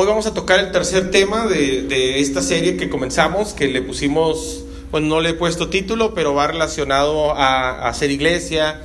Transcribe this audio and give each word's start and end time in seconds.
Hoy 0.00 0.06
vamos 0.06 0.26
a 0.26 0.32
tocar 0.32 0.60
el 0.60 0.70
tercer 0.70 1.10
tema 1.10 1.48
de, 1.48 2.20
esta 2.20 2.40
serie 2.40 2.76
que 2.76 2.88
comenzamos, 2.88 3.52
que 3.52 3.66
le 3.66 3.82
pusimos, 3.82 4.62
bueno, 4.92 5.08
no 5.08 5.20
le 5.20 5.30
he 5.30 5.34
puesto 5.34 5.70
título, 5.70 6.14
pero 6.14 6.34
va 6.34 6.46
relacionado 6.46 7.32
a, 7.32 7.70
a 7.70 7.88
hacer 7.88 8.12
iglesia, 8.12 8.80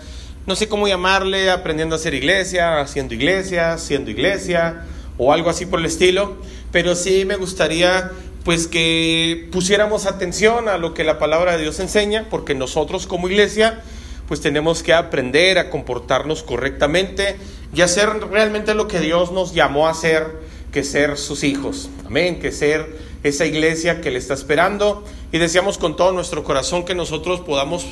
no 0.48 0.56
sé 0.56 0.68
cómo 0.68 0.88
llamarle, 0.88 1.52
aprendiendo 1.52 1.94
a 1.94 2.00
hacer 2.00 2.16
iglesia, 2.16 2.82
haciendo 2.82 3.14
iglesia, 3.14 3.78
siendo 3.78 4.10
iglesia, 4.10 4.86
o 5.20 5.32
algo 5.32 5.52
así 5.52 5.68
por 5.68 5.82
el 5.82 5.86
estilo, 5.86 6.36
pero 6.72 6.96
sí 6.96 7.26
me 7.26 7.36
gustaría 7.36 8.10
pues 8.44 8.66
que 8.66 9.48
pusiéramos 9.52 10.08
atención 10.08 10.68
a 10.68 10.80
lo 10.80 10.96
que 10.96 11.04
la 11.04 11.20
palabra 11.20 11.58
de 11.58 11.62
Dios 11.62 11.80
enseña, 11.80 12.26
porque 12.32 12.56
nosotros 12.56 13.06
como 13.06 13.30
iglesia 13.30 13.84
pues 14.28 14.42
tenemos 14.42 14.82
que 14.82 14.94
aprender 14.96 15.60
a 15.60 15.70
comportarnos 15.70 16.42
correctamente 16.42 17.36
y 17.72 17.82
hacer 17.82 18.10
realmente 18.32 18.74
lo 18.74 18.88
que 18.88 19.00
Dios 19.00 19.32
nos 19.32 19.54
llamó 19.54 19.88
a 19.88 19.92
hacer, 19.92 20.26
que 20.74 20.84
ser 20.84 21.18
sus 21.18 21.44
hijos. 21.44 21.90
Amén, 22.06 22.40
que 22.40 22.52
ser 22.52 22.98
esa 23.24 23.46
iglesia 23.46 24.02
que 24.02 24.12
le 24.12 24.18
está 24.18 24.34
esperando 24.34 25.06
y 25.32 25.38
deseamos 25.38 25.78
con 25.78 25.96
todo 25.96 26.12
nuestro 26.12 26.44
corazón 26.44 26.84
que 26.84 26.96
nosotros 26.96 27.40
podamos 27.42 27.86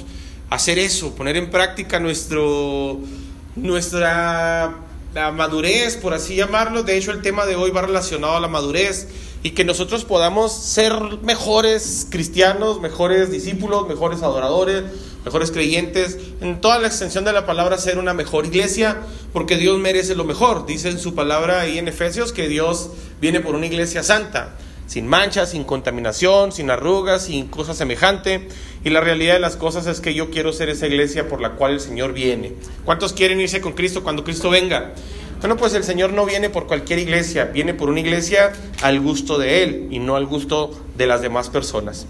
hacer 0.50 0.80
eso, 0.80 1.16
poner 1.16 1.38
en 1.38 1.50
práctica 1.50 2.00
nuestro 2.00 3.00
nuestra 3.56 4.76
la 5.14 5.32
madurez, 5.32 5.98
por 5.98 6.14
así 6.14 6.36
llamarlo. 6.36 6.84
De 6.84 6.98
hecho, 6.98 7.12
el 7.12 7.22
tema 7.22 7.46
de 7.46 7.56
hoy 7.56 7.70
va 7.72 7.82
relacionado 7.82 8.36
a 8.36 8.40
la 8.40 8.48
madurez 8.48 9.08
y 9.44 9.52
que 9.52 9.66
nosotros 9.66 10.06
podamos 10.06 10.52
ser 10.52 10.94
mejores 11.24 12.08
cristianos, 12.10 12.80
mejores 12.80 13.32
discípulos, 13.32 13.88
mejores 13.88 14.22
adoradores, 14.22 14.84
mejores 15.26 15.52
creyentes, 15.52 16.18
en 16.42 16.62
toda 16.62 16.80
la 16.80 16.88
extensión 16.88 17.26
de 17.26 17.34
la 17.34 17.46
palabra 17.46 17.78
ser 17.78 17.98
una 17.98 18.14
mejor 18.14 18.46
iglesia, 18.46 19.02
porque 19.34 19.58
Dios 19.58 19.80
merece 19.80 20.16
lo 20.16 20.26
mejor. 20.26 20.66
Dice 20.66 20.90
en 20.90 21.00
su 21.00 21.16
palabra 21.16 21.62
ahí 21.62 21.80
en 21.80 21.88
Efesios 21.88 22.34
que 22.34 22.48
Dios 22.48 22.92
viene 23.20 23.40
por 23.40 23.56
una 23.56 23.66
iglesia 23.66 24.04
santa, 24.04 24.56
sin 24.86 25.08
manchas, 25.08 25.52
sin 25.52 25.64
contaminación, 25.64 26.52
sin 26.52 26.70
arrugas, 26.70 27.26
sin 27.26 27.48
cosa 27.48 27.74
semejante. 27.74 28.48
Y 28.84 28.90
la 28.90 29.02
realidad 29.02 29.36
de 29.36 29.40
las 29.40 29.56
cosas 29.56 29.88
es 29.88 30.02
que 30.02 30.14
yo 30.14 30.30
quiero 30.32 30.54
ser 30.54 30.70
esa 30.70 30.86
iglesia 30.86 31.30
por 31.30 31.42
la 31.42 31.52
cual 31.54 31.74
el 31.74 31.80
Señor 31.80 32.14
viene. 32.14 32.54
¿Cuántos 32.84 33.14
quieren 33.14 33.40
irse 33.40 33.62
con 33.62 33.74
Cristo 33.74 34.04
cuando 34.04 34.24
Cristo 34.24 34.50
venga? 34.50 34.94
Bueno, 35.42 35.58
pues 35.58 35.74
el 35.74 35.84
Señor 35.84 36.14
no 36.14 36.24
viene 36.28 36.52
por 36.52 36.68
cualquier 36.68 37.00
iglesia, 37.00 37.46
viene 37.46 37.74
por 37.74 37.90
una 37.90 38.00
iglesia 38.00 38.54
al 38.84 39.00
gusto 39.00 39.40
de 39.40 39.64
Él 39.64 39.88
y 39.90 39.98
no 39.98 40.16
al 40.16 40.28
gusto 40.28 40.80
de 40.96 41.08
las 41.08 41.24
demás 41.24 41.50
personas. 41.50 42.06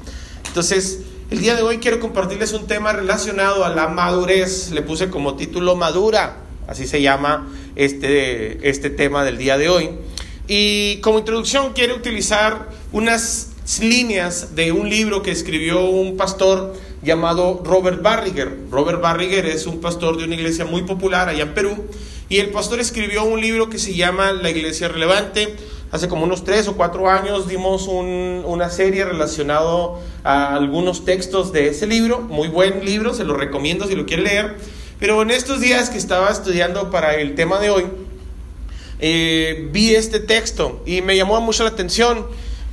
Entonces, 0.48 1.00
el 1.30 1.40
día 1.40 1.56
de 1.56 1.62
hoy 1.62 1.78
quiero 1.78 2.02
compartirles 2.02 2.52
un 2.52 2.68
tema 2.68 2.92
relacionado 2.92 3.64
a 3.64 3.70
la 3.70 3.88
madurez. 3.88 4.72
Le 4.72 4.82
puse 4.82 5.10
como 5.10 5.38
título 5.38 5.78
Madura, 5.78 6.40
así 6.68 6.86
se 6.86 7.02
llama 7.02 7.48
este, 7.78 8.70
este 8.70 8.90
tema 8.90 9.24
del 9.24 9.38
día 9.38 9.58
de 9.58 9.70
hoy. 9.70 9.92
Y 10.50 10.98
como 10.98 11.20
introducción 11.20 11.72
quiero 11.72 11.96
utilizar 11.96 12.68
unas 12.92 13.52
líneas 13.82 14.56
de 14.56 14.74
un 14.74 14.90
libro 14.90 15.22
que 15.22 15.32
escribió 15.32 15.86
un 15.86 16.18
pastor 16.18 16.74
llamado 17.02 17.62
Robert 17.64 18.02
Barriger. 18.02 18.58
Robert 18.70 19.00
Barriger 19.00 19.46
es 19.46 19.68
un 19.68 19.80
pastor 19.80 20.18
de 20.18 20.26
una 20.26 20.36
iglesia 20.36 20.66
muy 20.66 20.82
popular 20.82 21.30
allá 21.30 21.44
en 21.44 21.54
Perú 21.54 21.78
y 22.32 22.40
el 22.40 22.48
pastor 22.48 22.80
escribió 22.80 23.26
un 23.26 23.42
libro 23.42 23.70
que 23.70 23.78
se 23.78 23.94
llama 23.94 24.32
La 24.32 24.50
Iglesia 24.50 24.88
Relevante. 24.88 25.54
Hace 25.92 26.08
como 26.08 26.24
unos 26.24 26.46
tres 26.46 26.66
o 26.70 26.78
cuatro 26.78 27.10
años 27.10 27.46
dimos 27.46 27.90
un, 27.90 28.44
una 28.46 28.70
serie 28.70 29.04
relacionado 29.04 30.00
a 30.24 30.56
algunos 30.56 31.04
textos 31.04 31.52
de 31.52 31.68
ese 31.68 31.88
libro. 31.88 32.22
Muy 32.22 32.48
buen 32.48 32.86
libro, 32.86 33.14
se 33.14 33.26
lo 33.26 33.36
recomiendo 33.36 33.86
si 33.86 33.98
lo 33.98 34.06
quiere 34.06 34.24
leer. 34.24 34.56
Pero 34.98 35.22
en 35.22 35.32
estos 35.32 35.60
días 35.60 35.90
que 35.90 35.98
estaba 35.98 36.30
estudiando 36.30 36.90
para 36.90 37.16
el 37.16 37.36
tema 37.36 37.60
de 37.60 37.70
hoy, 37.70 37.84
eh, 39.02 39.68
vi 39.74 39.94
este 39.94 40.22
texto 40.22 40.82
y 40.86 41.02
me 41.02 41.18
llamó 41.18 41.42
mucho 41.42 41.66
la 41.66 41.72
atención 41.72 42.28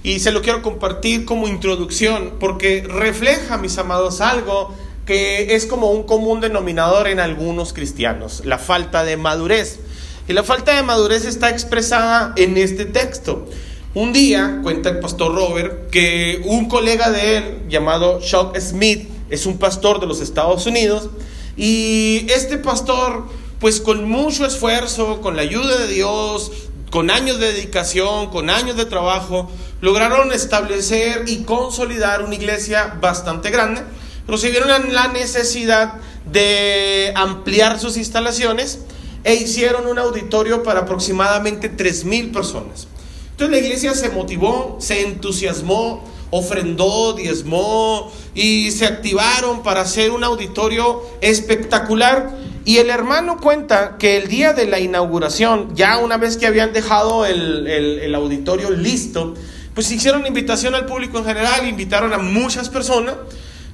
y 0.05 0.21
se 0.21 0.31
lo 0.31 0.41
quiero 0.41 0.63
compartir 0.63 1.25
como 1.25 1.49
introducción 1.49 2.35
porque 2.39 2.87
refleja, 2.89 3.59
mis 3.59 3.77
amados, 3.77 4.21
algo 4.21 4.73
que 5.09 5.55
es 5.55 5.65
como 5.65 5.91
un 5.91 6.03
común 6.03 6.43
denominador 6.43 7.09
en 7.09 7.19
algunos 7.19 7.73
cristianos, 7.73 8.43
la 8.45 8.59
falta 8.59 9.05
de 9.05 9.17
madurez. 9.17 9.81
Y 10.29 10.35
la 10.35 10.43
falta 10.43 10.77
de 10.77 10.83
madurez 10.83 11.25
está 11.25 11.49
expresada 11.49 12.35
en 12.37 12.59
este 12.59 12.85
texto. 12.85 13.47
Un 13.95 14.13
día, 14.13 14.61
cuenta 14.63 14.91
el 14.91 15.01
pastor 15.01 15.35
Robert, 15.35 15.89
que 15.89 16.43
un 16.45 16.69
colega 16.69 17.11
de 17.11 17.39
él 17.39 17.63
llamado 17.71 18.21
Chuck 18.21 18.55
Smith 18.59 19.09
es 19.31 19.47
un 19.47 19.57
pastor 19.57 19.99
de 19.99 20.07
los 20.07 20.21
Estados 20.21 20.67
Unidos 20.67 21.09
y 21.57 22.27
este 22.29 22.59
pastor, 22.59 23.25
pues 23.61 23.81
con 23.81 24.07
mucho 24.11 24.45
esfuerzo, 24.45 25.23
con 25.23 25.37
la 25.37 25.43
ayuda 25.43 25.79
de 25.79 25.87
Dios, 25.87 26.53
con 26.91 27.11
años 27.11 27.41
de 27.41 27.55
dedicación, 27.55 28.29
con 28.29 28.51
años 28.51 28.77
de 28.77 28.85
trabajo, 28.85 29.51
lograron 29.81 30.33
establecer 30.33 31.25
y 31.27 31.45
consolidar 31.45 32.23
una 32.23 32.35
iglesia 32.35 32.99
bastante 33.01 33.49
grande 33.49 33.81
pero 34.29 34.37
se 34.37 34.51
vieron 34.51 34.93
la 34.93 35.09
necesidad 35.09 35.95
de 36.31 37.15
ampliar 37.17 37.81
sus 37.81 37.97
instalaciones 37.97 38.81
e 39.25 39.37
hicieron 39.37 39.87
un 39.87 39.99
auditorio 39.99 40.63
para 40.63 40.81
aproximadamente 40.81 41.75
3.000 41.75 42.31
personas. 42.31 42.89
Entonces 43.31 43.51
la 43.59 43.67
iglesia 43.67 43.95
se 43.95 44.11
motivó, 44.11 44.77
se 44.81 45.01
entusiasmó, 45.01 46.05
ofrendó, 46.29 47.15
diezmó 47.15 48.13
y 48.35 48.71
se 48.71 48.85
activaron 48.85 49.63
para 49.63 49.81
hacer 49.81 50.11
un 50.11 50.23
auditorio 50.23 51.01
espectacular. 51.23 52.37
Y 52.67 52.77
el 52.77 52.91
hermano 52.91 53.39
cuenta 53.41 53.97
que 53.97 54.19
el 54.19 54.29
día 54.29 54.53
de 54.53 54.67
la 54.67 54.79
inauguración, 54.79 55.75
ya 55.75 55.97
una 55.97 56.19
vez 56.19 56.37
que 56.37 56.47
habían 56.47 56.75
dejado 56.75 57.25
el, 57.25 57.67
el, 57.67 58.01
el 58.01 58.15
auditorio 58.15 58.73
listo, 58.73 59.33
pues 59.75 59.91
hicieron 59.91 60.27
invitación 60.27 60.75
al 60.75 60.85
público 60.85 61.17
en 61.17 61.25
general, 61.25 61.67
invitaron 61.67 62.13
a 62.13 62.19
muchas 62.19 62.69
personas 62.69 63.15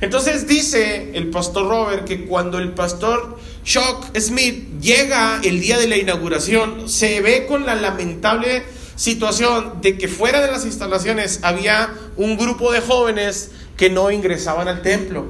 entonces 0.00 0.46
dice 0.46 1.10
el 1.14 1.30
pastor 1.30 1.68
Robert 1.68 2.04
que 2.04 2.26
cuando 2.26 2.58
el 2.58 2.72
pastor 2.72 3.38
Shock 3.64 4.18
Smith 4.18 4.80
llega 4.80 5.40
el 5.42 5.60
día 5.60 5.78
de 5.78 5.88
la 5.88 5.96
inauguración, 5.96 6.88
se 6.88 7.20
ve 7.20 7.46
con 7.46 7.64
la 7.64 7.74
lamentable 7.74 8.64
situación 8.96 9.80
de 9.80 9.96
que 9.98 10.08
fuera 10.08 10.40
de 10.40 10.50
las 10.50 10.64
instalaciones 10.64 11.40
había 11.42 11.92
un 12.16 12.36
grupo 12.36 12.72
de 12.72 12.80
jóvenes 12.80 13.50
que 13.76 13.90
no 13.90 14.10
ingresaban 14.10 14.68
al 14.68 14.82
templo. 14.82 15.26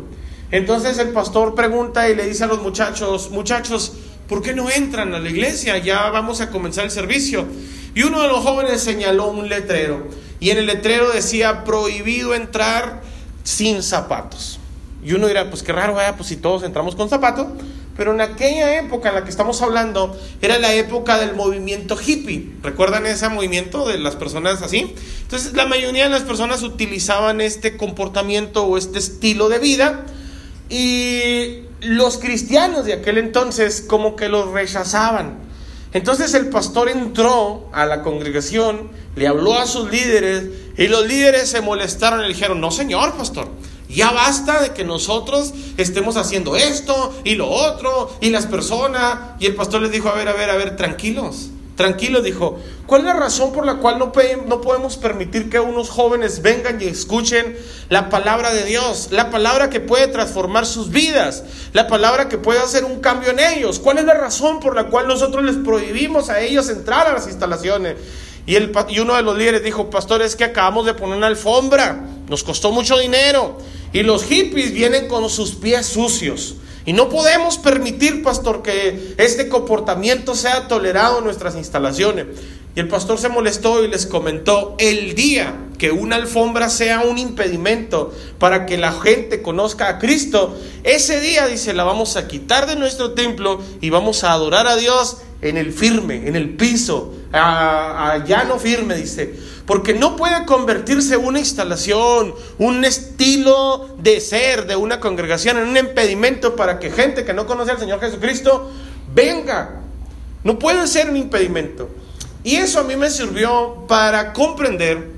Entonces 0.51 0.99
el 0.99 1.09
pastor 1.09 1.55
pregunta 1.55 2.09
y 2.09 2.15
le 2.15 2.27
dice 2.27 2.45
a 2.45 2.47
los 2.47 2.63
muchachos, 2.63 3.31
muchachos, 3.31 3.93
¿por 4.29 4.43
qué 4.43 4.53
no 4.53 4.71
entran 4.71 5.15
a 5.15 5.19
la 5.19 5.31
iglesia? 5.31 5.79
Ya 5.79 6.11
vamos 6.11 6.41
a 6.41 6.51
comenzar 6.51 6.85
el 6.85 6.91
servicio. 6.91 7.47
Y 7.95 8.03
uno 8.03 8.23
de 8.23 8.29
los 8.29 8.39
jóvenes 8.39 8.83
señaló 8.83 9.29
un 9.29 9.49
letrero 9.49 10.09
y 10.41 10.51
en 10.51 10.59
el 10.59 10.67
letrero 10.67 11.11
decía 11.11 11.65
prohibido 11.65 12.35
entrar 12.35 13.03
sin 13.45 13.83
zapatos. 13.83 14.59
Y 15.05 15.13
uno 15.13 15.29
dirá, 15.29 15.49
pues 15.51 15.63
qué 15.63 15.73
raro, 15.73 15.95
vaya, 15.95 16.17
pues 16.17 16.29
si 16.31 16.37
todos 16.37 16.65
entramos 16.65 16.97
con 16.97 17.09
zapatos. 17.09 17.47
Pero 17.97 18.13
en 18.13 18.21
aquella 18.21 18.81
época 18.81 19.11
en 19.11 19.15
la 19.15 19.23
que 19.23 19.31
estamos 19.31 19.63
hablando, 19.63 20.19
era 20.43 20.59
la 20.59 20.75
época 20.75 21.19
del 21.19 21.37
movimiento 21.37 21.97
hippie. 21.97 22.51
¿Recuerdan 22.63 23.07
ese 23.07 23.29
movimiento 23.29 23.87
de 23.87 23.99
las 23.99 24.17
personas 24.17 24.63
así? 24.63 24.95
Entonces, 25.23 25.53
la 25.53 25.67
mayoría 25.67 26.05
de 26.05 26.11
las 26.11 26.23
personas 26.23 26.63
utilizaban 26.65 27.41
este 27.41 27.77
comportamiento 27.77 28.65
o 28.65 28.77
este 28.77 28.99
estilo 28.99 29.49
de 29.49 29.61
vida. 29.61 30.07
Y 30.69 31.61
los 31.83 32.19
cristianos 32.19 32.85
de 32.85 32.95
aquel 32.95 33.19
entonces 33.19 33.85
como 33.87 34.17
que 34.17 34.29
los 34.29 34.51
rechazaban. 34.51 35.39
Entonces 35.93 36.35
el 36.35 36.49
pastor 36.49 36.89
entró 36.89 37.69
a 37.73 37.87
la 37.87 38.03
congregación, 38.03 38.91
le 39.17 39.27
habló 39.27 39.59
a 39.59 39.67
sus 39.67 39.91
líderes 39.91 40.45
y 40.77 40.89
los 40.89 41.07
líderes 41.07 41.51
se 41.51 41.61
molestaron 41.61 42.21
y 42.21 42.23
le 42.23 42.29
dijeron, 42.29 42.61
no 42.61 42.71
señor 42.71 43.15
pastor, 43.17 43.49
ya 43.89 44.11
basta 44.11 44.61
de 44.61 44.73
que 44.73 44.85
nosotros 44.85 45.55
estemos 45.77 46.17
haciendo 46.17 46.57
esto 46.57 47.15
y 47.23 47.37
lo 47.37 47.49
otro 47.49 48.17
y 48.21 48.31
las 48.31 48.47
personas. 48.47 49.19
Y 49.39 49.47
el 49.47 49.55
pastor 49.55 49.83
les 49.83 49.93
dijo, 49.93 50.09
a 50.09 50.15
ver, 50.15 50.29
a 50.29 50.33
ver, 50.33 50.51
a 50.51 50.57
ver, 50.57 50.77
tranquilos. 50.77 51.51
Tranquilo, 51.77 52.23
dijo, 52.23 52.61
¿cuál 52.87 53.01
es 53.01 53.07
la 53.09 53.15
razón 53.15 53.53
por 53.53 53.67
la 53.67 53.77
cual 53.79 53.99
no, 53.99 54.13
no 54.47 54.61
podemos 54.61 54.97
permitir 54.97 55.51
que 55.51 55.59
unos 55.59 55.91
jóvenes 55.91 56.41
vengan 56.41 56.81
y 56.81 56.85
escuchen 56.85 57.57
la 57.89 58.11
palabra 58.11 58.53
de 58.55 58.65
Dios? 58.65 59.09
La 59.11 59.31
palabra 59.31 59.71
que 59.71 59.81
puede 59.81 60.07
transformar 60.07 60.67
sus 60.67 60.91
vidas, 60.91 61.43
la 61.73 61.89
palabra 61.89 62.29
que 62.29 62.39
puede 62.39 62.61
hacer 62.61 62.85
un 62.85 63.01
cambio 63.01 63.31
en 63.31 63.41
ellos. 63.41 63.81
¿Cuál 63.81 63.99
es 63.99 64.05
la 64.05 64.15
razón 64.15 64.61
por 64.61 64.77
la 64.77 64.85
cual 64.85 65.09
nosotros 65.09 65.45
les 65.45 65.57
prohibimos 65.57 66.31
a 66.31 66.41
ellos 66.41 66.69
entrar 66.69 67.09
a 67.09 67.13
las 67.13 67.27
instalaciones? 67.27 67.97
Y, 68.47 68.57
el, 68.57 68.73
y 68.89 68.99
uno 68.99 69.15
de 69.15 69.23
los 69.23 69.37
líderes 69.37 69.63
dijo, 69.63 69.89
pastor, 69.89 70.23
es 70.23 70.37
que 70.37 70.45
acabamos 70.45 70.85
de 70.87 70.95
poner 70.95 71.17
una 71.17 71.29
alfombra, 71.29 72.05
nos 72.29 72.45
costó 72.45 72.73
mucho 72.73 72.99
dinero. 72.99 73.59
Y 73.93 74.03
los 74.03 74.25
hippies 74.25 74.73
vienen 74.73 75.09
con 75.09 75.29
sus 75.31 75.55
pies 75.55 75.87
sucios. 75.87 76.57
Y 76.87 76.93
no 76.93 77.09
podemos 77.09 77.57
permitir, 77.57 78.23
pastor, 78.23 78.63
que 78.63 79.15
este 79.17 79.49
comportamiento 79.49 80.35
sea 80.35 80.69
tolerado 80.69 81.19
en 81.19 81.25
nuestras 81.25 81.55
instalaciones. 81.55 82.27
Y 82.77 82.81
el 82.81 82.89
pastor 82.89 83.19
se 83.19 83.29
molestó 83.29 83.85
y 83.85 83.89
les 83.89 84.07
comentó, 84.07 84.75
el 84.79 85.15
día 85.15 85.55
que 85.79 85.93
una 85.93 86.17
alfombra 86.17 86.69
sea 86.69 87.01
un 87.01 87.19
impedimento 87.19 88.13
para 88.39 88.67
que 88.67 88.77
la 88.77 88.93
gente 88.93 89.43
conozca 89.43 89.89
a 89.89 89.99
Cristo, 89.99 90.59
ese 90.83 91.21
día, 91.21 91.47
dice, 91.47 91.73
la 91.73 91.85
vamos 91.85 92.17
a 92.17 92.27
quitar 92.27 92.67
de 92.67 92.75
nuestro 92.75 93.13
templo 93.13 93.61
y 93.81 93.91
vamos 93.91 94.25
a 94.25 94.33
adorar 94.33 94.67
a 94.67 94.77
Dios 94.77 95.19
en 95.41 95.57
el 95.57 95.73
firme, 95.73 96.27
en 96.27 96.35
el 96.35 96.57
piso, 96.57 97.15
a, 97.33 98.13
a 98.13 98.25
llano 98.25 98.59
firme, 98.59 98.97
dice, 98.97 99.35
porque 99.67 99.95
no 99.95 100.17
puede 100.17 100.45
convertirse 100.45 101.17
una 101.17 101.39
instalación, 101.39 102.35
un 102.59 102.85
estilo 102.85 103.89
de 103.99 104.21
ser 104.21 104.67
de 104.67 104.75
una 104.75 104.99
congregación 104.99 105.59
en 105.59 105.69
un 105.69 105.77
impedimento 105.77 106.57
para 106.57 106.81
que 106.81 106.91
gente 106.91 107.25
que 107.25 107.35
no 107.35 107.47
conoce 107.47 107.71
al 107.71 107.79
Señor 107.79 108.01
Jesucristo 108.01 108.71
venga. 109.15 109.81
No 110.43 110.59
puede 110.59 110.87
ser 110.87 111.09
un 111.09 111.17
impedimento. 111.17 111.89
Y 112.45 112.57
eso 112.57 112.81
a 112.81 112.85
mí 112.85 112.95
me 112.95 113.09
sirvió 113.11 113.87
para 113.89 114.35
comprender 114.35 115.13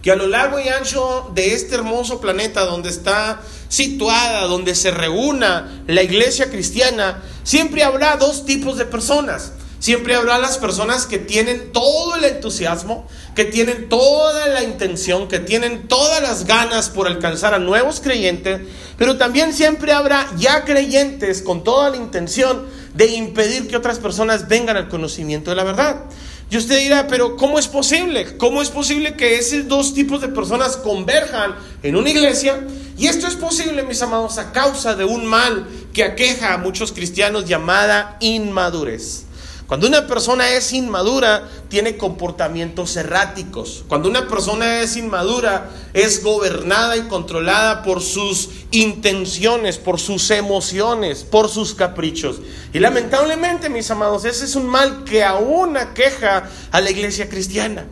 que 0.00 0.12
a 0.12 0.16
lo 0.16 0.28
largo 0.28 0.60
y 0.60 0.68
ancho 0.68 1.30
de 1.34 1.54
este 1.54 1.74
hermoso 1.74 2.20
planeta 2.20 2.64
donde 2.64 2.88
está 2.88 3.42
situada, 3.68 4.42
donde 4.42 4.74
se 4.76 4.92
reúna 4.92 5.82
la 5.88 6.02
iglesia 6.02 6.50
cristiana, 6.50 7.22
siempre 7.42 7.82
habrá 7.82 8.16
dos 8.16 8.46
tipos 8.46 8.78
de 8.78 8.84
personas. 8.84 9.52
Siempre 9.80 10.14
habrá 10.14 10.38
las 10.38 10.58
personas 10.58 11.06
que 11.06 11.18
tienen 11.18 11.72
todo 11.72 12.14
el 12.14 12.22
entusiasmo, 12.22 13.08
que 13.34 13.44
tienen 13.44 13.88
toda 13.88 14.46
la 14.46 14.62
intención, 14.62 15.26
que 15.26 15.40
tienen 15.40 15.88
todas 15.88 16.22
las 16.22 16.46
ganas 16.46 16.88
por 16.88 17.08
alcanzar 17.08 17.52
a 17.52 17.58
nuevos 17.58 17.98
creyentes, 17.98 18.60
pero 18.96 19.18
también 19.18 19.52
siempre 19.52 19.90
habrá 19.90 20.28
ya 20.36 20.64
creyentes 20.64 21.42
con 21.42 21.64
toda 21.64 21.90
la 21.90 21.96
intención 21.96 22.64
de 22.94 23.06
impedir 23.06 23.66
que 23.66 23.76
otras 23.76 23.98
personas 23.98 24.46
vengan 24.46 24.76
al 24.76 24.88
conocimiento 24.88 25.50
de 25.50 25.56
la 25.56 25.64
verdad. 25.64 26.04
Y 26.52 26.58
usted 26.58 26.80
dirá, 26.80 27.06
pero 27.06 27.38
¿cómo 27.38 27.58
es 27.58 27.66
posible? 27.66 28.36
¿Cómo 28.36 28.60
es 28.60 28.68
posible 28.68 29.16
que 29.16 29.36
esos 29.36 29.66
dos 29.68 29.94
tipos 29.94 30.20
de 30.20 30.28
personas 30.28 30.76
converjan 30.76 31.54
en 31.82 31.96
una 31.96 32.10
iglesia? 32.10 32.66
Y 32.98 33.06
esto 33.06 33.26
es 33.26 33.36
posible, 33.36 33.82
mis 33.84 34.02
amados, 34.02 34.36
a 34.36 34.52
causa 34.52 34.94
de 34.94 35.06
un 35.06 35.24
mal 35.24 35.66
que 35.94 36.04
aqueja 36.04 36.52
a 36.52 36.58
muchos 36.58 36.92
cristianos 36.92 37.46
llamada 37.46 38.18
inmadurez. 38.20 39.24
Cuando 39.72 39.86
una 39.86 40.06
persona 40.06 40.50
es 40.50 40.74
inmadura, 40.74 41.48
tiene 41.70 41.96
comportamientos 41.96 42.94
erráticos. 42.96 43.86
Cuando 43.88 44.10
una 44.10 44.28
persona 44.28 44.82
es 44.82 44.98
inmadura, 44.98 45.70
es 45.94 46.22
gobernada 46.22 46.98
y 46.98 47.08
controlada 47.08 47.82
por 47.82 48.02
sus 48.02 48.50
intenciones, 48.70 49.78
por 49.78 49.98
sus 49.98 50.30
emociones, 50.30 51.24
por 51.24 51.48
sus 51.48 51.74
caprichos. 51.74 52.36
Y 52.74 52.80
lamentablemente, 52.80 53.70
mis 53.70 53.90
amados, 53.90 54.26
ese 54.26 54.44
es 54.44 54.56
un 54.56 54.66
mal 54.66 55.04
que 55.04 55.24
aún 55.24 55.78
aqueja 55.78 56.50
a 56.70 56.80
la 56.82 56.90
iglesia 56.90 57.30
cristiana. 57.30 57.86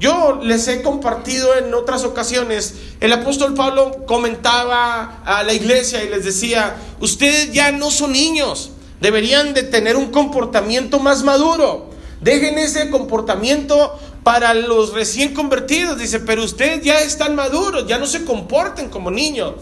Yo 0.00 0.40
les 0.42 0.66
he 0.66 0.80
compartido 0.80 1.54
en 1.58 1.74
otras 1.74 2.04
ocasiones, 2.04 2.72
el 3.00 3.12
apóstol 3.12 3.52
Pablo 3.52 4.06
comentaba 4.06 5.20
a 5.26 5.42
la 5.42 5.52
iglesia 5.52 6.02
y 6.04 6.08
les 6.08 6.24
decía, 6.24 6.74
ustedes 7.00 7.52
ya 7.52 7.70
no 7.70 7.90
son 7.90 8.12
niños, 8.12 8.70
deberían 9.02 9.52
de 9.52 9.64
tener 9.64 9.96
un 9.96 10.12
comportamiento 10.12 11.00
más 11.00 11.24
maduro. 11.24 11.90
Dejen 12.20 12.56
ese 12.56 12.88
comportamiento 12.88 13.98
para 14.22 14.54
los 14.54 14.94
recién 14.94 15.34
convertidos. 15.34 15.98
Dice, 15.98 16.20
pero 16.20 16.44
ustedes 16.44 16.84
ya 16.84 17.00
están 17.00 17.34
maduros, 17.34 17.88
ya 17.88 17.98
no 17.98 18.06
se 18.06 18.24
comporten 18.24 18.88
como 18.88 19.10
niños. 19.10 19.54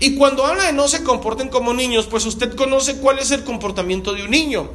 Y 0.00 0.16
cuando 0.16 0.44
habla 0.44 0.64
de 0.64 0.72
no 0.72 0.88
se 0.88 1.04
comporten 1.04 1.48
como 1.48 1.72
niños, 1.72 2.06
pues 2.06 2.26
usted 2.26 2.56
conoce 2.56 2.96
cuál 2.96 3.20
es 3.20 3.30
el 3.30 3.44
comportamiento 3.44 4.14
de 4.14 4.24
un 4.24 4.32
niño. 4.32 4.70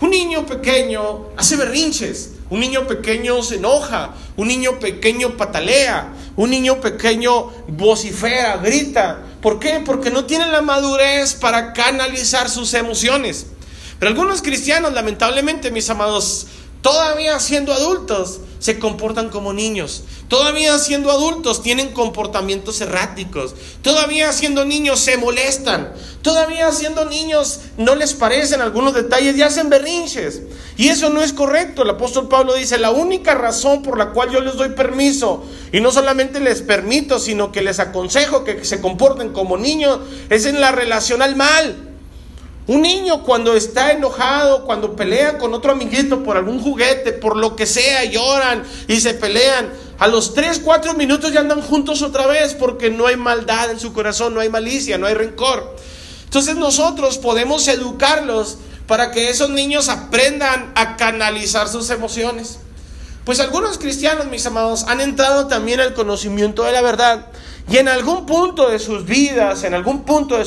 Un 0.00 0.10
niño 0.10 0.46
pequeño 0.46 1.26
hace 1.36 1.56
berrinches, 1.56 2.32
un 2.48 2.60
niño 2.60 2.86
pequeño 2.86 3.42
se 3.42 3.56
enoja, 3.56 4.14
un 4.38 4.48
niño 4.48 4.78
pequeño 4.78 5.36
patalea, 5.36 6.14
un 6.36 6.48
niño 6.48 6.80
pequeño 6.80 7.50
vocifera, 7.68 8.56
grita. 8.56 9.22
¿Por 9.42 9.58
qué? 9.58 9.82
Porque 9.84 10.10
no 10.10 10.24
tiene 10.24 10.46
la 10.46 10.62
madurez 10.62 11.34
para 11.34 11.74
canalizar 11.74 12.48
sus 12.48 12.72
emociones. 12.72 13.48
Pero 13.98 14.10
algunos 14.10 14.42
cristianos, 14.42 14.92
lamentablemente, 14.92 15.70
mis 15.70 15.88
amados, 15.90 16.46
todavía 16.82 17.38
siendo 17.40 17.72
adultos, 17.72 18.40
se 18.58 18.78
comportan 18.78 19.28
como 19.28 19.52
niños. 19.52 20.04
Todavía 20.28 20.76
siendo 20.78 21.10
adultos 21.12 21.62
tienen 21.62 21.92
comportamientos 21.92 22.80
erráticos. 22.80 23.54
Todavía 23.82 24.32
siendo 24.32 24.64
niños 24.64 24.98
se 25.00 25.16
molestan. 25.16 25.92
Todavía 26.22 26.72
siendo 26.72 27.04
niños 27.04 27.60
no 27.76 27.94
les 27.94 28.14
parecen 28.14 28.60
algunos 28.60 28.94
detalles 28.94 29.36
y 29.36 29.42
hacen 29.42 29.68
berrinches. 29.68 30.42
Y 30.76 30.88
eso 30.88 31.10
no 31.10 31.22
es 31.22 31.32
correcto. 31.32 31.82
El 31.82 31.90
apóstol 31.90 32.28
Pablo 32.28 32.54
dice, 32.54 32.78
la 32.78 32.90
única 32.90 33.34
razón 33.34 33.82
por 33.82 33.98
la 33.98 34.10
cual 34.10 34.30
yo 34.30 34.40
les 34.40 34.56
doy 34.56 34.70
permiso, 34.70 35.44
y 35.72 35.80
no 35.80 35.92
solamente 35.92 36.40
les 36.40 36.62
permito, 36.62 37.20
sino 37.20 37.52
que 37.52 37.62
les 37.62 37.78
aconsejo 37.78 38.42
que 38.42 38.64
se 38.64 38.80
comporten 38.80 39.32
como 39.32 39.56
niños, 39.56 40.00
es 40.28 40.44
en 40.46 40.60
la 40.60 40.72
relación 40.72 41.22
al 41.22 41.36
mal. 41.36 41.95
Un 42.66 42.82
niño 42.82 43.22
cuando 43.22 43.54
está 43.54 43.92
enojado, 43.92 44.64
cuando 44.64 44.96
pelea 44.96 45.38
con 45.38 45.54
otro 45.54 45.72
amiguito 45.72 46.24
por 46.24 46.36
algún 46.36 46.60
juguete, 46.60 47.12
por 47.12 47.36
lo 47.36 47.54
que 47.54 47.64
sea, 47.64 48.04
lloran 48.04 48.64
y 48.88 49.00
se 49.00 49.14
pelean, 49.14 49.72
a 49.98 50.08
los 50.08 50.34
3, 50.34 50.60
4 50.64 50.94
minutos 50.94 51.32
ya 51.32 51.40
andan 51.40 51.62
juntos 51.62 52.02
otra 52.02 52.26
vez 52.26 52.54
porque 52.54 52.90
no 52.90 53.06
hay 53.06 53.16
maldad 53.16 53.70
en 53.70 53.78
su 53.78 53.92
corazón, 53.92 54.34
no 54.34 54.40
hay 54.40 54.48
malicia, 54.48 54.98
no 54.98 55.06
hay 55.06 55.14
rencor. 55.14 55.76
Entonces 56.24 56.56
nosotros 56.56 57.18
podemos 57.18 57.66
educarlos 57.68 58.58
para 58.86 59.12
que 59.12 59.30
esos 59.30 59.50
niños 59.50 59.88
aprendan 59.88 60.72
a 60.74 60.96
canalizar 60.96 61.68
sus 61.68 61.88
emociones. 61.90 62.58
Pues 63.24 63.40
algunos 63.40 63.78
cristianos, 63.78 64.26
mis 64.26 64.44
amados, 64.44 64.84
han 64.88 65.00
entrado 65.00 65.46
también 65.46 65.80
al 65.80 65.94
conocimiento 65.94 66.64
de 66.64 66.72
la 66.72 66.82
verdad 66.82 67.26
y 67.68 67.78
en 67.78 67.88
algún 67.88 68.26
punto 68.26 68.68
de 68.70 68.78
sus 68.78 69.04
vidas, 69.04 69.64
en 69.64 69.74
algún 69.74 70.04
punto 70.04 70.38
de, 70.38 70.44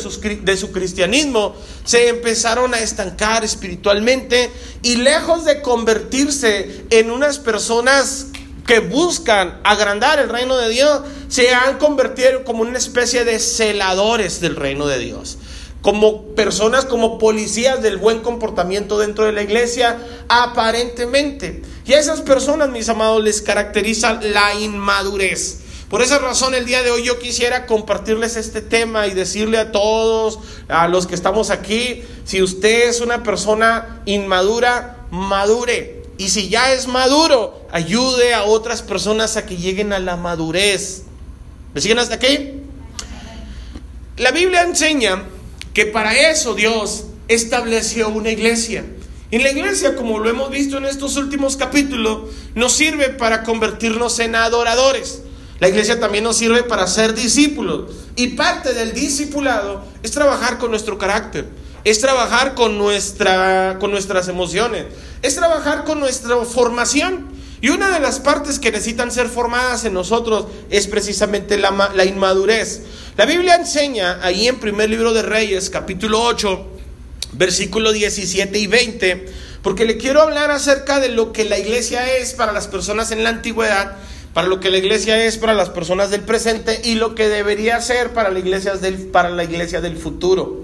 su 0.58 0.72
cristianismo, 0.72 1.54
se 1.84 2.08
empezaron 2.08 2.74
a 2.74 2.80
estancar 2.80 3.44
espiritualmente 3.44 4.50
y 4.84 4.96
lejos 4.96 5.44
de 5.44 5.62
convertirse 5.62 6.86
en 6.90 7.12
unas 7.12 7.38
personas 7.40 8.28
que 8.66 8.80
buscan 8.80 9.60
agrandar 9.64 10.20
el 10.20 10.30
reino 10.30 10.56
de 10.56 10.70
Dios, 10.70 11.02
se 11.28 11.54
han 11.54 11.78
convertido 11.78 12.46
como 12.46 12.62
una 12.62 12.78
especie 12.78 13.26
de 13.26 13.40
celadores 13.40 14.40
del 14.40 14.56
reino 14.56 14.88
de 14.88 15.00
Dios 15.00 15.40
como 15.82 16.36
personas, 16.36 16.86
como 16.86 17.18
policías 17.20 17.82
del 17.82 17.98
buen 17.98 18.20
comportamiento 18.20 19.00
dentro 19.00 19.26
de 19.26 19.32
la 19.32 19.44
iglesia, 19.44 19.98
aparentemente. 20.28 21.62
Y 21.86 21.94
a 21.94 22.00
esas 22.00 22.22
personas, 22.22 22.70
mis 22.70 22.90
amados, 22.90 23.24
les 23.24 23.42
caracteriza 23.42 24.20
la 24.22 24.56
inmadurez. 24.56 25.62
Por 25.90 26.04
esa 26.04 26.20
razón 26.20 26.54
el 26.54 26.66
día 26.66 26.84
de 26.84 26.92
hoy 26.92 27.04
yo 27.04 27.18
quisiera 27.18 27.66
compartirles 27.66 28.36
este 28.36 28.62
tema 28.62 29.08
y 29.08 29.16
decirle 29.16 29.58
a 29.58 29.72
todos, 29.72 30.38
a 30.68 30.88
los 30.88 31.08
que 31.08 31.16
estamos 31.16 31.50
aquí, 31.50 32.04
si 32.26 32.44
usted 32.44 32.90
es 32.90 33.02
una 33.02 33.24
persona 33.24 34.02
inmadura, 34.06 35.08
madure. 35.10 36.04
Y 36.20 36.30
si 36.30 36.48
ya 36.48 36.74
es 36.74 36.88
maduro, 36.88 37.66
ayude 37.72 38.36
a 38.36 38.44
otras 38.44 38.84
personas 38.84 39.36
a 39.36 39.48
que 39.48 39.58
lleguen 39.58 39.92
a 39.92 39.98
la 39.98 40.16
madurez. 40.16 41.04
¿Me 41.74 41.82
siguen 41.82 41.98
hasta 41.98 42.16
aquí? 42.16 42.52
La 44.18 44.30
Biblia 44.30 44.62
enseña 44.62 45.24
que 45.74 45.88
para 45.88 46.30
eso 46.30 46.54
Dios 46.54 47.06
estableció 47.28 48.10
una 48.10 48.30
iglesia. 48.30 48.86
Y 49.32 49.40
la 49.40 49.50
iglesia, 49.50 49.96
como 49.96 50.20
lo 50.20 50.30
hemos 50.30 50.52
visto 50.52 50.78
en 50.78 50.86
estos 50.86 51.18
últimos 51.18 51.58
capítulos, 51.58 52.30
nos 52.54 52.74
sirve 52.74 53.10
para 53.10 53.42
convertirnos 53.42 54.20
en 54.20 54.36
adoradores. 54.36 55.24
La 55.60 55.68
iglesia 55.68 56.00
también 56.00 56.24
nos 56.24 56.38
sirve 56.38 56.64
para 56.64 56.88
ser 56.88 57.14
discípulos. 57.14 57.92
Y 58.16 58.30
parte 58.30 58.74
del 58.74 58.94
discipulado 58.94 59.84
es 60.04 60.12
trabajar 60.12 60.58
con 60.58 60.72
nuestro 60.72 60.98
carácter, 60.98 61.48
es 61.84 62.00
trabajar 62.00 62.56
con, 62.56 62.78
nuestra, 62.78 63.78
con 63.80 63.92
nuestras 63.92 64.28
emociones, 64.28 64.86
es 65.22 65.36
trabajar 65.36 65.84
con 65.84 66.00
nuestra 66.00 66.38
formación. 66.46 67.28
Y 67.62 67.70
una 67.70 67.90
de 67.90 68.00
las 68.00 68.22
partes 68.22 68.58
que 68.58 68.72
necesitan 68.72 69.12
ser 69.12 69.28
formadas 69.28 69.84
en 69.84 69.94
nosotros 69.94 70.46
es 70.70 70.88
precisamente 70.88 71.58
la, 71.58 71.92
la 71.94 72.06
inmadurez. 72.06 72.84
La 73.18 73.26
Biblia 73.26 73.56
enseña 73.56 74.20
ahí 74.22 74.48
en 74.48 74.62
primer 74.62 74.90
libro 74.90 75.12
de 75.12 75.24
Reyes, 75.24 75.70
capítulo 75.70 76.22
8, 76.22 76.68
versículo 77.34 77.92
17 77.92 78.58
y 78.58 78.68
20, 78.68 79.26
porque 79.62 79.84
le 79.84 79.98
quiero 79.98 80.22
hablar 80.22 80.52
acerca 80.52 81.02
de 81.02 81.10
lo 81.10 81.34
que 81.34 81.44
la 81.44 81.60
iglesia 81.60 82.16
es 82.16 82.34
para 82.34 82.54
las 82.54 82.68
personas 82.68 83.12
en 83.12 83.26
la 83.26 83.30
antigüedad 83.30 83.98
para 84.40 84.48
lo 84.48 84.62
que 84.62 84.70
la 84.70 84.78
iglesia 84.78 85.26
es 85.26 85.38
para 85.38 85.54
las 85.54 85.70
personas 85.70 86.12
del 86.12 86.22
presente 86.22 86.80
y 86.86 86.96
lo 86.96 87.14
que 87.14 87.28
debería 87.28 87.82
ser 87.82 88.14
para 88.14 88.30
la 88.30 88.40
iglesia 88.40 88.76
del, 88.76 88.96
para 89.08 89.30
la 89.30 89.44
iglesia 89.44 89.82
del 89.82 89.98
futuro. 89.98 90.64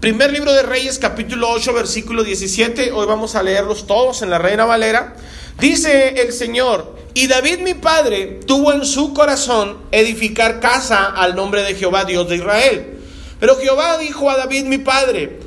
Primer 0.00 0.30
libro 0.30 0.52
de 0.52 0.62
Reyes, 0.62 0.98
capítulo 0.98 1.48
8, 1.48 1.72
versículo 1.72 2.24
17. 2.24 2.92
Hoy 2.92 3.06
vamos 3.06 3.34
a 3.34 3.42
leerlos 3.42 3.86
todos 3.86 4.20
en 4.20 4.28
la 4.28 4.36
Reina 4.36 4.66
Valera. 4.66 5.16
Dice 5.58 6.20
el 6.20 6.30
Señor, 6.30 6.94
y 7.14 7.26
David 7.26 7.60
mi 7.60 7.72
padre 7.72 8.40
tuvo 8.46 8.74
en 8.74 8.84
su 8.84 9.14
corazón 9.14 9.78
edificar 9.92 10.60
casa 10.60 11.06
al 11.06 11.34
nombre 11.34 11.62
de 11.62 11.74
Jehová, 11.74 12.04
Dios 12.04 12.28
de 12.28 12.36
Israel. 12.36 12.98
Pero 13.40 13.56
Jehová 13.56 13.96
dijo 13.96 14.28
a 14.28 14.36
David 14.36 14.66
mi 14.66 14.76
padre, 14.76 15.40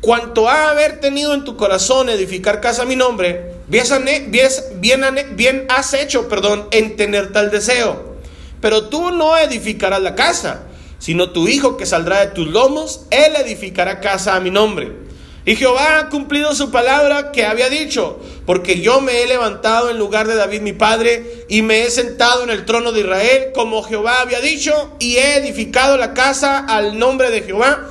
cuanto 0.00 0.48
a 0.48 0.70
haber 0.70 1.00
tenido 1.00 1.34
en 1.34 1.42
tu 1.42 1.56
corazón 1.56 2.08
edificar 2.08 2.60
casa 2.60 2.82
a 2.82 2.86
mi 2.86 2.94
nombre, 2.94 3.55
bien, 3.68 5.66
has 5.68 5.94
hecho, 5.94 6.28
perdón, 6.28 6.68
en 6.70 6.96
tener 6.96 7.32
tal 7.32 7.50
deseo. 7.50 8.16
Pero 8.60 8.88
tú 8.88 9.10
no 9.10 9.36
edificarás 9.36 10.02
la 10.02 10.14
casa, 10.14 10.64
sino 10.98 11.30
tu 11.30 11.48
hijo 11.48 11.76
que 11.76 11.86
saldrá 11.86 12.20
de 12.20 12.28
tus 12.28 12.48
lomos, 12.48 13.06
él 13.10 13.34
edificará 13.36 14.00
casa 14.00 14.34
a 14.34 14.40
mi 14.40 14.50
nombre. 14.50 15.06
Y 15.44 15.54
Jehová 15.54 15.98
ha 15.98 16.08
cumplido 16.08 16.54
su 16.56 16.72
palabra 16.72 17.30
que 17.30 17.46
había 17.46 17.68
dicho, 17.68 18.18
porque 18.46 18.80
yo 18.80 19.00
me 19.00 19.22
he 19.22 19.28
levantado 19.28 19.90
en 19.90 19.98
lugar 19.98 20.26
de 20.26 20.34
David 20.34 20.60
mi 20.60 20.72
padre 20.72 21.44
y 21.48 21.62
me 21.62 21.84
he 21.84 21.90
sentado 21.90 22.42
en 22.42 22.50
el 22.50 22.64
trono 22.64 22.90
de 22.90 23.02
Israel, 23.02 23.52
como 23.54 23.84
Jehová 23.84 24.22
había 24.22 24.40
dicho, 24.40 24.96
y 24.98 25.18
he 25.18 25.36
edificado 25.36 25.96
la 25.96 26.14
casa 26.14 26.58
al 26.58 26.98
nombre 26.98 27.30
de 27.30 27.42
Jehová, 27.42 27.86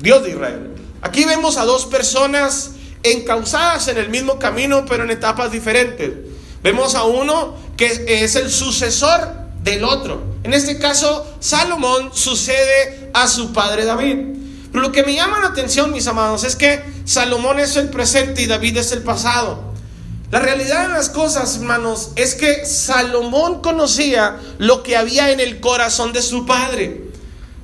Dios 0.00 0.24
de 0.24 0.30
Israel. 0.30 0.70
Aquí 1.02 1.26
vemos 1.26 1.58
a 1.58 1.66
dos 1.66 1.84
personas 1.84 2.70
encausadas 3.02 3.88
en 3.88 3.98
el 3.98 4.08
mismo 4.08 4.38
camino, 4.38 4.84
pero 4.86 5.04
en 5.04 5.10
etapas 5.10 5.52
diferentes. 5.52 6.12
Vemos 6.62 6.94
a 6.94 7.04
uno 7.04 7.54
que 7.76 8.04
es 8.22 8.34
el 8.36 8.50
sucesor 8.50 9.28
del 9.62 9.84
otro. 9.84 10.22
En 10.42 10.54
este 10.54 10.78
caso, 10.78 11.26
Salomón 11.40 12.10
sucede 12.12 13.10
a 13.14 13.28
su 13.28 13.52
padre 13.52 13.84
David. 13.84 14.16
Lo 14.72 14.92
que 14.92 15.02
me 15.02 15.14
llama 15.14 15.40
la 15.40 15.48
atención, 15.48 15.92
mis 15.92 16.06
amados, 16.06 16.44
es 16.44 16.56
que 16.56 16.82
Salomón 17.04 17.58
es 17.58 17.76
el 17.76 17.88
presente 17.88 18.42
y 18.42 18.46
David 18.46 18.76
es 18.78 18.92
el 18.92 19.02
pasado. 19.02 19.68
La 20.30 20.40
realidad 20.40 20.88
de 20.88 20.92
las 20.92 21.08
cosas, 21.08 21.56
hermanos, 21.56 22.10
es 22.16 22.34
que 22.34 22.66
Salomón 22.66 23.62
conocía 23.62 24.38
lo 24.58 24.82
que 24.82 24.96
había 24.96 25.30
en 25.30 25.40
el 25.40 25.60
corazón 25.60 26.12
de 26.12 26.20
su 26.20 26.44
padre. 26.44 27.08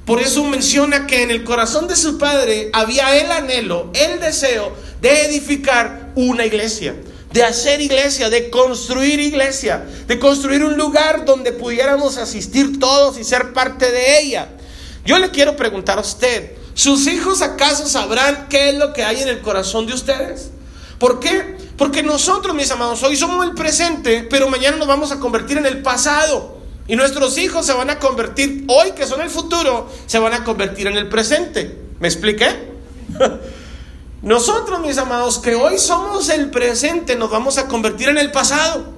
Por 0.06 0.20
eso 0.20 0.44
menciona 0.44 1.06
que 1.06 1.22
en 1.22 1.30
el 1.30 1.44
corazón 1.44 1.88
de 1.88 1.96
su 1.96 2.18
padre 2.18 2.70
había 2.72 3.16
el 3.18 3.30
anhelo, 3.30 3.90
el 3.94 4.20
deseo 4.20 4.72
de 5.04 5.26
edificar 5.26 6.12
una 6.14 6.46
iglesia, 6.46 6.94
de 7.32 7.44
hacer 7.44 7.80
iglesia, 7.80 8.30
de 8.30 8.48
construir 8.48 9.20
iglesia, 9.20 9.84
de 10.06 10.18
construir 10.18 10.64
un 10.64 10.76
lugar 10.76 11.24
donde 11.24 11.52
pudiéramos 11.52 12.16
asistir 12.16 12.78
todos 12.78 13.18
y 13.18 13.24
ser 13.24 13.52
parte 13.52 13.92
de 13.92 14.20
ella. 14.20 14.48
Yo 15.04 15.18
le 15.18 15.30
quiero 15.30 15.54
preguntar 15.56 15.98
a 15.98 16.00
usted, 16.00 16.52
¿Sus 16.74 17.06
hijos 17.06 17.40
acaso 17.40 17.86
sabrán 17.86 18.48
qué 18.50 18.70
es 18.70 18.74
lo 18.74 18.92
que 18.92 19.04
hay 19.04 19.22
en 19.22 19.28
el 19.28 19.40
corazón 19.40 19.86
de 19.86 19.94
ustedes? 19.94 20.50
¿Por 20.98 21.20
qué? 21.20 21.56
Porque 21.78 22.02
nosotros, 22.02 22.54
mis 22.54 22.70
amados, 22.70 23.02
hoy 23.04 23.16
somos 23.16 23.46
el 23.46 23.54
presente, 23.54 24.26
pero 24.28 24.48
mañana 24.48 24.76
nos 24.76 24.88
vamos 24.88 25.12
a 25.12 25.20
convertir 25.20 25.56
en 25.56 25.66
el 25.66 25.82
pasado. 25.82 26.58
Y 26.88 26.96
nuestros 26.96 27.38
hijos 27.38 27.64
se 27.64 27.72
van 27.72 27.90
a 27.90 28.00
convertir, 28.00 28.64
hoy 28.66 28.90
que 28.90 29.06
son 29.06 29.20
el 29.20 29.30
futuro, 29.30 29.88
se 30.06 30.18
van 30.18 30.34
a 30.34 30.42
convertir 30.42 30.88
en 30.88 30.96
el 30.96 31.08
presente. 31.08 31.78
¿Me 32.00 32.08
expliqué? 32.08 32.74
Nosotros, 34.24 34.80
mis 34.80 34.96
amados, 34.96 35.38
que 35.38 35.54
hoy 35.54 35.78
somos 35.78 36.30
el 36.30 36.50
presente, 36.50 37.14
nos 37.14 37.30
vamos 37.30 37.58
a 37.58 37.68
convertir 37.68 38.08
en 38.08 38.16
el 38.16 38.32
pasado. 38.32 38.94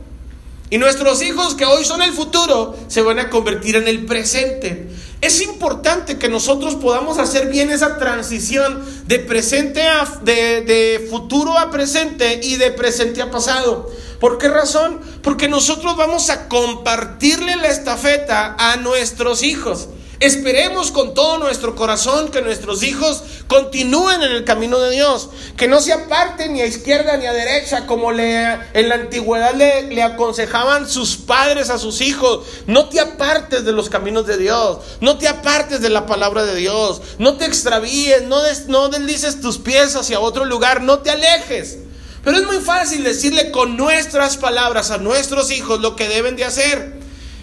Y 0.71 0.79
nuestros 0.79 1.21
hijos 1.21 1.57
que 1.57 1.65
hoy 1.65 1.85
son 1.85 2.01
el 2.01 2.13
futuro 2.13 2.77
se 2.87 3.03
van 3.03 3.19
a 3.19 3.29
convertir 3.29 3.75
en 3.75 3.89
el 3.89 4.07
presente. 4.07 4.89
Es 5.21 5.41
importante 5.41 6.17
que 6.17 6.29
nosotros 6.29 6.77
podamos 6.77 7.19
hacer 7.19 7.49
bien 7.49 7.71
esa 7.71 7.99
transición 7.99 8.85
de 9.07 9.19
presente 9.19 9.83
a 9.83 10.05
de, 10.23 11.09
futuro 11.11 11.59
a 11.59 11.73
presente 11.73 12.41
y 12.45 12.55
de 12.55 12.71
presente 12.71 13.21
a 13.21 13.31
pasado. 13.31 13.91
¿Por 14.21 14.39
qué 14.39 14.49
razón? 14.49 15.01
Porque 15.23 15.49
nosotros 15.49 15.97
vamos 15.97 16.31
a 16.31 16.49
compartirle 16.49 17.57
la 17.57 17.67
estafeta 17.67 18.55
a 18.59 18.77
nuestros 18.77 19.43
hijos. 19.43 19.89
Esperemos 20.19 20.93
con 20.93 21.13
todo 21.13 21.37
nuestro 21.37 21.75
corazón 21.75 22.31
que 22.31 22.41
nuestros 22.41 22.83
hijos 22.83 23.23
continúen 23.49 24.23
en 24.23 24.33
el 24.33 24.45
camino 24.45 24.79
de 24.79 24.91
Dios, 24.93 25.29
que 25.59 25.69
no 25.69 25.81
se 25.81 25.93
aparten 25.93 26.55
ni 26.55 26.63
a 26.63 26.67
izquierda 26.67 27.19
ni 27.19 27.27
a 27.27 27.35
derecha 27.35 27.87
como 27.87 28.13
le, 28.13 28.59
en 28.73 28.89
la 28.89 28.95
antigüedad 28.95 29.55
le, 29.55 30.03
aconsejaban 30.03 30.89
sus 30.89 31.17
padres 31.17 31.69
a 31.69 31.79
sus 31.79 32.01
hijos. 32.01 32.47
No 32.67 32.89
te 32.89 32.99
apartes 32.99 33.67
de 33.67 33.73
los 33.73 33.91
caminos 33.91 34.27
de 34.27 34.39
Dios, 34.39 34.79
no 35.01 35.19
te 35.19 35.29
apartes 35.29 35.83
de 35.83 35.91
la 35.91 36.07
palabra 36.07 36.45
de 36.45 36.55
Dios, 36.55 37.03
no 37.19 37.37
te 37.37 37.45
extravíes, 37.45 38.23
no, 38.23 38.43
des, 38.43 38.69
no 38.69 38.89
deslices 38.89 39.43
tus 39.43 39.59
pies 39.59 39.97
hacia 39.97 40.21
otro 40.21 40.47
lugar, 40.47 40.81
no 40.81 41.01
te 41.01 41.11
alejes. 41.11 41.79
Pero 42.25 42.39
es 42.39 42.47
muy 42.47 42.59
fácil 42.59 43.05
decirle 43.05 43.51
con 43.51 43.77
nuestras 43.77 44.39
palabras 44.39 44.91
a 44.91 44.99
nuestros 44.99 45.51
hijos 45.51 45.81
lo 45.81 45.95
que 45.95 46.09
deben 46.09 46.37
de 46.37 46.45
hacer. 46.45 46.96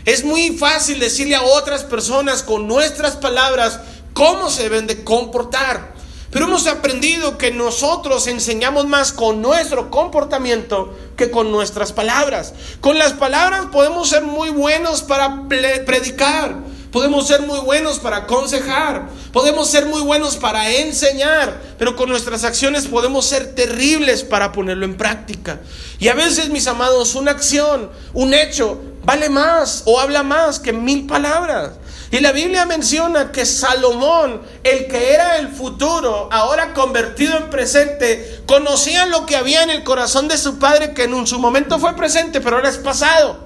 Es 0.06 0.26
muy 0.26 0.58
fácil 0.58 1.00
decirle 1.00 1.36
a 1.36 1.44
otras 1.44 1.84
personas 1.84 2.44
con 2.44 2.68
nuestras 2.68 3.16
palabras 3.16 3.80
cómo 4.14 4.50
se 4.50 4.64
deben 4.64 4.86
de 4.86 5.04
comportar. 5.04 5.94
Pero 6.30 6.46
hemos 6.46 6.66
aprendido 6.66 7.38
que 7.38 7.52
nosotros 7.52 8.26
enseñamos 8.28 8.88
más 8.88 9.14
con 9.14 9.42
nuestro 9.42 9.92
comportamiento 9.92 10.98
que 11.16 11.30
con 11.30 11.52
nuestras 11.52 11.94
palabras. 11.94 12.54
Con 12.82 12.98
las 12.98 13.14
palabras 13.14 13.68
podemos 13.72 14.10
ser 14.10 14.24
muy 14.24 14.50
buenos 14.50 15.04
para 15.04 15.48
predicar, 15.48 16.56
podemos 16.92 17.28
ser 17.28 17.44
muy 17.44 17.60
buenos 17.60 18.00
para 18.00 18.18
aconsejar, 18.18 19.10
podemos 19.32 19.70
ser 19.70 19.86
muy 19.86 20.02
buenos 20.02 20.36
para 20.36 20.72
enseñar, 20.72 21.62
pero 21.78 21.96
con 21.96 22.10
nuestras 22.10 22.44
acciones 22.44 22.88
podemos 22.88 23.26
ser 23.26 23.54
terribles 23.54 24.24
para 24.24 24.52
ponerlo 24.52 24.86
en 24.86 24.98
práctica. 24.98 25.62
Y 26.00 26.08
a 26.08 26.16
veces, 26.16 26.50
mis 26.50 26.66
amados, 26.66 27.14
una 27.14 27.30
acción, 27.30 27.92
un 28.14 28.34
hecho, 28.34 28.82
vale 29.04 29.30
más 29.30 29.84
o 29.86 30.00
habla 30.00 30.24
más 30.24 30.60
que 30.60 30.74
mil 30.74 31.06
palabras. 31.08 31.72
Y 32.12 32.20
la 32.20 32.32
Biblia 32.32 32.66
menciona 32.66 33.32
que 33.32 33.46
Salomón, 33.46 34.44
el 34.64 34.88
que 34.88 35.14
era 35.14 35.38
el 35.38 35.48
futuro, 35.48 36.30
ahora 36.32 36.74
convertido 36.74 37.38
en 37.38 37.50
presente, 37.50 38.44
conocía 38.46 39.08
lo 39.08 39.26
que 39.26 39.36
había 39.36 39.64
en 39.64 39.72
el 39.72 39.84
corazón 39.84 40.28
de 40.28 40.38
su 40.38 40.60
padre, 40.60 40.94
que 40.94 41.06
en 41.06 41.26
su 41.26 41.40
momento 41.40 41.80
fue 41.80 41.96
presente, 41.96 42.40
pero 42.40 42.58
ahora 42.58 42.70
es 42.70 42.78
pasado. 42.78 43.40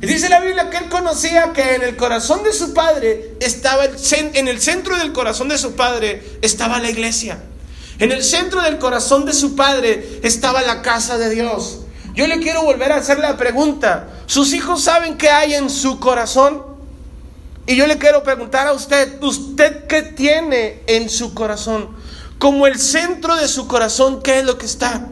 Y 0.00 0.06
dice 0.06 0.28
la 0.28 0.40
Biblia 0.40 0.70
que 0.70 0.78
él 0.78 0.88
conocía 0.88 1.52
que 1.52 1.74
en 1.74 1.82
el 1.82 1.96
corazón 1.96 2.42
de 2.44 2.52
su 2.52 2.72
padre 2.72 3.34
estaba, 3.40 3.84
el, 3.84 3.96
en 4.34 4.48
el 4.48 4.60
centro 4.60 4.96
del 4.96 5.12
corazón 5.12 5.48
de 5.48 5.58
su 5.58 5.74
padre 5.74 6.38
estaba 6.42 6.78
la 6.78 6.90
iglesia. 6.90 7.42
En 7.98 8.12
el 8.12 8.22
centro 8.22 8.62
del 8.62 8.78
corazón 8.78 9.26
de 9.26 9.34
su 9.34 9.56
padre 9.56 10.20
estaba 10.22 10.62
la 10.62 10.80
casa 10.80 11.18
de 11.18 11.28
Dios. 11.28 11.80
Yo 12.20 12.26
le 12.26 12.38
quiero 12.38 12.64
volver 12.64 12.92
a 12.92 12.96
hacer 12.96 13.18
la 13.18 13.38
pregunta. 13.38 14.06
¿Sus 14.26 14.52
hijos 14.52 14.82
saben 14.82 15.16
qué 15.16 15.30
hay 15.30 15.54
en 15.54 15.70
su 15.70 15.98
corazón? 15.98 16.62
Y 17.66 17.76
yo 17.76 17.86
le 17.86 17.96
quiero 17.96 18.22
preguntar 18.22 18.66
a 18.66 18.74
usted, 18.74 19.22
¿usted 19.22 19.86
qué 19.86 20.02
tiene 20.02 20.82
en 20.86 21.08
su 21.08 21.32
corazón? 21.32 21.88
Como 22.38 22.66
el 22.66 22.78
centro 22.78 23.36
de 23.36 23.48
su 23.48 23.66
corazón, 23.66 24.20
¿qué 24.20 24.40
es 24.40 24.44
lo 24.44 24.58
que 24.58 24.66
está? 24.66 25.08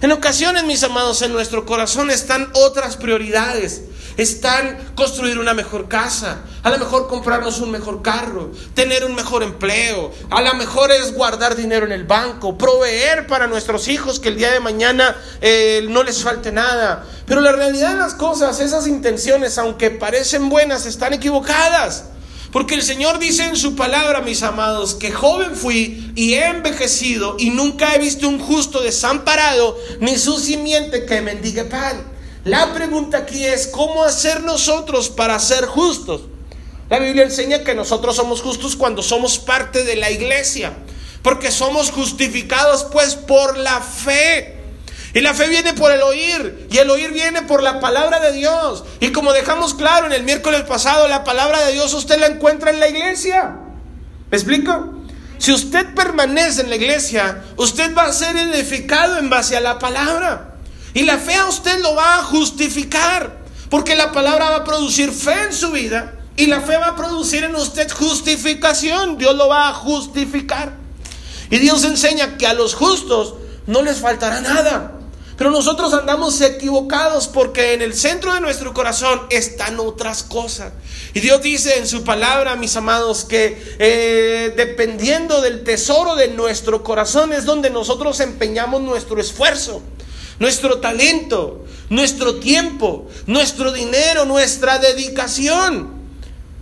En 0.00 0.10
ocasiones, 0.10 0.64
mis 0.64 0.82
amados, 0.82 1.22
en 1.22 1.32
nuestro 1.32 1.64
corazón 1.64 2.10
están 2.10 2.50
otras 2.54 2.96
prioridades 2.96 3.82
están 4.18 4.76
construir 4.96 5.38
una 5.38 5.54
mejor 5.54 5.88
casa, 5.88 6.40
a 6.64 6.70
lo 6.70 6.78
mejor 6.78 7.06
comprarnos 7.06 7.60
un 7.60 7.70
mejor 7.70 8.02
carro, 8.02 8.50
tener 8.74 9.04
un 9.04 9.14
mejor 9.14 9.44
empleo, 9.44 10.12
a 10.28 10.42
lo 10.42 10.54
mejor 10.54 10.90
es 10.90 11.14
guardar 11.14 11.54
dinero 11.54 11.86
en 11.86 11.92
el 11.92 12.04
banco, 12.04 12.58
proveer 12.58 13.28
para 13.28 13.46
nuestros 13.46 13.86
hijos 13.86 14.18
que 14.18 14.28
el 14.28 14.36
día 14.36 14.50
de 14.50 14.58
mañana 14.58 15.16
eh, 15.40 15.86
no 15.88 16.02
les 16.02 16.22
falte 16.22 16.50
nada. 16.50 17.06
Pero 17.26 17.40
la 17.40 17.52
realidad 17.52 17.92
de 17.92 17.98
las 17.98 18.14
cosas, 18.14 18.58
esas 18.58 18.88
intenciones, 18.88 19.56
aunque 19.56 19.92
parecen 19.92 20.48
buenas, 20.48 20.84
están 20.84 21.14
equivocadas. 21.14 22.06
Porque 22.50 22.74
el 22.74 22.82
Señor 22.82 23.20
dice 23.20 23.44
en 23.44 23.56
su 23.56 23.76
palabra, 23.76 24.22
mis 24.22 24.42
amados, 24.42 24.94
que 24.94 25.12
joven 25.12 25.54
fui 25.54 26.12
y 26.16 26.34
he 26.34 26.46
envejecido 26.46 27.36
y 27.38 27.50
nunca 27.50 27.94
he 27.94 27.98
visto 27.98 28.26
un 28.26 28.40
justo 28.40 28.80
desamparado, 28.80 29.76
ni 30.00 30.18
su 30.18 30.38
simiente 30.38 31.04
que 31.04 31.20
mendigue 31.20 31.64
pan. 31.64 32.17
La 32.48 32.72
pregunta 32.72 33.18
aquí 33.18 33.44
es, 33.44 33.66
¿cómo 33.66 34.04
hacer 34.04 34.42
nosotros 34.42 35.10
para 35.10 35.38
ser 35.38 35.66
justos? 35.66 36.22
La 36.88 36.98
Biblia 36.98 37.24
enseña 37.24 37.62
que 37.62 37.74
nosotros 37.74 38.16
somos 38.16 38.40
justos 38.40 38.74
cuando 38.74 39.02
somos 39.02 39.38
parte 39.38 39.84
de 39.84 39.96
la 39.96 40.10
iglesia, 40.10 40.72
porque 41.22 41.50
somos 41.50 41.90
justificados 41.90 42.84
pues 42.84 43.16
por 43.16 43.58
la 43.58 43.82
fe. 43.82 44.56
Y 45.12 45.20
la 45.20 45.34
fe 45.34 45.48
viene 45.48 45.74
por 45.74 45.92
el 45.92 46.00
oír, 46.00 46.68
y 46.70 46.78
el 46.78 46.88
oír 46.88 47.12
viene 47.12 47.42
por 47.42 47.62
la 47.62 47.80
palabra 47.80 48.18
de 48.18 48.32
Dios. 48.32 48.82
Y 49.00 49.12
como 49.12 49.34
dejamos 49.34 49.74
claro 49.74 50.06
en 50.06 50.14
el 50.14 50.22
miércoles 50.22 50.62
pasado, 50.62 51.06
la 51.06 51.24
palabra 51.24 51.62
de 51.66 51.74
Dios 51.74 51.92
usted 51.92 52.18
la 52.18 52.28
encuentra 52.28 52.70
en 52.70 52.80
la 52.80 52.88
iglesia. 52.88 53.58
¿Me 54.30 54.38
explico? 54.38 54.94
Si 55.36 55.52
usted 55.52 55.92
permanece 55.94 56.62
en 56.62 56.70
la 56.70 56.76
iglesia, 56.76 57.44
usted 57.58 57.94
va 57.94 58.04
a 58.04 58.12
ser 58.14 58.34
edificado 58.38 59.18
en 59.18 59.28
base 59.28 59.54
a 59.54 59.60
la 59.60 59.78
palabra. 59.78 60.54
Y 60.94 61.02
la 61.02 61.18
fe 61.18 61.34
a 61.34 61.46
usted 61.46 61.80
lo 61.80 61.94
va 61.94 62.16
a 62.16 62.24
justificar, 62.24 63.38
porque 63.70 63.94
la 63.94 64.12
palabra 64.12 64.50
va 64.50 64.56
a 64.56 64.64
producir 64.64 65.12
fe 65.12 65.44
en 65.44 65.52
su 65.52 65.70
vida 65.70 66.14
y 66.36 66.46
la 66.46 66.60
fe 66.60 66.76
va 66.76 66.88
a 66.88 66.96
producir 66.96 67.44
en 67.44 67.56
usted 67.56 67.90
justificación. 67.90 69.18
Dios 69.18 69.34
lo 69.34 69.48
va 69.48 69.68
a 69.68 69.74
justificar. 69.74 70.72
Y 71.50 71.58
Dios 71.58 71.84
enseña 71.84 72.38
que 72.38 72.46
a 72.46 72.54
los 72.54 72.74
justos 72.74 73.34
no 73.66 73.82
les 73.82 73.98
faltará 73.98 74.40
nada. 74.40 74.94
Pero 75.36 75.50
nosotros 75.50 75.92
andamos 75.94 76.40
equivocados 76.40 77.28
porque 77.28 77.72
en 77.72 77.82
el 77.82 77.94
centro 77.94 78.34
de 78.34 78.40
nuestro 78.40 78.74
corazón 78.74 79.20
están 79.30 79.78
otras 79.80 80.22
cosas. 80.22 80.72
Y 81.14 81.20
Dios 81.20 81.42
dice 81.42 81.78
en 81.78 81.86
su 81.86 82.02
palabra, 82.02 82.56
mis 82.56 82.76
amados, 82.76 83.24
que 83.24 83.76
eh, 83.78 84.52
dependiendo 84.56 85.40
del 85.40 85.64
tesoro 85.64 86.16
de 86.16 86.28
nuestro 86.28 86.82
corazón 86.82 87.32
es 87.32 87.44
donde 87.44 87.70
nosotros 87.70 88.18
empeñamos 88.20 88.80
nuestro 88.80 89.20
esfuerzo 89.20 89.82
nuestro 90.38 90.78
talento, 90.78 91.64
nuestro 91.90 92.36
tiempo, 92.36 93.08
nuestro 93.26 93.72
dinero, 93.72 94.24
nuestra 94.24 94.78
dedicación. 94.78 95.98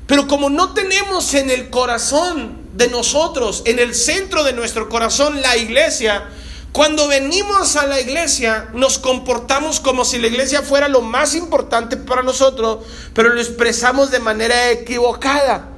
Pero 0.07 0.29
como 0.29 0.51
no 0.51 0.73
tenemos 0.73 1.35
en 1.35 1.51
el 1.51 1.71
corazón 1.71 2.59
de 2.75 2.89
nosotros, 2.89 3.63
en 3.67 3.79
el 3.79 3.95
centro 3.95 4.45
de 4.45 4.53
nuestro 4.53 4.89
corazón, 4.89 5.41
la 5.43 5.57
iglesia, 5.57 6.29
cuando 6.73 7.09
venimos 7.09 7.77
a 7.77 7.87
la 7.87 8.01
iglesia 8.01 8.69
nos 8.75 8.99
comportamos 8.99 9.81
como 9.81 10.05
si 10.05 10.19
la 10.19 10.27
iglesia 10.27 10.61
fuera 10.63 10.89
lo 10.89 11.01
más 11.01 11.35
importante 11.35 11.97
para 11.97 12.23
nosotros, 12.23 12.85
pero 13.15 13.31
lo 13.31 13.41
expresamos 13.41 14.11
de 14.11 14.21
manera 14.21 14.71
equivocada. 14.71 15.76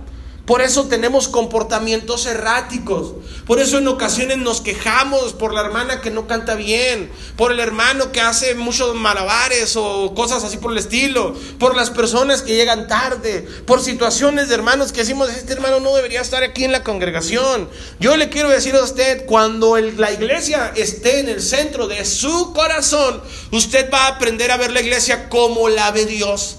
Por 0.49 0.63
eso 0.63 0.87
tenemos 0.87 1.29
comportamientos 1.29 2.25
erráticos. 2.25 3.13
Por 3.47 3.61
eso 3.61 3.77
en 3.77 3.87
ocasiones 3.87 4.39
nos 4.39 4.63
quejamos 4.63 5.35
por 5.35 5.53
la 5.53 5.61
hermana 5.61 6.01
que 6.01 6.11
no 6.11 6.27
canta 6.27 6.55
bien, 6.55 7.13
por 7.37 7.53
el 7.53 7.61
hermano 7.61 8.13
que 8.13 8.23
hace 8.23 8.55
muchos 8.55 8.95
malabares 8.95 9.77
o 9.77 10.15
cosas 10.15 10.45
así 10.45 10.57
por 10.57 10.73
el 10.73 10.79
estilo, 10.79 11.37
por 11.59 11.77
las 11.77 11.91
personas 11.91 12.41
que 12.41 12.57
llegan 12.57 12.89
tarde, 12.89 13.47
por 13.67 13.83
situaciones 13.83 14.49
de 14.49 14.55
hermanos 14.55 14.91
que 14.91 15.01
decimos, 15.01 15.29
este 15.29 15.53
hermano 15.53 15.81
no 15.81 15.95
debería 15.95 16.23
estar 16.23 16.43
aquí 16.43 16.65
en 16.65 16.73
la 16.73 16.83
congregación. 16.83 17.69
Yo 18.01 18.17
le 18.17 18.31
quiero 18.31 18.49
decir 18.49 18.75
a 18.75 18.83
usted, 18.83 19.27
cuando 19.27 19.77
la 19.77 20.13
iglesia 20.13 20.73
esté 20.75 21.21
en 21.21 21.29
el 21.29 21.43
centro 21.43 21.89
de 21.89 22.07
su 22.07 22.55
corazón, 22.55 23.21
usted 23.53 23.91
va 23.93 24.07
a 24.07 24.09
aprender 24.13 24.51
a 24.51 24.57
ver 24.57 24.73
la 24.73 24.81
iglesia 24.81 25.29
como 25.29 25.69
la 25.69 25.91
ve 25.91 26.07
Dios. 26.07 26.57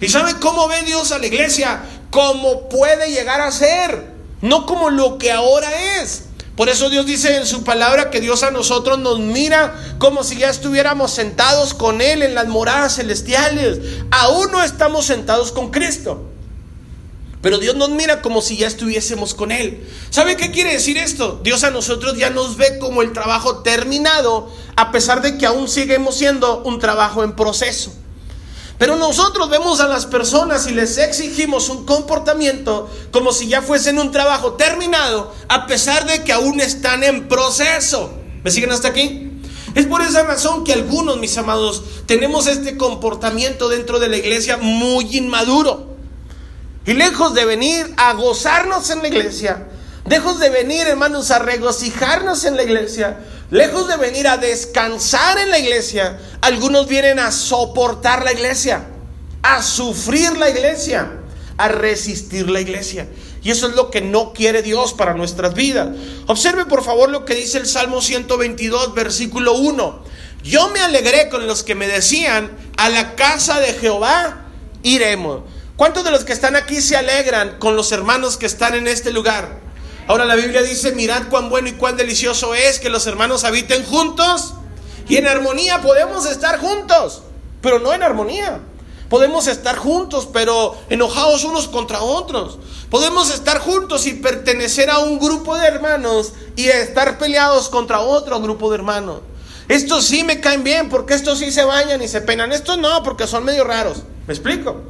¿Y 0.00 0.08
sabe 0.08 0.34
cómo 0.40 0.66
ve 0.66 0.82
Dios 0.82 1.12
a 1.12 1.18
la 1.18 1.26
iglesia? 1.26 1.99
Como 2.10 2.68
puede 2.68 3.10
llegar 3.10 3.40
a 3.40 3.52
ser, 3.52 4.12
no 4.40 4.66
como 4.66 4.90
lo 4.90 5.18
que 5.18 5.32
ahora 5.32 6.00
es. 6.00 6.24
Por 6.56 6.68
eso 6.68 6.90
Dios 6.90 7.06
dice 7.06 7.36
en 7.36 7.46
su 7.46 7.64
palabra 7.64 8.10
que 8.10 8.20
Dios 8.20 8.42
a 8.42 8.50
nosotros 8.50 8.98
nos 8.98 9.18
mira 9.18 9.74
como 9.98 10.22
si 10.24 10.36
ya 10.36 10.50
estuviéramos 10.50 11.10
sentados 11.12 11.72
con 11.72 12.02
Él 12.02 12.22
en 12.22 12.34
las 12.34 12.48
moradas 12.48 12.96
celestiales. 12.96 13.78
Aún 14.10 14.52
no 14.52 14.62
estamos 14.62 15.06
sentados 15.06 15.52
con 15.52 15.70
Cristo. 15.70 16.26
Pero 17.40 17.56
Dios 17.56 17.74
nos 17.76 17.88
mira 17.88 18.20
como 18.20 18.42
si 18.42 18.58
ya 18.58 18.66
estuviésemos 18.66 19.32
con 19.32 19.50
Él. 19.50 19.88
¿Sabe 20.10 20.36
qué 20.36 20.50
quiere 20.50 20.72
decir 20.72 20.98
esto? 20.98 21.40
Dios 21.42 21.64
a 21.64 21.70
nosotros 21.70 22.18
ya 22.18 22.28
nos 22.28 22.58
ve 22.58 22.78
como 22.78 23.00
el 23.00 23.14
trabajo 23.14 23.62
terminado, 23.62 24.52
a 24.76 24.92
pesar 24.92 25.22
de 25.22 25.38
que 25.38 25.46
aún 25.46 25.66
seguimos 25.66 26.16
siendo 26.16 26.62
un 26.64 26.78
trabajo 26.78 27.24
en 27.24 27.34
proceso. 27.36 27.94
Pero 28.80 28.96
nosotros 28.96 29.50
vemos 29.50 29.80
a 29.80 29.88
las 29.88 30.06
personas 30.06 30.66
y 30.66 30.72
les 30.72 30.96
exigimos 30.96 31.68
un 31.68 31.84
comportamiento 31.84 32.88
como 33.10 33.30
si 33.30 33.46
ya 33.46 33.60
fuesen 33.60 33.98
un 33.98 34.10
trabajo 34.10 34.54
terminado, 34.54 35.34
a 35.48 35.66
pesar 35.66 36.06
de 36.06 36.24
que 36.24 36.32
aún 36.32 36.62
están 36.62 37.04
en 37.04 37.28
proceso. 37.28 38.10
¿Me 38.42 38.50
siguen 38.50 38.72
hasta 38.72 38.88
aquí? 38.88 39.32
Es 39.74 39.84
por 39.84 40.00
esa 40.00 40.22
razón 40.22 40.64
que 40.64 40.72
algunos, 40.72 41.18
mis 41.18 41.36
amados, 41.36 41.82
tenemos 42.06 42.46
este 42.46 42.78
comportamiento 42.78 43.68
dentro 43.68 43.98
de 43.98 44.08
la 44.08 44.16
iglesia 44.16 44.56
muy 44.56 45.14
inmaduro. 45.14 45.88
Y 46.86 46.94
lejos 46.94 47.34
de 47.34 47.44
venir 47.44 47.92
a 47.98 48.14
gozarnos 48.14 48.88
en 48.88 49.02
la 49.02 49.08
iglesia, 49.08 49.68
lejos 50.10 50.38
de 50.40 50.50
venir, 50.50 50.86
hermanos, 50.86 51.30
a 51.30 51.38
regocijarnos 51.38 52.44
en 52.44 52.56
la 52.56 52.64
iglesia, 52.64 53.16
Lejos 53.50 53.88
de 53.88 53.96
venir 53.96 54.28
a 54.28 54.36
descansar 54.36 55.38
en 55.38 55.50
la 55.50 55.58
iglesia, 55.58 56.20
algunos 56.40 56.86
vienen 56.86 57.18
a 57.18 57.32
soportar 57.32 58.24
la 58.24 58.32
iglesia, 58.32 58.84
a 59.42 59.60
sufrir 59.60 60.36
la 60.36 60.48
iglesia, 60.50 61.10
a 61.58 61.66
resistir 61.66 62.48
la 62.48 62.60
iglesia. 62.60 63.08
Y 63.42 63.50
eso 63.50 63.68
es 63.68 63.74
lo 63.74 63.90
que 63.90 64.02
no 64.02 64.32
quiere 64.32 64.62
Dios 64.62 64.94
para 64.94 65.14
nuestras 65.14 65.54
vidas. 65.54 65.88
Observe 66.28 66.64
por 66.66 66.84
favor 66.84 67.10
lo 67.10 67.24
que 67.24 67.34
dice 67.34 67.58
el 67.58 67.66
Salmo 67.66 68.00
122, 68.00 68.94
versículo 68.94 69.54
1. 69.54 70.04
Yo 70.44 70.68
me 70.68 70.78
alegré 70.80 71.28
con 71.28 71.48
los 71.48 71.64
que 71.64 71.74
me 71.74 71.88
decían, 71.88 72.52
a 72.76 72.88
la 72.88 73.16
casa 73.16 73.58
de 73.58 73.72
Jehová 73.72 74.46
iremos. 74.84 75.42
¿Cuántos 75.74 76.04
de 76.04 76.12
los 76.12 76.24
que 76.24 76.32
están 76.32 76.54
aquí 76.54 76.80
se 76.80 76.96
alegran 76.96 77.58
con 77.58 77.74
los 77.74 77.90
hermanos 77.90 78.36
que 78.36 78.46
están 78.46 78.76
en 78.76 78.86
este 78.86 79.10
lugar? 79.10 79.59
Ahora 80.10 80.24
la 80.24 80.34
Biblia 80.34 80.62
dice, 80.62 80.90
mirad 80.90 81.28
cuán 81.30 81.50
bueno 81.50 81.68
y 81.68 81.74
cuán 81.74 81.96
delicioso 81.96 82.52
es 82.52 82.80
que 82.80 82.90
los 82.90 83.06
hermanos 83.06 83.44
habiten 83.44 83.84
juntos 83.84 84.54
y 85.08 85.18
en 85.18 85.28
armonía 85.28 85.82
podemos 85.82 86.26
estar 86.26 86.58
juntos, 86.58 87.22
pero 87.62 87.78
no 87.78 87.92
en 87.92 88.02
armonía. 88.02 88.58
Podemos 89.08 89.46
estar 89.46 89.76
juntos, 89.76 90.28
pero 90.32 90.76
enojados 90.88 91.44
unos 91.44 91.68
contra 91.68 92.02
otros. 92.02 92.58
Podemos 92.90 93.32
estar 93.32 93.60
juntos 93.60 94.04
y 94.08 94.14
pertenecer 94.14 94.90
a 94.90 94.98
un 94.98 95.20
grupo 95.20 95.56
de 95.56 95.68
hermanos 95.68 96.32
y 96.56 96.66
estar 96.66 97.16
peleados 97.16 97.68
contra 97.68 98.00
otro 98.00 98.40
grupo 98.40 98.68
de 98.68 98.78
hermanos. 98.78 99.20
Estos 99.68 100.06
sí 100.06 100.24
me 100.24 100.40
caen 100.40 100.64
bien 100.64 100.88
porque 100.88 101.14
estos 101.14 101.38
sí 101.38 101.52
se 101.52 101.62
bañan 101.62 102.02
y 102.02 102.08
se 102.08 102.20
penan. 102.20 102.50
Estos 102.50 102.78
no 102.78 103.04
porque 103.04 103.28
son 103.28 103.44
medio 103.44 103.62
raros. 103.62 103.98
¿Me 104.26 104.34
explico? 104.34 104.82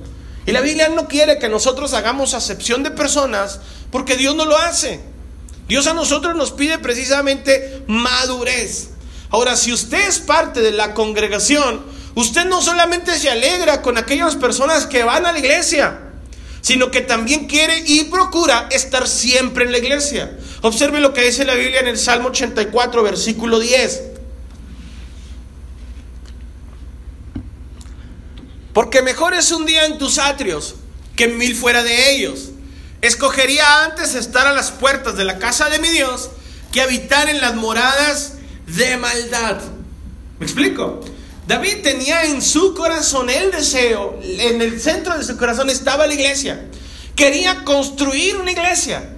Y 0.47 0.53
la 0.53 0.61
Biblia 0.61 0.89
no 0.89 1.07
quiere 1.07 1.39
que 1.39 1.49
nosotros 1.49 1.93
hagamos 1.93 2.35
acepción 2.35 2.83
de 2.83 2.91
personas 2.91 3.61
porque 3.91 4.17
Dios 4.17 4.35
no 4.35 4.45
lo 4.45 4.57
hace. 4.57 5.01
Dios 5.69 5.87
a 5.87 5.95
nosotros 5.95 6.35
nos 6.35 6.51
pide 6.53 6.79
precisamente 6.79 7.85
madurez. 7.87 8.91
Ahora, 9.31 9.57
si 9.57 9.73
usted 9.73 10.09
es 10.09 10.19
parte 10.19 10.61
de 10.61 10.73
la 10.73 10.95
congregación, 10.95 11.85
usted 12.15 12.45
no 12.47 12.61
solamente 12.61 13.17
se 13.19 13.31
alegra 13.31 13.81
con 13.81 13.97
aquellas 13.97 14.35
personas 14.35 14.87
que 14.87 15.05
van 15.05 15.27
a 15.27 15.33
la 15.33 15.39
iglesia, 15.39 16.01
sino 16.61 16.91
que 16.91 17.03
también 17.03 17.47
quiere 17.47 17.85
y 17.87 18.05
procura 18.05 18.69
estar 18.71 19.07
siempre 19.07 19.65
en 19.65 19.73
la 19.73 19.79
iglesia. 19.79 20.37
Observe 20.63 21.01
lo 21.01 21.15
que 21.15 21.23
dice 21.23 21.45
la 21.45 21.55
Biblia 21.55 21.81
en 21.81 21.89
el 21.89 21.99
Salmo 21.99 22.31
84, 22.31 23.03
versículo 23.03 23.61
10. 23.61 24.03
Porque 28.73 29.03
mejor 29.03 29.35
es 29.35 29.51
un 29.51 29.67
día 29.67 29.87
en 29.87 29.99
tus 29.99 30.19
atrios 30.19 30.77
que 31.17 31.29
mil 31.29 31.57
fuera 31.57 31.83
de 31.83 32.13
ellos. 32.13 32.51
Escogería 33.01 33.85
antes 33.85 34.15
estar 34.15 34.47
a 34.47 34.53
las 34.53 34.71
puertas 34.71 35.17
de 35.17 35.25
la 35.25 35.39
casa 35.39 35.69
de 35.71 35.79
mi 35.79 35.89
Dios 35.89 36.31
que 36.73 36.81
habitar 36.81 37.29
en 37.29 37.41
las 37.41 37.55
moradas 37.55 38.35
de 38.67 38.97
maldad. 38.97 39.57
¿Me 40.39 40.47
explico? 40.47 41.01
David 41.47 41.83
tenía 41.83 42.25
en 42.25 42.43
su 42.43 42.75
corazón 42.75 43.29
el 43.29 43.51
deseo, 43.51 44.21
en 44.23 44.63
el 44.63 44.81
centro 44.81 45.19
de 45.19 45.25
su 45.25 45.37
corazón 45.37 45.69
estaba 45.69 46.07
la 46.07 46.15
iglesia. 46.15 46.67
Quería 47.17 47.65
construir 47.65 48.37
una 48.37 48.53
iglesia, 48.53 49.11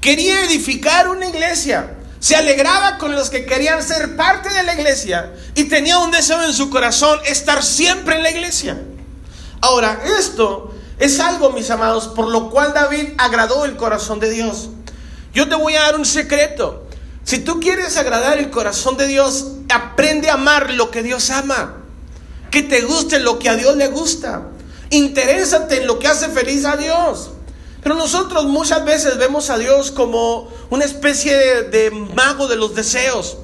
quería 0.00 0.44
edificar 0.44 1.08
una 1.08 1.28
iglesia, 1.28 1.96
se 2.20 2.36
alegraba 2.36 2.98
con 2.98 3.16
los 3.16 3.30
que 3.30 3.44
querían 3.44 3.82
ser 3.82 4.14
parte 4.14 4.48
de 4.50 4.62
la 4.62 4.74
iglesia 4.74 5.32
y 5.56 5.64
tenía 5.64 5.98
un 5.98 6.12
deseo 6.12 6.42
en 6.44 6.52
su 6.52 6.70
corazón 6.70 7.18
estar 7.26 7.64
siempre 7.64 8.14
en 8.14 8.22
la 8.22 8.30
iglesia. 8.30 8.78
Ahora, 9.62 10.02
esto 10.18 10.72
es 10.98 11.20
algo, 11.20 11.50
mis 11.50 11.70
amados, 11.70 12.08
por 12.08 12.28
lo 12.28 12.50
cual 12.50 12.74
David 12.74 13.10
agradó 13.16 13.64
el 13.64 13.76
corazón 13.76 14.18
de 14.18 14.28
Dios. 14.28 14.70
Yo 15.32 15.48
te 15.48 15.54
voy 15.54 15.76
a 15.76 15.82
dar 15.82 15.96
un 15.96 16.04
secreto. 16.04 16.82
Si 17.22 17.38
tú 17.38 17.60
quieres 17.60 17.96
agradar 17.96 18.38
el 18.38 18.50
corazón 18.50 18.96
de 18.96 19.06
Dios, 19.06 19.52
aprende 19.72 20.30
a 20.30 20.34
amar 20.34 20.72
lo 20.72 20.90
que 20.90 21.04
Dios 21.04 21.30
ama. 21.30 21.76
Que 22.50 22.64
te 22.64 22.82
guste 22.82 23.20
lo 23.20 23.38
que 23.38 23.48
a 23.48 23.54
Dios 23.54 23.76
le 23.76 23.86
gusta. 23.86 24.48
Interésate 24.90 25.82
en 25.82 25.86
lo 25.86 26.00
que 26.00 26.08
hace 26.08 26.28
feliz 26.28 26.64
a 26.64 26.76
Dios. 26.76 27.30
Pero 27.84 27.94
nosotros 27.94 28.46
muchas 28.46 28.84
veces 28.84 29.16
vemos 29.16 29.48
a 29.48 29.58
Dios 29.58 29.92
como 29.92 30.52
una 30.70 30.84
especie 30.84 31.36
de, 31.36 31.62
de, 31.68 31.90
mago 31.92 32.48
de 32.48 32.56
los 32.56 32.74
deseos, 32.74 33.36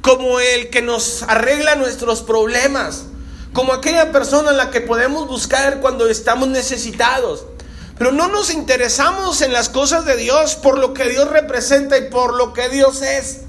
como 0.00 0.40
el 0.40 0.70
que 0.70 0.82
nos 0.82 1.22
arregla 1.22 1.76
nuestros 1.76 2.22
problemas, 2.22 3.04
como 3.52 3.72
aquella 3.72 4.12
persona 4.12 4.50
en 4.50 4.56
la 4.56 4.70
que 4.70 4.80
podemos 4.80 5.28
buscar 5.28 5.80
cuando 5.80 6.08
estamos 6.08 6.48
necesitados. 6.48 7.44
Pero 7.98 8.12
no 8.12 8.28
nos 8.28 8.52
interesamos 8.52 9.42
en 9.42 9.52
las 9.52 9.68
cosas 9.68 10.04
de 10.04 10.16
Dios 10.16 10.54
por 10.56 10.78
lo 10.78 10.94
que 10.94 11.08
Dios 11.08 11.30
representa 11.30 11.98
y 11.98 12.08
por 12.10 12.34
lo 12.34 12.52
que 12.52 12.68
Dios 12.68 13.02
es. 13.02 13.42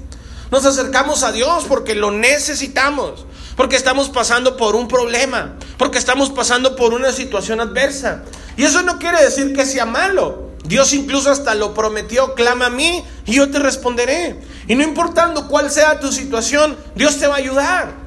Nos 0.50 0.66
acercamos 0.66 1.22
a 1.22 1.32
Dios 1.32 1.64
porque 1.66 1.94
lo 1.94 2.10
necesitamos, 2.10 3.26
porque 3.56 3.76
estamos 3.76 4.10
pasando 4.10 4.56
por 4.56 4.76
un 4.76 4.86
problema, 4.86 5.56
porque 5.78 5.98
estamos 5.98 6.30
pasando 6.30 6.76
por 6.76 6.92
una 6.92 7.10
situación 7.12 7.60
adversa. 7.60 8.22
Y 8.56 8.64
eso 8.64 8.82
no 8.82 8.98
quiere 8.98 9.22
decir 9.22 9.54
que 9.54 9.66
sea 9.66 9.86
malo. 9.86 10.50
Dios 10.64 10.92
incluso 10.92 11.30
hasta 11.30 11.54
lo 11.54 11.74
prometió, 11.74 12.34
clama 12.34 12.66
a 12.66 12.70
mí 12.70 13.04
y 13.26 13.34
yo 13.34 13.50
te 13.50 13.58
responderé. 13.58 14.40
Y 14.68 14.74
no 14.74 14.84
importando 14.84 15.48
cuál 15.48 15.70
sea 15.70 16.00
tu 16.00 16.12
situación, 16.12 16.76
Dios 16.94 17.18
te 17.18 17.26
va 17.26 17.34
a 17.34 17.38
ayudar. 17.38 18.03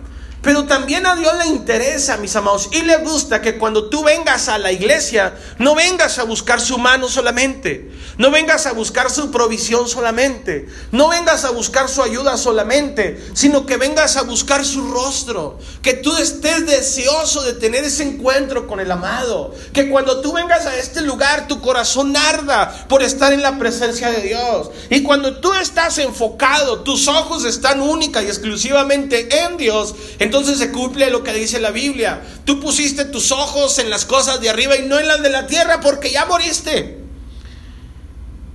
Pero 0.47 0.63
también 0.63 1.05
a 1.05 1.13
Dios 1.17 1.33
le 1.39 1.47
interesa, 1.47 2.15
mis 2.15 2.33
amados, 2.37 2.69
y 2.71 2.81
le 2.83 2.99
gusta 2.99 3.41
que 3.41 3.57
cuando 3.57 3.89
tú 3.89 4.01
vengas 4.05 4.47
a 4.47 4.57
la 4.57 4.71
iglesia, 4.71 5.35
no 5.57 5.75
vengas 5.75 6.19
a 6.19 6.23
buscar 6.23 6.61
su 6.61 6.77
mano 6.77 7.09
solamente, 7.09 7.91
no 8.17 8.31
vengas 8.31 8.65
a 8.65 8.71
buscar 8.71 9.11
su 9.11 9.29
provisión 9.29 9.89
solamente, 9.89 10.69
no 10.93 11.09
vengas 11.09 11.43
a 11.43 11.51
buscar 11.51 11.89
su 11.89 12.01
ayuda 12.01 12.37
solamente, 12.37 13.21
sino 13.33 13.65
que 13.65 13.75
vengas 13.75 14.15
a 14.15 14.21
buscar 14.21 14.63
su 14.63 14.89
rostro, 14.89 15.59
que 15.81 15.95
tú 15.95 16.15
estés 16.15 16.65
deseoso 16.65 17.41
de 17.41 17.51
tener 17.51 17.83
ese 17.83 18.03
encuentro 18.03 18.67
con 18.67 18.79
el 18.79 18.89
amado, 18.89 19.53
que 19.73 19.89
cuando 19.89 20.21
tú 20.21 20.31
vengas 20.31 20.65
a 20.65 20.77
este 20.77 21.01
lugar 21.01 21.49
tu 21.49 21.59
corazón 21.59 22.15
arda 22.15 22.85
por 22.87 23.03
estar 23.03 23.33
en 23.33 23.41
la 23.41 23.59
presencia 23.59 24.11
de 24.11 24.21
Dios. 24.21 24.69
Y 24.89 25.03
cuando 25.03 25.41
tú 25.41 25.53
estás 25.55 25.97
enfocado, 25.97 26.83
tus 26.83 27.09
ojos 27.09 27.43
están 27.43 27.81
única 27.81 28.23
y 28.23 28.27
exclusivamente 28.27 29.27
en 29.41 29.57
Dios, 29.57 29.93
entonces 30.19 30.36
entonces 30.37 30.59
se 30.59 30.71
cumple 30.71 31.09
lo 31.09 31.23
que 31.23 31.33
dice 31.33 31.59
la 31.59 31.71
Biblia. 31.71 32.21
Tú 32.45 32.59
pusiste 32.59 33.05
tus 33.05 33.31
ojos 33.31 33.79
en 33.79 33.89
las 33.89 34.05
cosas 34.05 34.39
de 34.39 34.51
arriba 34.51 34.75
y 34.75 34.83
no 34.83 34.99
en 34.99 35.07
las 35.07 35.23
de 35.23 35.31
la 35.31 35.47
tierra 35.47 35.81
porque 35.81 36.11
ya 36.11 36.27
moriste. 36.27 36.99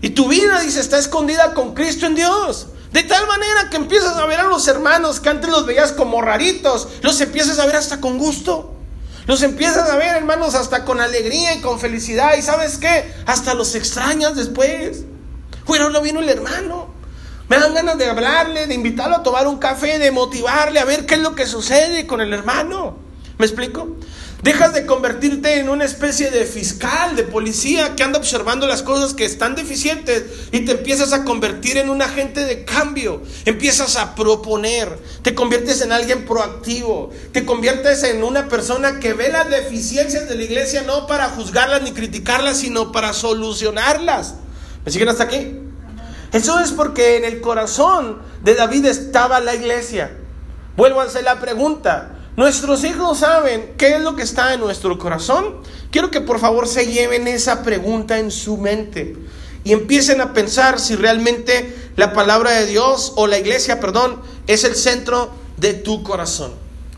Y 0.01 0.11
tu 0.11 0.29
vida, 0.29 0.61
dice, 0.61 0.79
está 0.79 0.99
escondida 0.99 1.55
con 1.55 1.75
Cristo 1.75 2.07
en 2.07 2.15
Dios. 2.15 2.69
De 2.93 3.03
tal 3.03 3.27
manera 3.27 3.69
que 3.69 3.79
empiezas 3.79 4.17
a 4.17 4.27
ver 4.27 4.39
a 4.39 4.45
los 4.45 4.69
hermanos 4.69 5.19
que 5.19 5.29
antes 5.29 5.51
los 5.51 5.67
veías 5.67 5.91
como 5.91 6.23
raritos, 6.23 6.87
los 7.03 7.21
empiezas 7.21 7.59
a 7.59 7.67
ver 7.67 7.75
hasta 7.75 8.01
con 8.01 8.17
gusto. 8.17 8.77
Los 9.27 9.43
empiezas 9.43 9.91
a 9.91 9.97
ver, 9.97 10.15
hermanos, 10.15 10.55
hasta 10.55 10.85
con 10.85 11.01
alegría 11.01 11.55
y 11.55 11.61
con 11.61 11.81
felicidad. 11.81 12.37
¿Y 12.39 12.43
sabes 12.43 12.79
qué? 12.79 13.13
Hasta 13.27 13.55
los 13.55 13.75
extrañas 13.75 14.37
después. 14.37 15.03
Bueno, 15.67 15.91
no 15.91 16.01
vino 16.01 16.21
el 16.21 16.29
hermano. 16.29 16.92
Me 17.53 17.59
dan 17.59 17.75
ganas 17.75 17.99
de 17.99 18.07
hablarle, 18.07 18.67
de 18.67 18.73
invitarlo 18.73 19.17
a 19.17 19.23
tomar 19.23 19.47
un 19.47 19.59
café, 19.59 19.99
de 19.99 20.11
motivarle, 20.11 20.81
a 20.81 20.87
ver 20.87 21.05
qué 21.05 21.17
es 21.17 21.21
lo 21.21 21.35
que 21.35 21.45
sucede 21.45 22.07
con 22.07 22.23
el 22.23 22.33
hermano. 22.33 22.97
¿Me 23.37 23.45
explico? 23.45 23.95
Dejas 24.43 24.73
de 24.73 24.87
convertirte 24.87 25.59
en 25.59 25.69
una 25.69 25.85
especie 25.85 26.31
de 26.31 26.47
fiscal, 26.47 27.15
de 27.15 27.25
policía 27.25 27.95
que 27.95 28.05
anda 28.05 28.19
observando 28.19 28.67
las 28.67 28.83
cosas 28.83 29.13
que 29.13 29.27
están 29.27 29.55
deficientes 29.55 30.25
y 30.51 30.61
te 30.61 30.73
empiezas 30.73 31.13
a 31.13 31.25
convertir 31.25 31.77
en 31.77 31.91
un 31.91 32.01
agente 32.01 32.43
de 32.47 32.65
cambio. 32.65 33.21
Empiezas 33.45 33.97
a 33.97 34.15
proponer, 34.15 34.89
te 35.21 35.35
conviertes 35.35 35.83
en 35.83 35.93
alguien 35.93 36.25
proactivo, 36.25 37.11
te 37.33 37.45
conviertes 37.45 38.03
en 38.05 38.25
una 38.25 38.49
persona 38.49 38.99
que 38.99 39.13
ve 39.13 39.29
las 39.29 39.51
deficiencias 39.51 40.27
de 40.27 40.37
la 40.37 40.45
iglesia 40.45 40.85
no 40.87 41.07
para 41.07 41.29
juzgarlas 41.29 41.83
ni 41.83 41.93
criticarlas, 41.93 42.61
sino 42.61 42.93
para 42.93 43.13
solucionarlas. 43.13 44.37
¿Me 44.87 44.91
siguen 44.91 45.11
hasta 45.11 45.25
aquí? 45.25 45.62
Eso 46.33 46.61
es 46.61 46.73
porque 46.73 47.17
en 47.19 47.25
el 47.25 47.41
corazón 47.41 48.23
de 48.43 48.55
David 48.55 48.87
estaba 48.87 49.41
la 49.41 49.55
iglesia. 49.55 50.17
Vuelvo 50.77 51.03
la 51.23 51.41
pregunta. 51.41 52.19
¿Nuestros 52.37 52.83
hijos 52.85 53.19
saben 53.19 53.75
qué 53.77 53.97
es 53.97 54.01
lo 54.01 54.17
que 54.17 54.23
está 54.23 54.55
en 54.55 54.61
nuestro 54.61 54.99
corazón? 54.99 55.57
Quiero 55.91 56.11
que 56.11 56.23
por 56.23 56.39
favor 56.39 56.67
se 56.67 56.87
lleven 56.87 57.29
esa 57.29 57.63
pregunta 57.63 58.19
en 58.19 58.31
su 58.31 58.57
mente 58.57 59.17
y 59.65 59.73
empiecen 59.73 60.23
a 60.23 60.33
pensar 60.33 60.81
si 60.81 60.97
realmente 60.97 61.77
la 61.97 62.15
palabra 62.15 62.53
de 62.53 62.67
Dios 62.67 63.13
o 63.17 63.27
la 63.27 63.39
iglesia, 63.39 63.81
perdón, 63.81 64.23
es 64.47 64.65
el 64.65 64.75
centro 64.75 65.31
de 65.59 65.75
tu 65.75 66.03
corazón. 66.03 66.53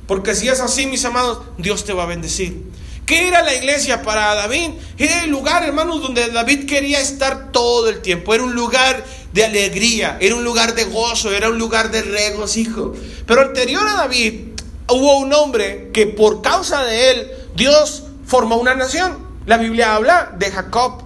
Porque 0.07 0.37
si 0.37 0.49
es 0.49 0.61
así, 0.61 0.87
mis 0.87 1.05
amados, 1.05 1.40
Dios 1.59 1.85
te 1.85 1.92
va 1.92 2.05
a 2.05 2.07
bendecir. 2.07 2.62
¿Qué 3.07 3.29
era 3.29 3.42
la 3.42 3.55
iglesia 3.55 4.03
para 4.03 4.35
David? 4.35 4.70
Era 4.97 5.25
el 5.25 5.31
lugar, 5.31 5.62
hermanos, 5.62 6.01
donde 6.01 6.29
David 6.29 6.66
quería 6.66 7.01
estar 7.01 7.53
todo 7.53 7.88
el 7.90 8.01
tiempo. 8.01 8.35
Era 8.35 8.44
un 8.44 8.55
lugar 8.55 9.05
de 9.35 9.44
alegría, 9.44 10.16
era 10.20 10.37
un 10.37 10.44
lugar 10.44 10.77
de 10.77 10.85
gozo, 10.85 11.33
era 11.33 11.49
un 11.49 11.59
lugar 11.59 11.90
de 11.90 12.03
regocijo. 12.03 12.94
Pero 13.27 13.40
anterior 13.40 13.87
a 13.88 13.94
David, 13.94 14.53
hubo 14.88 15.18
un 15.18 15.33
hombre 15.33 15.90
que 15.92 16.07
por 16.07 16.40
causa 16.40 16.85
de 16.85 17.11
él 17.11 17.31
Dios 17.57 18.05
formó 18.25 18.57
una 18.59 18.77
nación. 18.77 19.18
La 19.44 19.59
Biblia 19.59 19.97
habla 19.97 20.33
de 20.38 20.53
Jacob. 20.53 21.03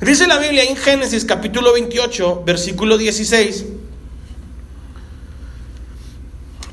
Dice 0.00 0.26
la 0.26 0.38
Biblia 0.38 0.64
en 0.64 0.74
Génesis 0.74 1.26
capítulo 1.26 1.74
28, 1.74 2.44
versículo 2.46 2.96
16. 2.96 3.66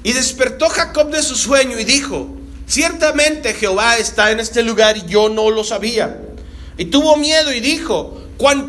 Y 0.04 0.13
despertó 0.13 0.69
Jacob 0.69 1.12
de 1.12 1.21
su 1.21 1.36
sueño 1.36 1.78
y 1.78 1.84
dijo, 1.84 2.30
ciertamente 2.65 3.54
Jehová 3.54 3.97
está 3.97 4.32
en 4.32 4.39
este 4.39 4.63
lugar 4.63 4.95
y 4.95 5.06
yo 5.06 5.28
no 5.28 5.52
lo 5.52 5.65
sabía. 5.65 6.21
Y 6.78 6.86
tuvo 6.86 7.17
miedo 7.17 7.52
y 7.52 7.60
dijo, 7.60 8.21
cuán, 8.38 8.67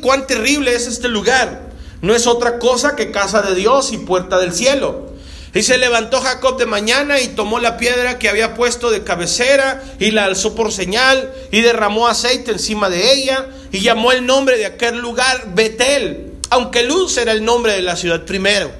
cuán 0.00 0.26
terrible 0.26 0.74
es 0.74 0.86
este 0.86 1.08
lugar. 1.08 1.68
No 2.00 2.14
es 2.14 2.26
otra 2.26 2.58
cosa 2.58 2.96
que 2.96 3.10
casa 3.10 3.42
de 3.42 3.54
Dios 3.54 3.92
y 3.92 3.98
puerta 3.98 4.38
del 4.38 4.52
cielo. 4.52 5.08
Y 5.54 5.62
se 5.62 5.78
levantó 5.78 6.20
Jacob 6.20 6.58
de 6.58 6.66
mañana 6.66 7.20
y 7.20 7.28
tomó 7.28 7.58
la 7.58 7.78
piedra 7.78 8.18
que 8.18 8.28
había 8.28 8.54
puesto 8.54 8.90
de 8.90 9.02
cabecera 9.02 9.82
y 9.98 10.10
la 10.10 10.24
alzó 10.24 10.54
por 10.54 10.72
señal 10.72 11.32
y 11.50 11.62
derramó 11.62 12.06
aceite 12.06 12.52
encima 12.52 12.90
de 12.90 13.12
ella 13.12 13.48
y 13.72 13.80
llamó 13.80 14.12
el 14.12 14.26
nombre 14.26 14.58
de 14.58 14.66
aquel 14.66 14.98
lugar 14.98 15.54
Betel, 15.54 16.34
aunque 16.50 16.84
Luz 16.84 17.16
era 17.16 17.32
el 17.32 17.44
nombre 17.44 17.72
de 17.72 17.82
la 17.82 17.96
ciudad 17.96 18.24
primero. 18.24 18.70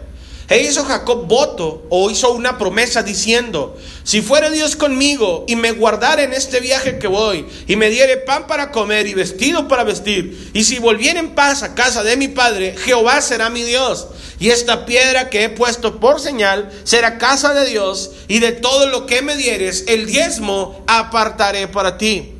E 0.51 0.63
hizo 0.63 0.83
Jacob 0.83 1.27
voto 1.27 1.85
o 1.91 2.11
hizo 2.11 2.33
una 2.33 2.57
promesa 2.57 3.03
diciendo, 3.03 3.77
si 4.03 4.23
fuera 4.23 4.49
Dios 4.49 4.77
conmigo 4.77 5.45
y 5.47 5.57
me 5.57 5.73
guardara 5.73 6.23
en 6.23 6.33
este 6.33 6.61
viaje 6.61 6.99
que 6.99 7.07
voy 7.07 7.47
y 7.67 7.77
me 7.77 7.91
diere 7.91 8.17
pan 8.17 8.47
para 8.47 8.71
comer 8.71 9.07
y 9.07 9.13
vestido 9.13 9.69
para 9.69 9.85
vestir, 9.85 10.51
y 10.55 10.65
si 10.65 10.79
volviera 10.79 11.21
en 11.21 11.35
paz 11.35 11.63
a 11.63 11.75
casa 11.75 12.03
de 12.03 12.17
mi 12.17 12.29
padre, 12.29 12.75
Jehová 12.79 13.21
será 13.21 13.51
mi 13.51 13.63
Dios. 13.63 14.09
Y 14.41 14.49
esta 14.49 14.87
piedra 14.87 15.29
que 15.29 15.45
he 15.45 15.49
puesto 15.51 16.01
por 16.01 16.19
señal 16.19 16.73
será 16.85 17.19
casa 17.19 17.53
de 17.53 17.69
Dios 17.69 18.13
y 18.27 18.39
de 18.39 18.53
todo 18.53 18.87
lo 18.87 19.05
que 19.05 19.21
me 19.21 19.37
dieres, 19.37 19.85
el 19.87 20.07
diezmo 20.07 20.83
apartaré 20.87 21.69
para 21.69 21.99
ti. 21.99 22.33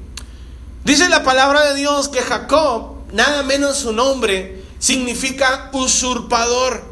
Dice 0.85 1.11
la 1.11 1.23
palabra 1.23 1.67
de 1.67 1.75
Dios 1.75 2.09
que 2.09 2.21
Jacob, 2.21 3.03
nada 3.13 3.43
menos 3.43 3.77
su 3.77 3.93
nombre, 3.93 4.63
significa 4.79 5.69
usurpador. 5.75 6.88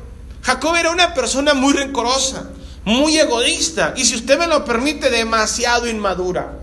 Jacob 0.46 0.76
era 0.76 0.92
una 0.92 1.12
persona 1.12 1.54
muy 1.54 1.72
rencorosa, 1.72 2.44
muy 2.84 3.18
egoísta 3.18 3.94
y 3.96 4.04
si 4.04 4.14
usted 4.14 4.38
me 4.38 4.46
lo 4.46 4.64
permite, 4.64 5.10
demasiado 5.10 5.88
inmadura. 5.88 6.60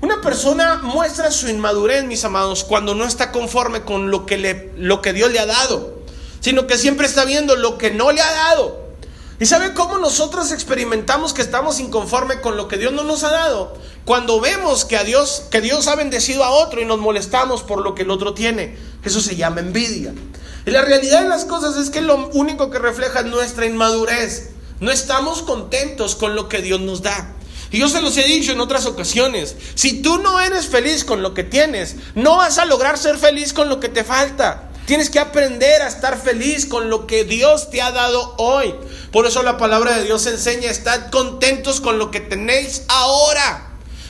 Una 0.00 0.20
persona 0.20 0.76
muestra 0.76 1.32
su 1.32 1.48
inmadurez, 1.48 2.04
mis 2.04 2.24
amados, 2.24 2.62
cuando 2.62 2.94
no 2.94 3.04
está 3.04 3.32
conforme 3.32 3.82
con 3.82 4.12
lo 4.12 4.26
que, 4.26 4.70
lo 4.76 5.02
que 5.02 5.12
Dios 5.12 5.32
le 5.32 5.40
ha 5.40 5.46
dado, 5.46 6.02
sino 6.38 6.68
que 6.68 6.78
siempre 6.78 7.08
está 7.08 7.24
viendo 7.24 7.56
lo 7.56 7.78
que 7.78 7.90
no 7.90 8.12
le 8.12 8.20
ha 8.20 8.32
dado. 8.32 8.86
¿Y 9.40 9.46
sabe 9.46 9.74
cómo 9.74 9.98
nosotros 9.98 10.52
experimentamos 10.52 11.34
que 11.34 11.42
estamos 11.42 11.80
inconforme 11.80 12.40
con 12.40 12.56
lo 12.56 12.68
que 12.68 12.78
Dios 12.78 12.92
no 12.92 13.02
nos 13.02 13.24
ha 13.24 13.32
dado? 13.32 13.76
Cuando 14.04 14.40
vemos 14.40 14.84
que 14.84 14.96
a 14.96 15.02
Dios, 15.02 15.42
que 15.50 15.60
Dios 15.60 15.88
ha 15.88 15.96
bendecido 15.96 16.44
a 16.44 16.50
otro 16.50 16.80
y 16.80 16.84
nos 16.84 17.00
molestamos 17.00 17.64
por 17.64 17.82
lo 17.82 17.96
que 17.96 18.02
el 18.02 18.10
otro 18.12 18.34
tiene. 18.34 18.78
Eso 19.02 19.20
se 19.20 19.34
llama 19.34 19.58
envidia. 19.58 20.14
La 20.66 20.82
realidad 20.82 21.22
de 21.22 21.28
las 21.28 21.44
cosas 21.44 21.76
es 21.76 21.90
que 21.90 22.00
lo 22.00 22.28
único 22.30 22.70
que 22.70 22.80
refleja 22.80 23.20
es 23.20 23.26
nuestra 23.26 23.66
inmadurez. 23.66 24.50
No 24.80 24.90
estamos 24.90 25.42
contentos 25.42 26.16
con 26.16 26.34
lo 26.34 26.48
que 26.48 26.60
Dios 26.60 26.80
nos 26.80 27.02
da. 27.02 27.34
Y 27.70 27.78
yo 27.78 27.88
se 27.88 28.00
los 28.00 28.16
he 28.16 28.24
dicho 28.24 28.50
en 28.50 28.60
otras 28.60 28.84
ocasiones, 28.86 29.54
si 29.76 30.02
tú 30.02 30.18
no 30.18 30.40
eres 30.40 30.66
feliz 30.66 31.04
con 31.04 31.22
lo 31.22 31.34
que 31.34 31.44
tienes, 31.44 31.94
no 32.16 32.38
vas 32.38 32.58
a 32.58 32.64
lograr 32.64 32.98
ser 32.98 33.16
feliz 33.16 33.52
con 33.52 33.68
lo 33.68 33.78
que 33.78 33.88
te 33.88 34.02
falta. 34.02 34.70
Tienes 34.86 35.08
que 35.08 35.20
aprender 35.20 35.82
a 35.82 35.88
estar 35.88 36.20
feliz 36.20 36.66
con 36.66 36.90
lo 36.90 37.06
que 37.06 37.22
Dios 37.22 37.70
te 37.70 37.80
ha 37.80 37.92
dado 37.92 38.34
hoy. 38.38 38.74
Por 39.12 39.24
eso 39.26 39.44
la 39.44 39.58
palabra 39.58 39.96
de 39.96 40.02
Dios 40.02 40.26
enseña, 40.26 40.68
estad 40.68 41.10
contentos 41.10 41.80
con 41.80 42.00
lo 42.00 42.10
que 42.10 42.18
tenéis 42.18 42.82
ahora. 42.88 43.68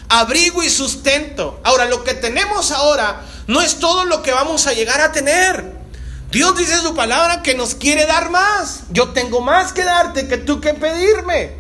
Abrigo 0.09 0.63
y 0.63 0.71
sustento. 0.71 1.61
Ahora, 1.65 1.85
lo 1.85 2.03
que 2.03 2.15
tenemos 2.15 2.71
ahora 2.71 3.27
no 3.47 3.61
es 3.61 3.79
todo 3.79 4.07
lo 4.07 4.23
que 4.23 4.33
vamos 4.33 4.67
a 4.67 4.73
llegar 4.73 5.03
a 5.03 5.13
tener. 5.13 5.76
Dios 6.31 6.57
dice 6.57 6.75
en 6.75 6.81
su 6.81 6.95
palabra 6.95 7.43
que 7.43 7.55
nos 7.55 7.75
quiere 7.75 8.07
dar 8.07 8.31
más. 8.31 8.83
Yo 8.91 9.11
tengo 9.11 9.41
más 9.41 9.73
que 9.73 9.85
darte 9.85 10.29
que 10.29 10.39
tú 10.39 10.61
que 10.61 10.75
pedirme. 10.75 11.53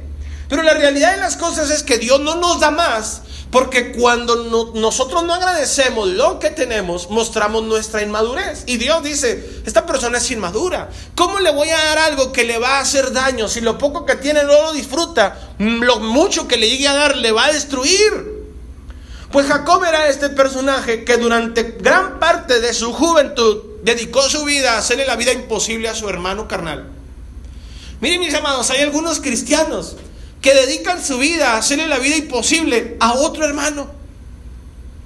Pero 0.48 0.62
la 0.62 0.74
realidad 0.74 1.14
de 1.14 1.20
las 1.20 1.36
cosas 1.36 1.70
es 1.70 1.82
que 1.82 1.98
Dios 1.98 2.20
no 2.20 2.36
nos 2.36 2.60
da 2.60 2.70
más 2.70 3.22
porque 3.50 3.92
cuando 3.92 4.72
nosotros 4.74 5.24
no 5.24 5.32
agradecemos 5.32 6.08
lo 6.08 6.38
que 6.38 6.50
tenemos, 6.50 7.08
mostramos 7.10 7.62
nuestra 7.62 8.02
inmadurez. 8.02 8.64
Y 8.66 8.76
Dios 8.76 9.02
dice, 9.02 9.62
esta 9.64 9.86
persona 9.86 10.18
es 10.18 10.30
inmadura. 10.30 10.90
¿Cómo 11.14 11.38
le 11.38 11.52
voy 11.52 11.70
a 11.70 11.76
dar 11.76 11.98
algo 11.98 12.32
que 12.32 12.44
le 12.44 12.58
va 12.58 12.78
a 12.78 12.80
hacer 12.80 13.12
daño? 13.12 13.48
Si 13.48 13.60
lo 13.60 13.78
poco 13.78 14.04
que 14.04 14.16
tiene 14.16 14.42
no 14.42 14.62
lo 14.62 14.72
disfruta, 14.72 15.38
lo 15.58 16.00
mucho 16.00 16.48
que 16.48 16.56
le 16.56 16.68
llegue 16.68 16.88
a 16.88 16.94
dar 16.94 17.16
le 17.16 17.32
va 17.32 17.46
a 17.46 17.52
destruir. 17.52 18.46
Pues 19.30 19.46
Jacob 19.46 19.82
era 19.84 20.08
este 20.08 20.28
personaje 20.28 21.04
que 21.04 21.16
durante 21.16 21.76
gran 21.80 22.18
parte 22.18 22.60
de 22.60 22.74
su 22.74 22.92
juventud 22.92 23.75
dedicó 23.82 24.22
su 24.22 24.44
vida 24.44 24.74
a 24.74 24.78
hacerle 24.78 25.06
la 25.06 25.16
vida 25.16 25.32
imposible 25.32 25.88
a 25.88 25.94
su 25.94 26.08
hermano 26.08 26.48
carnal. 26.48 26.88
Miren 28.00 28.20
mis 28.20 28.34
amados, 28.34 28.70
hay 28.70 28.82
algunos 28.82 29.20
cristianos 29.20 29.96
que 30.40 30.54
dedican 30.54 31.02
su 31.02 31.18
vida 31.18 31.52
a 31.52 31.58
hacerle 31.58 31.86
la 31.88 31.98
vida 31.98 32.16
imposible 32.16 32.96
a 33.00 33.14
otro 33.14 33.44
hermano. 33.44 33.88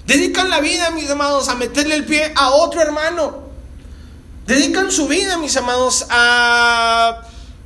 Dedican 0.07 0.51
la 0.51 0.61
vida, 0.61 0.91
mis 0.91 1.09
amados, 1.09 1.49
a 1.49 1.55
meterle 1.55 1.95
el 1.95 2.05
pie 2.05 2.33
a 2.35 2.51
otro 2.51 2.83
hermano. 2.83 3.45
Dedican 4.47 4.91
su 4.91 5.07
vida, 5.07 5.39
mis 5.39 5.57
amados, 5.57 6.07
a, 6.11 7.23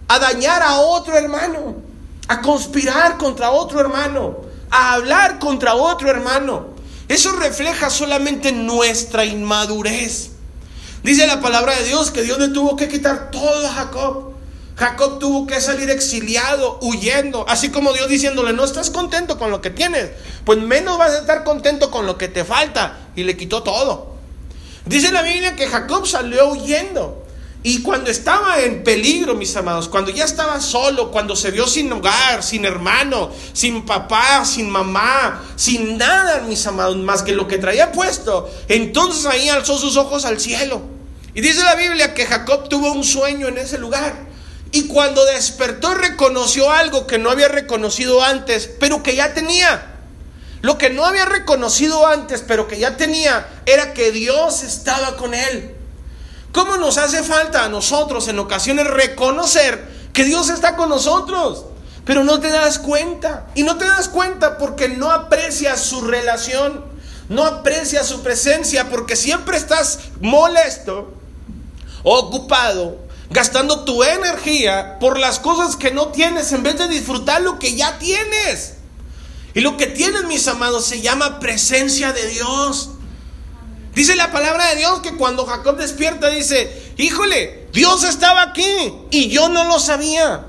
a 0.08 0.18
dañar 0.18 0.62
a 0.62 0.80
otro 0.80 1.16
hermano, 1.16 1.76
a 2.28 2.42
conspirar 2.42 3.16
contra 3.16 3.50
otro 3.50 3.80
hermano 3.80 4.44
a 4.74 4.94
hablar 4.94 5.38
contra 5.38 5.76
otro 5.76 6.10
hermano. 6.10 6.74
Eso 7.06 7.30
refleja 7.32 7.90
solamente 7.90 8.50
nuestra 8.50 9.24
inmadurez. 9.24 10.30
Dice 11.04 11.26
la 11.26 11.42
palabra 11.42 11.76
de 11.76 11.84
Dios 11.84 12.10
que 12.10 12.22
Dios 12.22 12.38
le 12.38 12.48
tuvo 12.48 12.76
que 12.76 12.88
quitar 12.88 13.30
todo 13.30 13.66
a 13.66 13.70
Jacob. 13.70 14.32
Jacob 14.74 15.18
tuvo 15.18 15.46
que 15.46 15.60
salir 15.60 15.90
exiliado, 15.90 16.78
huyendo, 16.80 17.44
así 17.46 17.68
como 17.68 17.92
Dios 17.92 18.08
diciéndole, 18.08 18.54
no 18.54 18.64
estás 18.64 18.88
contento 18.88 19.38
con 19.38 19.50
lo 19.50 19.60
que 19.60 19.68
tienes, 19.68 20.12
pues 20.46 20.58
menos 20.60 20.96
vas 20.96 21.12
a 21.12 21.18
estar 21.18 21.44
contento 21.44 21.90
con 21.90 22.06
lo 22.06 22.16
que 22.16 22.28
te 22.28 22.42
falta. 22.42 23.10
Y 23.14 23.24
le 23.24 23.36
quitó 23.36 23.62
todo. 23.62 24.14
Dice 24.86 25.12
la 25.12 25.20
Biblia 25.20 25.54
que 25.56 25.66
Jacob 25.66 26.06
salió 26.06 26.48
huyendo. 26.48 27.22
Y 27.62 27.82
cuando 27.82 28.10
estaba 28.10 28.62
en 28.62 28.82
peligro, 28.82 29.34
mis 29.34 29.54
amados, 29.56 29.90
cuando 29.90 30.10
ya 30.10 30.24
estaba 30.24 30.58
solo, 30.58 31.10
cuando 31.10 31.36
se 31.36 31.50
vio 31.50 31.66
sin 31.66 31.92
hogar, 31.92 32.42
sin 32.42 32.64
hermano, 32.64 33.30
sin 33.52 33.84
papá, 33.84 34.46
sin 34.46 34.70
mamá, 34.70 35.42
sin 35.56 35.98
nada, 35.98 36.40
mis 36.48 36.66
amados, 36.66 36.96
más 36.96 37.22
que 37.22 37.32
lo 37.32 37.46
que 37.46 37.58
traía 37.58 37.92
puesto, 37.92 38.50
entonces 38.68 39.26
ahí 39.26 39.50
alzó 39.50 39.76
sus 39.76 39.98
ojos 39.98 40.24
al 40.24 40.40
cielo 40.40 40.93
Y 41.34 41.40
dice 41.40 41.62
la 41.64 41.74
Biblia 41.74 42.14
que 42.14 42.26
Jacob 42.26 42.68
tuvo 42.68 42.92
un 42.92 43.02
sueño 43.04 43.48
en 43.48 43.58
ese 43.58 43.78
lugar. 43.78 44.14
Y 44.70 44.86
cuando 44.86 45.24
despertó 45.24 45.94
reconoció 45.94 46.70
algo 46.70 47.06
que 47.06 47.18
no 47.18 47.30
había 47.30 47.48
reconocido 47.48 48.22
antes, 48.22 48.70
pero 48.80 49.02
que 49.02 49.16
ya 49.16 49.34
tenía. 49.34 49.90
Lo 50.62 50.78
que 50.78 50.90
no 50.90 51.04
había 51.04 51.26
reconocido 51.26 52.06
antes, 52.06 52.42
pero 52.46 52.66
que 52.68 52.78
ya 52.78 52.96
tenía, 52.96 53.46
era 53.66 53.92
que 53.94 54.12
Dios 54.12 54.62
estaba 54.62 55.16
con 55.16 55.34
él. 55.34 55.76
¿Cómo 56.52 56.76
nos 56.76 56.98
hace 56.98 57.22
falta 57.22 57.64
a 57.64 57.68
nosotros 57.68 58.28
en 58.28 58.38
ocasiones 58.38 58.86
reconocer 58.86 59.88
que 60.12 60.24
Dios 60.24 60.48
está 60.50 60.76
con 60.76 60.88
nosotros? 60.88 61.66
Pero 62.04 62.22
no 62.22 62.38
te 62.38 62.48
das 62.48 62.78
cuenta. 62.78 63.46
Y 63.56 63.64
no 63.64 63.76
te 63.76 63.86
das 63.86 64.08
cuenta 64.08 64.56
porque 64.56 64.88
no 64.88 65.10
aprecias 65.10 65.80
su 65.80 66.02
relación, 66.02 66.84
no 67.28 67.44
aprecias 67.44 68.06
su 68.06 68.22
presencia, 68.22 68.88
porque 68.88 69.16
siempre 69.16 69.56
estás 69.56 69.98
molesto, 70.20 71.12
ocupado, 72.04 72.98
gastando 73.30 73.84
tu 73.84 74.04
energía 74.04 74.98
por 75.00 75.18
las 75.18 75.40
cosas 75.40 75.74
que 75.74 75.90
no 75.90 76.08
tienes 76.08 76.52
en 76.52 76.62
vez 76.62 76.78
de 76.78 76.86
disfrutar 76.86 77.42
lo 77.42 77.58
que 77.58 77.74
ya 77.74 77.98
tienes. 77.98 78.74
Y 79.54 79.60
lo 79.60 79.76
que 79.76 79.86
tienen, 79.86 80.28
mis 80.28 80.46
amados, 80.48 80.84
se 80.84 81.00
llama 81.00 81.40
presencia 81.40 82.12
de 82.12 82.26
Dios. 82.28 82.90
Dice 83.94 84.16
la 84.16 84.32
palabra 84.32 84.66
de 84.70 84.76
Dios 84.76 85.00
que 85.00 85.16
cuando 85.16 85.46
Jacob 85.46 85.76
despierta 85.76 86.28
dice, 86.28 86.92
híjole, 86.96 87.68
Dios 87.72 88.02
estaba 88.04 88.42
aquí 88.42 88.92
y 89.10 89.28
yo 89.28 89.48
no 89.48 89.64
lo 89.64 89.78
sabía. 89.78 90.46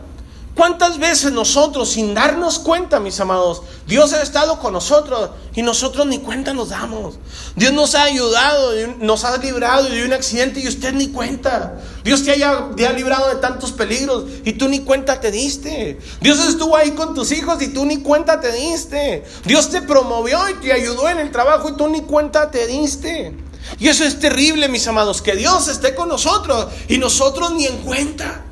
¿Cuántas 0.56 1.00
veces 1.00 1.34
nosotros, 1.34 1.90
sin 1.90 2.14
darnos 2.14 2.60
cuenta, 2.60 3.02
mis 3.02 3.20
amados, 3.20 3.62
Dios 3.88 4.14
ha 4.14 4.22
estado 4.22 4.58
con 4.60 4.72
nosotros 4.72 5.32
y 5.54 5.62
nosotros 5.62 6.06
ni 6.08 6.20
cuenta 6.20 6.54
nos 6.54 6.70
damos? 6.70 7.16
Dios 7.58 7.74
nos 7.74 7.94
ha 7.94 8.04
ayudado, 8.04 8.72
nos 9.00 9.26
ha 9.26 9.36
librado 9.38 9.90
de 9.90 10.06
un 10.06 10.14
accidente 10.14 10.62
y 10.62 10.68
usted 10.70 10.94
ni 10.94 11.10
cuenta. 11.10 11.78
Dios 12.06 12.24
te, 12.24 12.32
haya, 12.32 12.70
ha 12.70 12.94
librado 12.94 13.28
de 13.28 13.42
tantos 13.42 13.74
peligros 13.74 14.24
y 14.46 14.54
tú 14.54 14.70
ni 14.70 14.80
cuenta 14.80 15.20
te 15.20 15.30
diste. 15.30 16.00
Dios 16.22 16.40
estuvo 16.48 16.78
ahí 16.78 16.92
con 16.92 17.14
tus 17.14 17.34
hijos 17.34 17.62
y 17.62 17.68
tú 17.68 17.86
ni 17.86 17.98
cuenta 17.98 18.40
te 18.40 18.54
diste. 18.54 19.26
Dios 19.44 19.70
te 19.70 19.82
promovió 19.82 20.40
y 20.50 20.54
te 20.54 20.72
ayudó 20.72 21.10
en 21.10 21.20
el 21.20 21.32
trabajo 21.32 21.68
y 21.68 21.76
tú 21.76 21.90
ni 21.90 22.04
cuenta 22.04 22.50
te 22.50 22.66
diste. 22.66 23.36
Y 23.78 23.90
eso 23.90 24.06
es 24.06 24.22
terrible, 24.22 24.70
mis 24.70 24.88
amados, 24.88 25.22
que 25.22 25.36
Dios 25.36 25.68
esté 25.68 25.96
con 25.96 26.08
nosotros 26.08 26.68
y 26.88 26.98
nosotros 26.98 27.52
ni 27.52 27.66
en 27.66 27.78
cuenta 27.80 28.46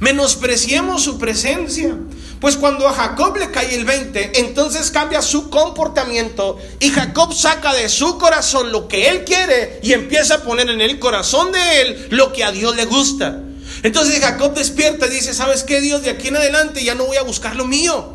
menospreciemos 0.00 1.02
su 1.02 1.18
presencia. 1.18 1.96
Pues 2.40 2.56
cuando 2.56 2.88
a 2.88 2.94
Jacob 2.94 3.36
le 3.36 3.50
cae 3.50 3.74
el 3.74 3.84
20, 3.84 4.40
entonces 4.40 4.90
cambia 4.90 5.20
su 5.20 5.50
comportamiento 5.50 6.58
y 6.80 6.88
Jacob 6.88 7.34
saca 7.34 7.74
de 7.74 7.88
su 7.90 8.18
corazón 8.18 8.72
lo 8.72 8.88
que 8.88 9.08
él 9.08 9.24
quiere 9.24 9.78
y 9.82 9.92
empieza 9.92 10.36
a 10.36 10.42
poner 10.42 10.70
en 10.70 10.80
el 10.80 10.98
corazón 10.98 11.52
de 11.52 11.82
él 11.82 12.08
lo 12.10 12.32
que 12.32 12.42
a 12.42 12.50
Dios 12.50 12.74
le 12.76 12.86
gusta. 12.86 13.40
Entonces 13.82 14.20
Jacob 14.20 14.54
despierta 14.54 15.06
y 15.06 15.10
dice, 15.10 15.34
¿sabes 15.34 15.64
qué 15.64 15.82
Dios? 15.82 16.02
De 16.02 16.10
aquí 16.10 16.28
en 16.28 16.36
adelante 16.36 16.82
ya 16.82 16.94
no 16.94 17.04
voy 17.04 17.18
a 17.18 17.22
buscar 17.22 17.56
lo 17.56 17.66
mío. 17.66 18.14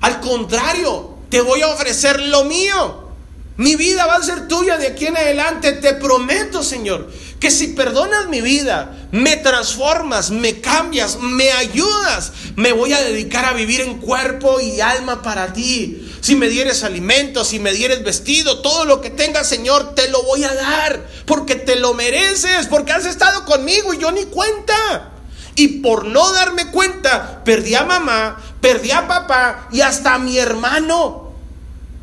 Al 0.00 0.20
contrario, 0.20 1.16
te 1.30 1.40
voy 1.40 1.62
a 1.62 1.68
ofrecer 1.68 2.20
lo 2.20 2.44
mío. 2.44 3.10
Mi 3.56 3.76
vida 3.76 4.06
va 4.06 4.16
a 4.16 4.22
ser 4.22 4.48
tuya 4.48 4.78
de 4.78 4.86
aquí 4.86 5.06
en 5.06 5.16
adelante, 5.16 5.72
te 5.72 5.92
prometo, 5.94 6.62
Señor, 6.62 7.10
que 7.40 7.50
si 7.50 7.68
perdonas 7.68 8.28
mi 8.28 8.42
vida, 8.42 8.94
me 9.12 9.38
transformas, 9.38 10.30
me 10.30 10.60
cambias, 10.60 11.18
me 11.20 11.50
ayudas, 11.50 12.32
me 12.54 12.72
voy 12.72 12.92
a 12.92 13.00
dedicar 13.00 13.46
a 13.46 13.54
vivir 13.54 13.80
en 13.80 13.98
cuerpo 13.98 14.60
y 14.60 14.82
alma 14.82 15.22
para 15.22 15.54
ti. 15.54 16.06
Si 16.20 16.36
me 16.36 16.50
dieres 16.50 16.84
alimento, 16.84 17.42
si 17.42 17.58
me 17.58 17.72
dieres 17.72 18.04
vestido, 18.04 18.60
todo 18.60 18.84
lo 18.84 19.00
que 19.00 19.08
tengas, 19.08 19.48
Señor, 19.48 19.94
te 19.94 20.10
lo 20.10 20.22
voy 20.24 20.44
a 20.44 20.52
dar, 20.52 21.08
porque 21.24 21.54
te 21.54 21.76
lo 21.76 21.94
mereces, 21.94 22.66
porque 22.66 22.92
has 22.92 23.06
estado 23.06 23.46
conmigo 23.46 23.94
y 23.94 23.98
yo 23.98 24.12
ni 24.12 24.26
cuenta. 24.26 25.12
Y 25.54 25.80
por 25.80 26.04
no 26.04 26.30
darme 26.32 26.70
cuenta, 26.70 27.42
perdí 27.42 27.74
a 27.74 27.84
mamá, 27.84 28.38
perdí 28.60 28.90
a 28.90 29.08
papá 29.08 29.66
y 29.72 29.80
hasta 29.80 30.14
a 30.14 30.18
mi 30.18 30.36
hermano. 30.36 31.32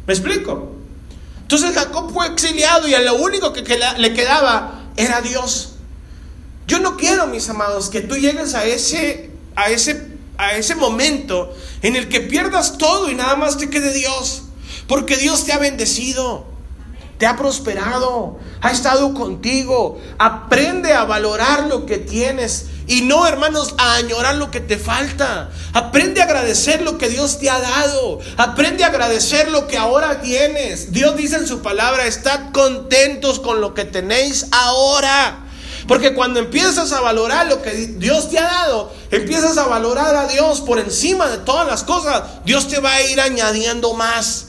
¿Me 0.07 0.13
explico? 0.15 0.77
Entonces 1.41 1.75
Jacob 1.75 2.11
fue 2.11 2.25
exiliado 2.25 2.87
y 2.87 2.95
a 2.95 2.99
lo 3.01 3.15
único 3.15 3.53
que 3.53 3.63
le 3.97 4.13
quedaba 4.13 4.76
era 4.97 5.21
Dios. 5.21 5.75
Yo 6.67 6.79
no 6.79 6.97
quiero, 6.97 7.27
mis 7.27 7.47
amados, 7.49 7.89
que 7.89 8.01
tú 8.01 8.15
llegues 8.15 8.53
a 8.53 8.65
ese, 8.65 9.31
a 9.55 9.69
ese, 9.69 10.07
a 10.37 10.57
ese 10.57 10.75
momento 10.75 11.55
en 11.81 11.95
el 11.95 12.09
que 12.09 12.19
pierdas 12.19 12.77
todo 12.77 13.09
y 13.09 13.15
nada 13.15 13.35
más 13.35 13.57
te 13.57 13.69
quede 13.69 13.93
Dios. 13.93 14.43
Porque 14.87 15.15
Dios 15.15 15.45
te 15.45 15.53
ha 15.53 15.57
bendecido, 15.57 16.45
te 17.17 17.25
ha 17.25 17.37
prosperado, 17.37 18.37
ha 18.61 18.71
estado 18.71 19.13
contigo. 19.13 19.99
Aprende 20.17 20.93
a 20.93 21.05
valorar 21.05 21.67
lo 21.67 21.85
que 21.85 21.97
tienes 21.97 22.67
y 22.87 23.01
no, 23.01 23.27
hermanos, 23.27 23.75
a 23.77 23.95
añorar 23.95 24.35
lo 24.35 24.49
que 24.49 24.61
te 24.61 24.77
falta. 24.77 25.49
Aprende 25.73 26.21
a 26.21 26.23
agradecer 26.23 26.81
lo 26.81 26.97
que 26.97 27.09
Dios 27.09 27.37
te 27.37 27.49
ha 27.49 27.59
dado. 27.59 28.19
Aprende 28.37 28.85
a 28.85 28.87
agradecer 28.87 29.51
lo 29.51 29.67
que 29.67 29.77
ahora 29.77 30.21
tienes. 30.21 30.93
Dios 30.93 31.17
dice 31.17 31.35
en 31.35 31.47
su 31.47 31.61
palabra, 31.61 32.07
estad 32.07 32.51
contentos 32.53 33.39
con 33.39 33.59
lo 33.59 33.73
que 33.73 33.83
tenéis 33.83 34.47
ahora. 34.51 35.43
Porque 35.85 36.13
cuando 36.13 36.39
empiezas 36.39 36.93
a 36.93 37.01
valorar 37.01 37.47
lo 37.47 37.61
que 37.61 37.71
Dios 37.71 38.29
te 38.29 38.39
ha 38.39 38.43
dado, 38.43 38.93
empiezas 39.11 39.57
a 39.57 39.67
valorar 39.67 40.15
a 40.15 40.27
Dios 40.27 40.61
por 40.61 40.79
encima 40.79 41.27
de 41.27 41.37
todas 41.39 41.67
las 41.67 41.83
cosas, 41.83 42.23
Dios 42.45 42.67
te 42.67 42.79
va 42.79 42.93
a 42.93 43.01
ir 43.03 43.19
añadiendo 43.19 43.93
más 43.93 44.47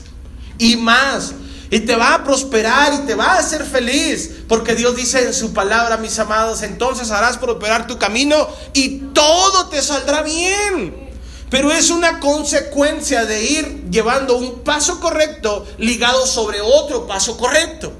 y 0.57 0.75
más 0.75 1.33
y 1.69 1.81
te 1.81 1.95
va 1.95 2.15
a 2.15 2.23
prosperar 2.23 2.93
y 2.93 3.05
te 3.05 3.15
va 3.15 3.33
a 3.33 3.39
hacer 3.39 3.63
feliz. 3.63 4.43
Porque 4.47 4.75
Dios 4.75 4.95
dice 4.95 5.23
en 5.23 5.33
su 5.33 5.53
palabra, 5.53 5.97
mis 5.97 6.17
amados, 6.19 6.63
entonces 6.63 7.11
harás 7.11 7.37
prosperar 7.37 7.87
tu 7.87 7.97
camino 7.97 8.47
y 8.73 8.99
todo 9.13 9.67
te 9.67 9.81
saldrá 9.81 10.23
bien. 10.23 11.09
Pero 11.49 11.71
es 11.71 11.89
una 11.89 12.19
consecuencia 12.19 13.25
de 13.25 13.43
ir 13.43 13.89
llevando 13.89 14.37
un 14.37 14.59
paso 14.59 14.99
correcto 14.99 15.65
ligado 15.77 16.25
sobre 16.27 16.61
otro 16.61 17.07
paso 17.07 17.37
correcto. 17.37 17.91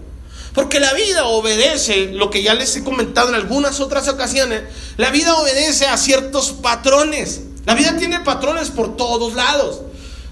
Porque 0.53 0.79
la 0.79 0.93
vida 0.93 1.25
obedece, 1.25 2.08
lo 2.08 2.29
que 2.29 2.43
ya 2.43 2.53
les 2.53 2.75
he 2.75 2.84
comentado 2.84 3.29
en 3.29 3.36
algunas 3.36 3.79
otras 3.79 4.08
ocasiones, 4.08 4.63
la 4.97 5.10
vida 5.10 5.36
obedece 5.36 5.88
a 5.88 5.97
ciertos 5.97 6.51
patrones. 6.51 7.41
La 7.65 7.75
vida 7.75 7.95
tiene 7.97 8.19
patrones 8.21 8.69
por 8.69 8.97
todos 8.97 9.36
lados. 9.36 9.82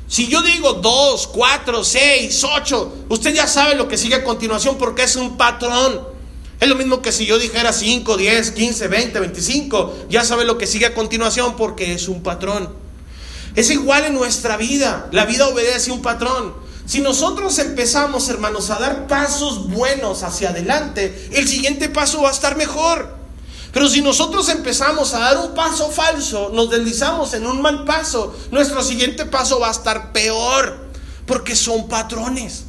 Si 0.07 0.27
yo 0.27 0.41
digo 0.41 0.73
2, 0.73 1.27
4, 1.27 1.83
6, 1.83 2.43
8, 2.43 2.93
usted 3.09 3.33
ya 3.33 3.45
sabe 3.45 3.75
lo 3.75 3.87
que 3.87 3.97
sigue 3.97 4.15
a 4.15 4.23
continuación 4.23 4.77
porque 4.77 5.03
es 5.03 5.15
un 5.17 5.35
patrón. 5.35 6.01
Es 6.59 6.67
lo 6.67 6.75
mismo 6.75 7.01
que 7.01 7.11
si 7.11 7.25
yo 7.25 7.37
dijera 7.37 7.73
5, 7.73 8.17
10, 8.17 8.51
15, 8.51 8.87
20, 8.87 9.19
25, 9.19 9.95
ya 10.09 10.23
sabe 10.23 10.45
lo 10.45 10.57
que 10.57 10.65
sigue 10.65 10.85
a 10.85 10.93
continuación 10.93 11.55
porque 11.55 11.93
es 11.93 12.07
un 12.07 12.23
patrón. 12.23 12.73
Es 13.55 13.69
igual 13.69 14.05
en 14.05 14.13
nuestra 14.13 14.55
vida, 14.55 15.09
la 15.11 15.25
vida 15.25 15.47
obedece 15.47 15.91
un 15.91 16.01
patrón. 16.01 16.53
Si 16.85 17.01
nosotros 17.01 17.59
empezamos, 17.59 18.29
hermanos, 18.29 18.69
a 18.69 18.79
dar 18.79 19.07
pasos 19.07 19.69
buenos 19.69 20.23
hacia 20.23 20.51
adelante, 20.51 21.29
el 21.33 21.47
siguiente 21.47 21.89
paso 21.89 22.21
va 22.21 22.29
a 22.29 22.31
estar 22.31 22.55
mejor. 22.55 23.16
Pero 23.77 23.89
si 23.89 24.01
nosotros 24.01 24.49
empezamos 24.49 25.13
a 25.13 25.19
dar 25.19 25.37
un 25.37 25.53
paso 25.53 25.91
falso, 25.91 26.49
nos 26.51 26.71
deslizamos 26.71 27.35
en 27.35 27.45
un 27.45 27.61
mal 27.61 27.85
paso, 27.85 28.35
nuestro 28.49 28.81
siguiente 28.81 29.23
paso 29.27 29.59
va 29.59 29.67
a 29.67 29.71
estar 29.71 30.11
peor, 30.11 30.89
porque 31.27 31.55
son 31.55 31.87
patrones. 31.87 32.63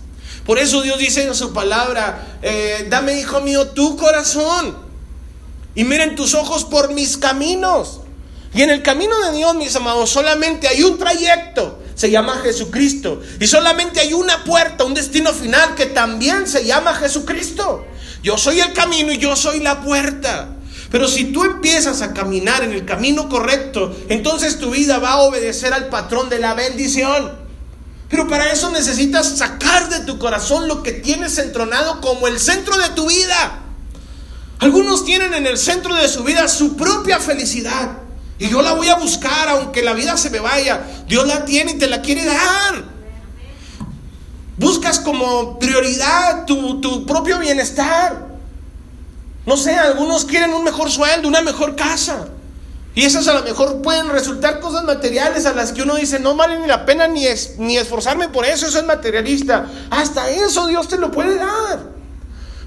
Por 0.44 0.58
eso 0.58 0.82
Dios 0.82 0.98
dice 0.98 1.22
en 1.22 1.34
su 1.34 1.54
palabra, 1.54 2.38
eh, 2.42 2.86
dame, 2.90 3.18
hijo 3.18 3.40
mío, 3.40 3.68
tu 3.68 3.96
corazón. 3.96 4.76
Y 5.74 5.84
miren 5.84 6.14
tus 6.14 6.34
ojos 6.34 6.66
por 6.66 6.92
mis 6.92 7.16
caminos. 7.16 8.00
Y 8.52 8.60
en 8.60 8.68
el 8.68 8.82
camino 8.82 9.18
de 9.18 9.38
Dios, 9.38 9.54
mis 9.54 9.74
amados, 9.76 10.10
solamente 10.10 10.68
hay 10.68 10.82
un 10.82 10.98
trayecto, 10.98 11.78
se 11.94 12.10
llama 12.10 12.38
Jesucristo. 12.42 13.22
Y 13.40 13.46
solamente 13.46 14.00
hay 14.00 14.12
una 14.12 14.44
puerta, 14.44 14.84
un 14.84 14.92
destino 14.92 15.32
final 15.32 15.74
que 15.74 15.86
también 15.86 16.46
se 16.46 16.66
llama 16.66 16.92
Jesucristo. 16.96 17.86
Yo 18.22 18.36
soy 18.36 18.60
el 18.60 18.74
camino 18.74 19.10
y 19.10 19.16
yo 19.16 19.34
soy 19.36 19.60
la 19.60 19.80
puerta. 19.80 20.56
Pero 20.90 21.06
si 21.06 21.26
tú 21.32 21.44
empiezas 21.44 22.00
a 22.00 22.14
caminar 22.14 22.62
en 22.64 22.72
el 22.72 22.84
camino 22.84 23.28
correcto, 23.28 23.94
entonces 24.08 24.58
tu 24.58 24.70
vida 24.70 24.98
va 24.98 25.10
a 25.10 25.22
obedecer 25.22 25.74
al 25.74 25.88
patrón 25.88 26.30
de 26.30 26.38
la 26.38 26.54
bendición. 26.54 27.32
Pero 28.08 28.26
para 28.26 28.50
eso 28.50 28.70
necesitas 28.70 29.36
sacar 29.36 29.90
de 29.90 30.00
tu 30.00 30.18
corazón 30.18 30.66
lo 30.66 30.82
que 30.82 30.92
tienes 30.92 31.36
entronado 31.36 32.00
como 32.00 32.26
el 32.26 32.40
centro 32.40 32.76
de 32.78 32.88
tu 32.90 33.06
vida. 33.06 33.60
Algunos 34.60 35.04
tienen 35.04 35.34
en 35.34 35.46
el 35.46 35.58
centro 35.58 35.94
de 35.94 36.08
su 36.08 36.24
vida 36.24 36.48
su 36.48 36.74
propia 36.74 37.20
felicidad. 37.20 37.98
Y 38.38 38.48
yo 38.48 38.62
la 38.62 38.72
voy 38.72 38.88
a 38.88 38.96
buscar 38.96 39.48
aunque 39.50 39.82
la 39.82 39.92
vida 39.92 40.16
se 40.16 40.30
me 40.30 40.40
vaya. 40.40 40.86
Dios 41.06 41.26
la 41.26 41.44
tiene 41.44 41.72
y 41.72 41.78
te 41.78 41.86
la 41.86 42.00
quiere 42.00 42.24
dar. 42.24 42.84
Buscas 44.56 45.00
como 45.00 45.58
prioridad 45.58 46.46
tu, 46.46 46.80
tu 46.80 47.04
propio 47.04 47.38
bienestar. 47.38 48.27
No 49.48 49.56
sé, 49.56 49.74
algunos 49.74 50.26
quieren 50.26 50.52
un 50.52 50.62
mejor 50.62 50.90
sueldo, 50.90 51.26
una 51.26 51.40
mejor 51.40 51.74
casa. 51.74 52.28
Y 52.94 53.06
esas 53.06 53.26
a 53.28 53.32
lo 53.32 53.44
mejor 53.44 53.80
pueden 53.80 54.10
resultar 54.10 54.60
cosas 54.60 54.84
materiales 54.84 55.46
a 55.46 55.54
las 55.54 55.72
que 55.72 55.80
uno 55.80 55.94
dice, 55.94 56.18
no 56.18 56.36
vale 56.36 56.58
ni 56.58 56.66
la 56.66 56.84
pena 56.84 57.08
ni, 57.08 57.24
ni 57.56 57.78
esforzarme 57.78 58.28
por 58.28 58.44
eso, 58.44 58.66
eso 58.66 58.78
es 58.78 58.84
materialista. 58.84 59.64
Hasta 59.88 60.28
eso 60.28 60.66
Dios 60.66 60.86
te 60.88 60.98
lo 60.98 61.10
puede 61.10 61.36
dar. 61.36 61.80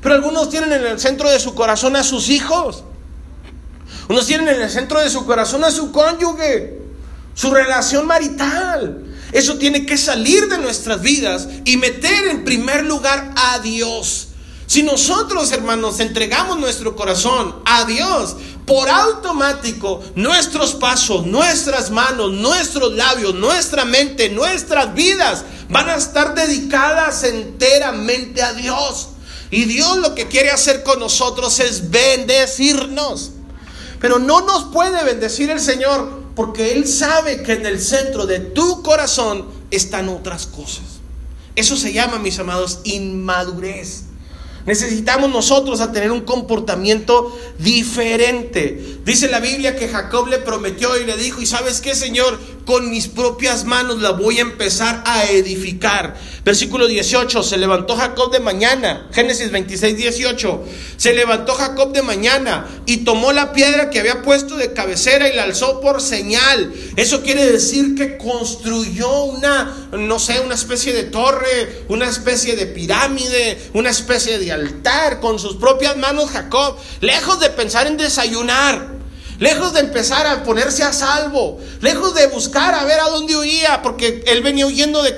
Pero 0.02 0.16
algunos 0.16 0.50
tienen 0.50 0.74
en 0.74 0.88
el 0.88 1.00
centro 1.00 1.30
de 1.30 1.40
su 1.40 1.54
corazón 1.54 1.96
a 1.96 2.04
sus 2.04 2.30
hijos. 2.30 2.84
Unos 4.10 4.26
tienen 4.26 4.48
en 4.48 4.64
el 4.64 4.70
centro 4.72 5.00
de 5.02 5.12
su 5.12 5.24
corazón 5.24 5.64
a 5.64 5.70
su 5.70 5.92
cónyuge, 5.92 6.80
su 7.36 7.54
relación 7.54 8.08
marital. 8.08 9.04
Eso 9.34 9.60
tiene 9.60 9.86
que 9.86 10.00
salir 10.00 10.48
de 10.50 10.58
nuestras 10.58 11.00
vidas 11.00 11.48
y 11.64 11.78
meter 11.78 12.26
en 12.30 12.44
primer 12.44 12.86
lugar 12.86 13.36
a 13.36 13.60
Dios. 13.60 14.31
Si 14.72 14.84
nosotros, 14.84 15.52
hermanos, 15.52 16.00
entregamos 16.00 16.58
nuestro 16.58 16.96
corazón 16.96 17.58
a 17.66 17.84
Dios, 17.84 18.38
por 18.66 18.88
automático 18.88 20.02
nuestros 20.16 20.76
pasos, 20.76 21.26
nuestras 21.26 21.92
manos, 21.92 22.32
nuestros 22.32 22.94
labios, 22.94 23.36
nuestra 23.36 23.84
mente, 23.84 24.30
nuestras 24.30 24.94
vidas 24.94 25.44
van 25.68 25.90
a 25.90 25.96
estar 25.96 26.36
dedicadas 26.36 27.26
enteramente 27.26 28.42
a 28.42 28.54
Dios. 28.54 29.10
Y 29.50 29.66
Dios 29.66 29.98
lo 29.98 30.16
que 30.16 30.30
quiere 30.30 30.52
hacer 30.52 30.84
con 30.84 31.02
nosotros 31.02 31.60
es 31.60 31.92
bendecirnos. 31.92 33.32
Pero 34.00 34.20
no 34.20 34.40
nos 34.40 34.72
puede 34.72 35.04
bendecir 35.04 35.50
el 35.50 35.60
Señor 35.60 36.28
porque 36.34 36.72
Él 36.72 36.88
sabe 36.88 37.44
que 37.44 37.56
en 37.56 37.66
el 37.66 37.82
centro 37.82 38.26
de 38.26 38.40
tu 38.40 38.82
corazón 38.84 39.48
están 39.70 40.08
otras 40.08 40.48
cosas. 40.48 40.86
Eso 41.58 41.76
se 41.76 41.92
llama, 41.92 42.20
mis 42.20 42.40
amados, 42.40 42.80
inmadurez. 42.86 44.06
Necesitamos 44.66 45.32
nosotros 45.32 45.82
a 45.82 45.92
tener 45.92 46.12
un 46.12 46.22
comportamiento 46.22 47.38
diferente. 47.58 49.00
Dice 49.04 49.28
la 49.28 49.40
Biblia 49.40 49.76
que 49.76 49.88
Jacob 49.88 50.28
le 50.28 50.38
prometió 50.38 50.98
y 50.98 51.06
le 51.06 51.18
dijo, 51.18 51.42
¿y 51.42 51.46
sabes 51.46 51.82
qué, 51.82 51.96
Señor? 51.96 52.40
Con 52.66 52.90
mis 52.90 53.08
propias 53.08 53.66
manos 53.66 54.02
la 54.02 54.12
voy 54.12 54.38
a 54.38 54.42
empezar 54.42 55.04
a 55.06 55.26
edificar. 55.26 56.16
Versículo 56.46 56.88
18, 56.88 57.44
se 57.44 57.58
levantó 57.58 57.96
Jacob 57.96 58.32
de 58.32 58.40
mañana. 58.40 59.08
Génesis 59.12 59.52
26, 59.52 59.98
18. 59.98 60.64
Se 60.98 61.14
levantó 61.14 61.54
Jacob 61.54 61.92
de 61.92 62.02
mañana 62.02 62.68
y 62.86 62.98
tomó 62.98 63.32
la 63.34 63.52
piedra 63.52 63.90
que 63.90 64.00
había 64.00 64.22
puesto 64.22 64.58
de 64.58 64.74
cabecera 64.74 65.28
y 65.28 65.36
la 65.36 65.44
alzó 65.44 65.82
por 65.82 66.02
señal. 66.02 66.74
Eso 66.96 67.22
quiere 67.22 67.52
decir 67.52 67.96
que 67.96 68.18
construyó 68.18 69.24
una, 69.24 69.90
no 69.92 70.20
sé, 70.20 70.40
una 70.40 70.56
especie 70.56 70.94
de 70.94 71.04
torre, 71.04 71.84
una 71.90 72.08
especie 72.08 72.56
de 72.56 72.68
pirámide, 72.68 73.70
una 73.74 73.90
especie 73.90 74.38
de 74.40 74.52
altar 74.52 75.20
con 75.20 75.40
sus 75.40 75.56
propias 75.56 75.98
manos 75.98 76.30
Jacob, 76.30 76.78
lejos 77.02 77.40
de 77.40 77.50
pensar 77.50 77.88
en 77.88 77.98
desayunar. 77.98 79.01
Lejos 79.42 79.74
de 79.74 79.80
empezar 79.80 80.28
a 80.28 80.44
ponerse 80.44 80.84
a 80.84 80.94
salvo, 80.94 81.60
lejos 81.80 82.14
de 82.14 82.28
buscar 82.28 82.76
a 82.76 82.86
ver 82.86 83.00
a 83.00 83.10
dónde 83.10 83.36
huía, 83.36 83.82
porque 83.82 84.24
él 84.28 84.44
venía 84.44 84.68
huyendo 84.68 85.02
de, 85.02 85.12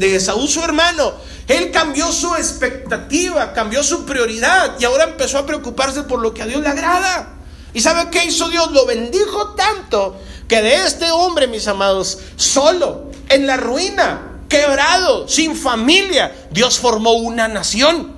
de, 0.00 0.20
Saúl, 0.20 0.48
su 0.48 0.62
hermano. 0.62 1.12
Él 1.46 1.70
cambió 1.70 2.10
su 2.12 2.34
expectativa, 2.34 3.52
cambió 3.52 3.82
su 3.82 4.06
prioridad 4.06 4.76
y 4.80 4.86
ahora 4.86 5.04
empezó 5.04 5.36
a 5.36 5.44
preocuparse 5.44 6.04
por 6.04 6.20
lo 6.20 6.32
que 6.32 6.40
a 6.40 6.46
Dios 6.46 6.62
le 6.62 6.68
agrada. 6.68 7.34
¿Y 7.74 7.82
sabe 7.82 8.08
qué 8.10 8.24
hizo 8.24 8.48
Dios? 8.48 8.72
Lo 8.72 8.86
bendijo 8.86 9.54
tanto 9.54 10.18
que 10.48 10.62
de 10.62 10.86
este 10.86 11.10
hombre, 11.10 11.46
mis 11.46 11.68
amados, 11.68 12.20
solo, 12.36 13.10
en 13.28 13.46
la 13.46 13.58
ruina, 13.58 14.40
quebrado, 14.48 15.28
sin 15.28 15.54
familia, 15.54 16.34
Dios 16.52 16.78
formó 16.78 17.12
una 17.12 17.48
nación. 17.48 18.14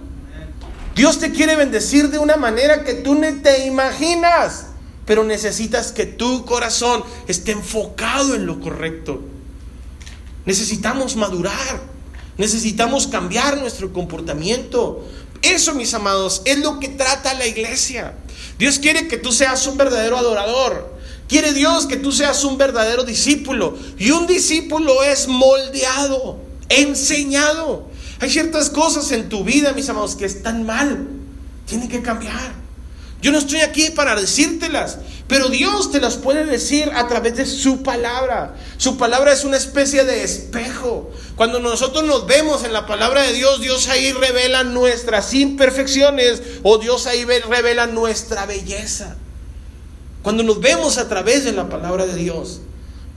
Dios 0.94 1.18
te 1.18 1.32
quiere 1.32 1.56
bendecir 1.56 2.08
de 2.08 2.18
una 2.18 2.36
manera 2.36 2.84
que 2.84 2.94
tú 2.94 3.16
ni 3.16 3.32
te 3.42 3.66
imaginas, 3.66 4.67
pero 5.08 5.24
necesitas 5.24 5.90
que 5.90 6.04
tu 6.04 6.44
corazón 6.44 7.02
esté 7.28 7.52
enfocado 7.52 8.34
en 8.34 8.44
lo 8.44 8.60
correcto. 8.60 9.22
Necesitamos 10.44 11.16
madurar, 11.16 11.80
necesitamos 12.36 13.06
cambiar 13.06 13.56
nuestro 13.56 13.90
comportamiento. 13.94 15.08
Eso, 15.40 15.74
mis 15.74 15.94
amados, 15.94 16.42
es 16.44 16.58
lo 16.58 16.78
que 16.78 16.88
trata 16.88 17.32
la 17.32 17.46
iglesia. 17.46 18.16
Dios 18.58 18.78
quiere 18.78 19.08
que 19.08 19.16
tú 19.16 19.32
seas 19.32 19.66
un 19.66 19.78
verdadero 19.78 20.18
adorador. 20.18 20.98
Quiere 21.26 21.54
Dios 21.54 21.86
que 21.86 21.96
tú 21.96 22.12
seas 22.12 22.44
un 22.44 22.58
verdadero 22.58 23.02
discípulo. 23.02 23.78
Y 23.98 24.10
un 24.10 24.26
discípulo 24.26 25.02
es 25.04 25.26
moldeado, 25.26 26.38
enseñado. 26.68 27.88
Hay 28.20 28.28
ciertas 28.28 28.68
cosas 28.68 29.10
en 29.12 29.30
tu 29.30 29.42
vida, 29.42 29.72
mis 29.72 29.88
amados, 29.88 30.16
que 30.16 30.26
están 30.26 30.66
mal. 30.66 31.08
Tienen 31.64 31.88
que 31.88 32.02
cambiar. 32.02 32.67
Yo 33.20 33.32
no 33.32 33.38
estoy 33.38 33.60
aquí 33.60 33.90
para 33.90 34.14
decírtelas, 34.14 34.98
pero 35.26 35.48
Dios 35.48 35.90
te 35.90 36.00
las 36.00 36.16
puede 36.16 36.44
decir 36.44 36.90
a 36.94 37.08
través 37.08 37.36
de 37.36 37.46
su 37.46 37.82
palabra. 37.82 38.54
Su 38.76 38.96
palabra 38.96 39.32
es 39.32 39.44
una 39.44 39.56
especie 39.56 40.04
de 40.04 40.22
espejo. 40.22 41.10
Cuando 41.34 41.58
nosotros 41.58 42.04
nos 42.04 42.26
vemos 42.26 42.64
en 42.64 42.72
la 42.72 42.86
palabra 42.86 43.22
de 43.22 43.32
Dios, 43.32 43.60
Dios 43.60 43.88
ahí 43.88 44.12
revela 44.12 44.62
nuestras 44.62 45.34
imperfecciones 45.34 46.42
o 46.62 46.78
Dios 46.78 47.06
ahí 47.06 47.24
revela 47.24 47.88
nuestra 47.88 48.46
belleza. 48.46 49.16
Cuando 50.22 50.44
nos 50.44 50.60
vemos 50.60 50.98
a 50.98 51.08
través 51.08 51.44
de 51.44 51.52
la 51.52 51.68
palabra 51.68 52.06
de 52.06 52.14
Dios, 52.14 52.60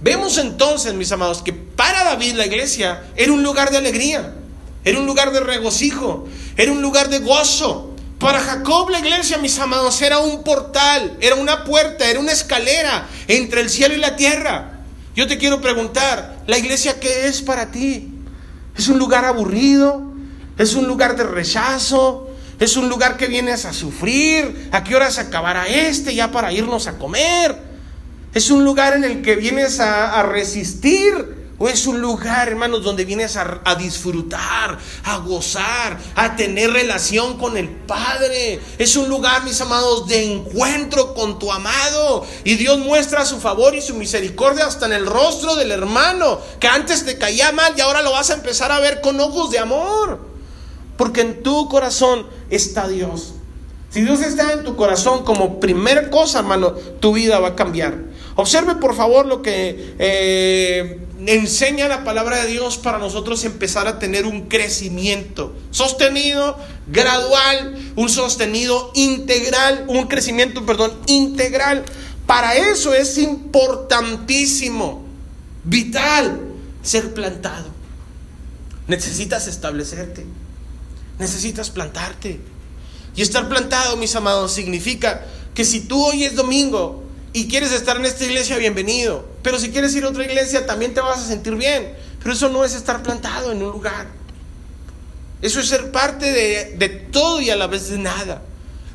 vemos 0.02 0.40
entonces, 0.40 0.96
mis 0.96 1.12
amados, 1.12 1.44
que 1.44 1.54
para 1.54 2.04
David 2.04 2.34
la 2.34 2.48
iglesia 2.48 3.04
era 3.16 3.32
un 3.32 3.44
lugar 3.44 3.70
de 3.70 3.78
alegría. 3.78 4.36
Era 4.84 5.00
un 5.00 5.06
lugar 5.06 5.32
de 5.32 5.40
regocijo, 5.40 6.28
era 6.58 6.72
un 6.72 6.82
lugar 6.82 7.10
de 7.10 7.20
gozo. 7.20 7.91
Para 8.22 8.40
Jacob 8.40 8.92
la 8.92 9.00
iglesia, 9.00 9.40
mis 9.40 9.58
amados, 9.58 10.00
era 10.00 10.20
un 10.20 10.44
portal, 10.44 11.18
era 11.22 11.36
una 11.36 11.64
puerta, 11.64 12.08
era 12.08 12.20
una 12.20 12.32
escalera 12.32 13.08
entre 13.28 13.62
el 13.62 13.70
cielo 13.72 13.96
y 13.96 13.98
la 13.98 14.16
tierra. 14.16 14.82
Yo 15.16 15.26
te 15.26 15.40
quiero 15.40 15.60
preguntar, 15.60 16.38
¿la 16.46 16.60
iglesia 16.60 17.00
qué 17.00 17.26
es 17.26 17.42
para 17.42 17.72
ti? 17.72 18.14
¿Es 18.78 18.88
un 18.90 19.00
lugar 19.00 19.26
aburrido? 19.26 20.04
¿Es 20.60 20.76
un 20.76 20.86
lugar 20.86 21.16
de 21.16 21.24
rechazo? 21.24 22.30
¿Es 22.60 22.78
un 22.78 22.90
lugar 22.90 23.18
que 23.18 23.26
vienes 23.26 23.66
a 23.66 23.74
sufrir? 23.74 24.70
¿A 24.72 24.84
qué 24.84 24.96
hora 24.96 25.10
se 25.10 25.22
acabará 25.22 25.68
este 25.68 26.14
ya 26.14 26.32
para 26.32 26.54
irnos 26.54 26.86
a 26.86 27.00
comer? 27.00 27.58
¿Es 28.36 28.52
un 28.52 28.64
lugar 28.64 28.94
en 28.94 29.04
el 29.04 29.24
que 29.24 29.36
vienes 29.36 29.80
a 29.80 30.22
resistir? 30.22 31.41
O 31.64 31.70
es 31.70 31.86
un 31.86 32.02
lugar, 32.02 32.48
hermanos, 32.48 32.84
donde 32.84 33.06
vienes 33.06 33.38
a, 33.38 33.76
disfrutar, 33.76 34.80
a 35.04 35.18
gozar, 35.18 35.96
a 36.16 36.36
tener 36.36 36.72
relación 36.72 37.38
con 37.38 37.56
el 37.56 37.70
Padre. 37.70 38.60
Es 38.80 38.96
un 38.96 39.08
lugar, 39.08 39.44
mis 39.44 39.62
amados, 39.62 40.08
de 40.08 40.24
encuentro 40.24 41.14
con 41.14 41.38
tu 41.38 41.52
amado. 41.52 42.26
Y 42.44 42.56
Dios 42.56 42.80
muestra 42.80 43.28
su 43.28 43.40
favor 43.40 43.76
y 43.76 43.82
su 43.84 43.94
misericordia 43.94 44.66
hasta 44.66 44.88
en 44.88 44.94
el 44.94 45.06
rostro 45.06 45.56
del 45.56 45.72
hermano, 45.72 46.40
que 46.60 46.68
antes 46.68 47.06
te 47.06 47.20
caía 47.20 47.52
mal 47.52 47.76
y 47.78 47.82
ahora 47.82 48.02
lo 48.02 48.14
vas 48.14 48.32
a 48.32 48.34
empezar 48.34 48.72
a 48.72 48.80
ver 48.80 49.00
con 49.00 49.20
ojos 49.20 49.52
de 49.52 49.60
amor. 49.60 50.20
Porque 50.98 51.22
en 51.22 51.44
tu 51.44 51.70
corazón 51.70 52.26
está 52.50 52.88
Dios. 52.88 53.34
Si 53.92 54.02
Dios 54.02 54.22
está 54.22 54.54
en 54.54 54.64
tu 54.64 54.76
corazón 54.76 55.24
como 55.24 55.60
primera 55.60 56.10
cosa, 56.10 56.40
hermano, 56.40 56.72
tu 56.72 57.14
vida 57.14 57.38
va 57.38 57.50
a 57.50 57.56
cambiar. 57.56 58.11
Observe 58.36 58.76
por 58.76 58.96
favor 58.96 59.26
lo 59.26 59.42
que 59.42 59.96
eh, 60.00 61.00
enseña 61.28 61.88
la 61.88 62.04
palabra 62.04 62.44
de 62.44 62.52
Dios 62.52 62.78
para 62.78 62.98
nosotros 62.98 63.44
empezar 63.44 63.88
a 63.88 64.00
tener 64.00 64.26
un 64.26 64.48
crecimiento 64.48 65.54
sostenido, 65.70 66.58
gradual, 66.88 67.78
un 67.96 68.10
sostenido 68.10 68.92
integral, 68.96 69.86
un 69.88 70.08
crecimiento, 70.08 70.66
perdón, 70.66 70.94
integral. 71.08 71.84
Para 72.26 72.56
eso 72.56 72.94
es 72.94 73.18
importantísimo, 73.18 75.04
vital, 75.64 76.40
ser 76.82 77.14
plantado. 77.14 77.70
Necesitas 78.88 79.48
establecerte, 79.48 80.26
necesitas 81.20 81.70
plantarte. 81.70 82.40
Y 83.14 83.22
estar 83.22 83.50
plantado, 83.50 83.98
mis 83.98 84.16
amados, 84.16 84.54
significa 84.54 85.26
que 85.54 85.66
si 85.66 85.82
tú 85.82 86.02
hoy 86.02 86.24
es 86.24 86.36
domingo 86.36 87.01
y 87.34 87.48
quieres 87.48 87.72
estar 87.72 87.98
en 87.98 88.06
esta 88.06 88.26
iglesia, 88.26 88.58
bienvenido. 88.58 89.26
Pero 89.42 89.58
si 89.58 89.72
quieres 89.72 89.96
ir 89.96 90.04
a 90.04 90.10
otra 90.10 90.26
iglesia, 90.26 90.66
también 90.66 90.94
te 90.94 91.02
vas 91.02 91.20
a 91.20 91.28
sentir 91.28 91.56
bien. 91.56 91.96
Pero 92.20 92.34
eso 92.34 92.50
no 92.50 92.66
es 92.66 92.74
estar 92.74 93.02
plantado 93.02 93.52
en 93.52 93.64
un 93.64 93.72
lugar. 93.72 94.08
Eso 95.42 95.60
es 95.60 95.68
ser 95.70 95.92
parte 95.92 96.32
de, 96.32 96.76
de 96.78 96.90
todo 96.90 97.42
y 97.42 97.50
a 97.50 97.56
la 97.56 97.68
vez 97.68 97.90
de 97.90 97.98
nada. 97.98 98.42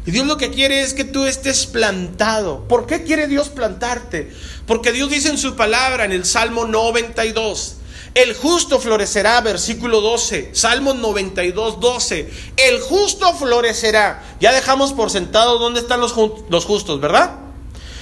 Y 0.05 0.11
Dios 0.11 0.27
lo 0.27 0.37
que 0.37 0.51
quiere 0.51 0.83
es 0.83 0.95
que 0.95 1.05
tú 1.05 1.25
estés 1.25 1.67
plantado. 1.67 2.69
¿Por 2.69 2.87
qué 2.87 3.03
quiere 3.03 3.27
Dios 3.27 3.49
plantarte? 3.49 4.31
Porque 4.67 4.93
Dios 4.93 5.11
dice 5.11 5.31
en 5.31 5.39
su 5.39 5.57
palabra 5.57 6.05
en 6.05 6.13
el 6.13 6.25
Salmo 6.25 6.67
92, 6.67 7.77
el 8.15 8.35
justo 8.35 8.79
florecerá, 8.79 9.41
versículo 9.41 10.01
12, 10.01 10.51
Salmo 10.53 10.95
92, 10.95 11.81
12, 11.81 12.31
el 12.57 12.81
justo 12.81 13.35
florecerá. 13.35 14.23
Ya 14.41 14.53
dejamos 14.53 14.93
por 14.93 15.11
sentado 15.11 15.59
dónde 15.59 15.81
están 15.81 16.01
los, 16.01 16.15
los 16.49 16.65
justos, 16.65 17.01
¿verdad? 17.01 17.46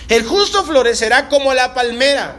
El 0.08 0.24
justo 0.24 0.64
florecerá 0.64 1.28
como 1.28 1.54
la 1.54 1.72
palmera, 1.74 2.36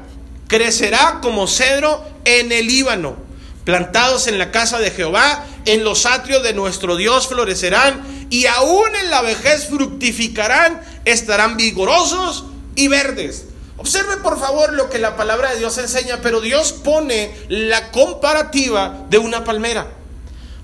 crecerá 0.48 1.20
como 1.22 1.48
cedro 1.48 2.04
en 2.24 2.52
el 2.52 2.68
Líbano. 2.68 3.16
Plantados 3.64 4.28
en 4.28 4.38
la 4.38 4.52
casa 4.52 4.78
de 4.78 4.92
Jehová, 4.92 5.44
en 5.66 5.84
los 5.84 6.06
atrios 6.06 6.44
de 6.44 6.54
nuestro 6.54 6.96
Dios 6.96 7.28
florecerán 7.28 8.28
y 8.30 8.46
aún 8.46 8.96
en 9.02 9.10
la 9.10 9.24
vejez 9.24 9.68
fructificarán, 9.68 10.82
estarán 11.06 11.58
vigorosos 11.58 12.46
y 12.76 12.88
verdes. 12.88 13.46
Observe 13.78 14.18
por 14.18 14.40
favor 14.40 14.74
lo 14.74 14.90
que 14.90 15.00
la 15.00 15.18
palabra 15.18 15.52
de 15.52 15.58
Dios 15.58 15.78
enseña, 15.80 16.20
pero 16.22 16.42
Dios 16.42 16.72
pone 16.72 17.36
la 17.50 17.92
comparativa 17.92 19.06
de 19.10 19.18
una 19.18 19.44
palmera. 19.44 19.88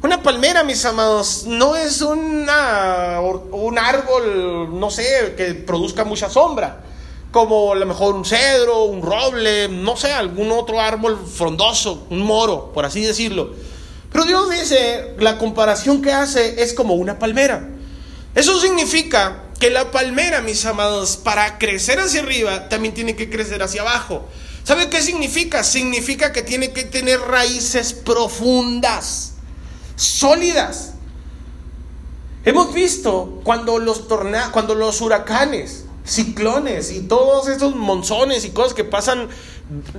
Una 0.03 0.23
palmera, 0.23 0.63
mis 0.63 0.83
amados, 0.85 1.43
no 1.45 1.75
es 1.75 2.01
una, 2.01 3.19
un 3.19 3.77
árbol, 3.77 4.79
no 4.79 4.89
sé, 4.89 5.35
que 5.37 5.53
produzca 5.53 6.03
mucha 6.03 6.29
sombra, 6.29 6.81
como 7.31 7.71
a 7.71 7.75
lo 7.75 7.85
mejor 7.85 8.15
un 8.15 8.25
cedro, 8.25 8.83
un 8.83 9.01
roble, 9.01 9.69
no 9.69 9.95
sé, 9.95 10.11
algún 10.11 10.51
otro 10.51 10.79
árbol 10.79 11.17
frondoso, 11.33 12.05
un 12.09 12.21
moro, 12.21 12.71
por 12.73 12.85
así 12.85 13.01
decirlo. 13.01 13.53
Pero 14.11 14.25
Dios 14.25 14.49
dice, 14.49 15.15
la 15.17 15.37
comparación 15.37 16.01
que 16.01 16.11
hace 16.11 16.61
es 16.61 16.73
como 16.73 16.95
una 16.95 17.17
palmera. 17.17 17.69
Eso 18.35 18.59
significa 18.59 19.43
que 19.59 19.69
la 19.69 19.91
palmera, 19.91 20.41
mis 20.41 20.65
amados, 20.65 21.15
para 21.17 21.57
crecer 21.57 21.99
hacia 21.99 22.21
arriba, 22.21 22.67
también 22.67 22.93
tiene 22.93 23.15
que 23.15 23.29
crecer 23.29 23.63
hacia 23.63 23.81
abajo. 23.81 24.27
¿Sabe 24.63 24.89
qué 24.89 25.01
significa? 25.01 25.63
Significa 25.63 26.33
que 26.33 26.41
tiene 26.41 26.71
que 26.71 26.83
tener 26.83 27.19
raíces 27.19 27.93
profundas, 27.93 29.33
sólidas. 29.95 30.93
Hemos 32.43 32.73
visto 32.73 33.39
cuando 33.43 33.79
los, 33.79 34.01
cuando 34.51 34.75
los 34.75 34.99
huracanes, 34.99 35.85
ciclones 36.05 36.91
y 36.91 37.01
todos 37.01 37.47
estos 37.47 37.75
monzones 37.75 38.45
y 38.45 38.51
cosas 38.51 38.73
que 38.73 38.83
pasan 38.83 39.29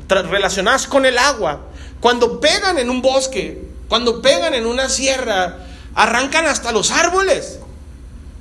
relacionadas 0.09 0.87
con 0.87 1.07
el 1.07 1.19
agua, 1.19 1.63
cuando 2.01 2.41
pegan 2.41 2.79
en 2.79 2.91
un 2.91 3.03
bosque, 3.03 3.69
cuando 3.89 4.21
pegan 4.21 4.55
en 4.55 4.67
una 4.67 4.89
sierra, 4.89 5.67
arrancan 5.95 6.47
hasta 6.47 6.73
los 6.73 6.91
árboles 6.91 7.59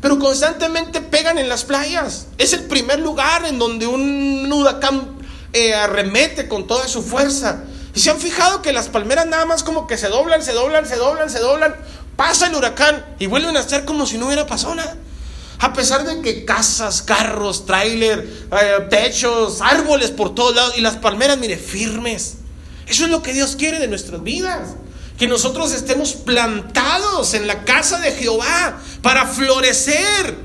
pero 0.01 0.17
constantemente 0.17 0.99
pegan 0.99 1.37
en 1.37 1.47
las 1.47 1.63
playas. 1.63 2.25
Es 2.39 2.53
el 2.53 2.63
primer 2.63 2.99
lugar 2.99 3.45
en 3.45 3.59
donde 3.59 3.85
un 3.85 4.51
huracán 4.51 5.15
eh, 5.53 5.75
arremete 5.75 6.47
con 6.47 6.65
toda 6.65 6.87
su 6.87 7.03
fuerza. 7.03 7.63
Y 7.93 7.99
se 7.99 8.09
han 8.09 8.19
fijado 8.19 8.63
que 8.63 8.73
las 8.73 8.89
palmeras 8.89 9.27
nada 9.27 9.45
más 9.45 9.63
como 9.63 9.85
que 9.85 9.97
se 9.97 10.07
doblan, 10.07 10.41
se 10.41 10.53
doblan, 10.53 10.87
se 10.87 10.95
doblan, 10.95 11.29
se 11.29 11.39
doblan. 11.39 11.75
Pasa 12.15 12.47
el 12.47 12.55
huracán 12.55 13.05
y 13.19 13.27
vuelven 13.27 13.55
a 13.55 13.59
estar 13.59 13.85
como 13.85 14.07
si 14.07 14.17
no 14.17 14.25
hubiera 14.25 14.47
pasado 14.47 14.73
nada. 14.73 14.95
A 15.61 15.73
pesar 15.73 16.03
de 16.05 16.21
que 16.21 16.43
casas, 16.43 17.03
carros, 17.03 17.67
tráiler, 17.67 18.47
eh, 18.51 18.87
techos, 18.89 19.61
árboles 19.61 20.09
por 20.09 20.33
todos 20.33 20.55
lados 20.55 20.73
y 20.75 20.81
las 20.81 20.97
palmeras, 20.97 21.37
mire, 21.37 21.55
firmes. 21.55 22.37
Eso 22.87 23.05
es 23.05 23.11
lo 23.11 23.21
que 23.21 23.31
Dios 23.31 23.55
quiere 23.55 23.79
de 23.79 23.87
nuestras 23.87 24.21
vidas 24.23 24.71
que 25.21 25.27
nosotros 25.27 25.71
estemos 25.71 26.13
plantados 26.13 27.35
en 27.35 27.45
la 27.45 27.63
casa 27.63 27.99
de 27.99 28.11
Jehová 28.11 28.79
para 29.03 29.27
florecer, 29.27 30.35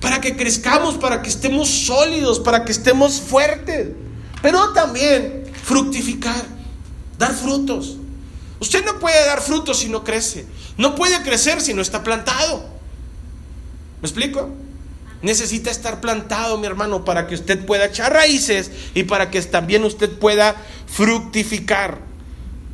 para 0.00 0.20
que 0.20 0.36
crezcamos, 0.36 0.96
para 0.96 1.22
que 1.22 1.28
estemos 1.28 1.68
sólidos, 1.68 2.40
para 2.40 2.64
que 2.64 2.72
estemos 2.72 3.20
fuertes, 3.20 3.90
pero 4.42 4.72
también 4.72 5.44
fructificar, 5.62 6.44
dar 7.16 7.32
frutos. 7.32 7.96
Usted 8.58 8.84
no 8.84 8.98
puede 8.98 9.24
dar 9.24 9.40
frutos 9.40 9.78
si 9.78 9.88
no 9.88 10.02
crece, 10.02 10.44
no 10.76 10.96
puede 10.96 11.22
crecer 11.22 11.60
si 11.60 11.74
no 11.74 11.82
está 11.82 12.02
plantado. 12.02 12.75
¿Me 14.00 14.08
explico? 14.08 14.50
Necesita 15.22 15.70
estar 15.70 16.00
plantado, 16.00 16.58
mi 16.58 16.66
hermano, 16.66 17.04
para 17.04 17.26
que 17.26 17.34
usted 17.34 17.64
pueda 17.64 17.86
echar 17.86 18.12
raíces 18.12 18.70
y 18.94 19.04
para 19.04 19.30
que 19.30 19.40
también 19.42 19.84
usted 19.84 20.10
pueda 20.10 20.56
fructificar. 20.86 21.98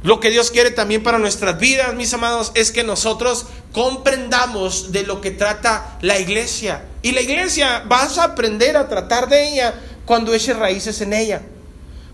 Lo 0.03 0.19
que 0.19 0.31
Dios 0.31 0.51
quiere 0.51 0.73
también 0.73 1.05
para 1.05 1.19
nuestras 1.19 1.59
vidas, 1.59 1.95
mis 1.95 2.13
amados, 2.13 2.51
es 2.55 2.73
que 2.73 2.83
nosotros 2.83 3.47
comprendamos 3.73 4.91
de 4.91 5.05
lo 5.05 5.21
que 5.21 5.31
trata 5.31 5.97
la 6.01 6.19
iglesia. 6.19 6.85
Y 7.03 7.13
la 7.13 7.21
iglesia 7.21 7.85
vas 7.87 8.19
a 8.19 8.25
aprender 8.25 8.77
a 8.77 8.89
tratar 8.89 9.29
de 9.29 9.49
ella 9.49 9.75
cuando 10.05 10.35
eches 10.35 10.57
raíces 10.57 11.01
en 11.01 11.13
ella, 11.13 11.43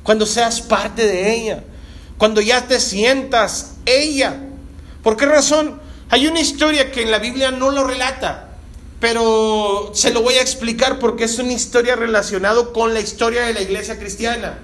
cuando 0.03 0.27
seas 0.27 0.61
parte 0.61 1.07
de 1.07 1.35
ella, 1.35 1.65
cuando 2.19 2.43
ya 2.43 2.67
te 2.67 2.79
sientas 2.79 3.77
ella. 3.87 4.39
¿Por 5.03 5.17
qué 5.17 5.25
razón? 5.25 5.81
Hay 6.11 6.27
una 6.27 6.41
historia 6.41 6.93
que 6.93 7.03
en 7.03 7.11
la 7.11 7.19
Biblia 7.19 7.51
no 7.51 7.71
lo 7.71 7.85
relata, 7.85 8.48
pero 9.01 9.93
se 9.95 10.13
lo 10.13 10.23
voy 10.23 10.35
a 10.35 10.43
explicar 10.43 10.99
porque 10.99 11.25
es 11.25 11.39
una 11.39 11.53
historia 11.53 11.95
relacionada 11.95 12.73
con 12.73 12.95
la 12.95 13.01
historia 13.01 13.43
de 13.43 13.55
la 13.55 13.63
iglesia 13.63 13.99
cristiana. 13.99 14.59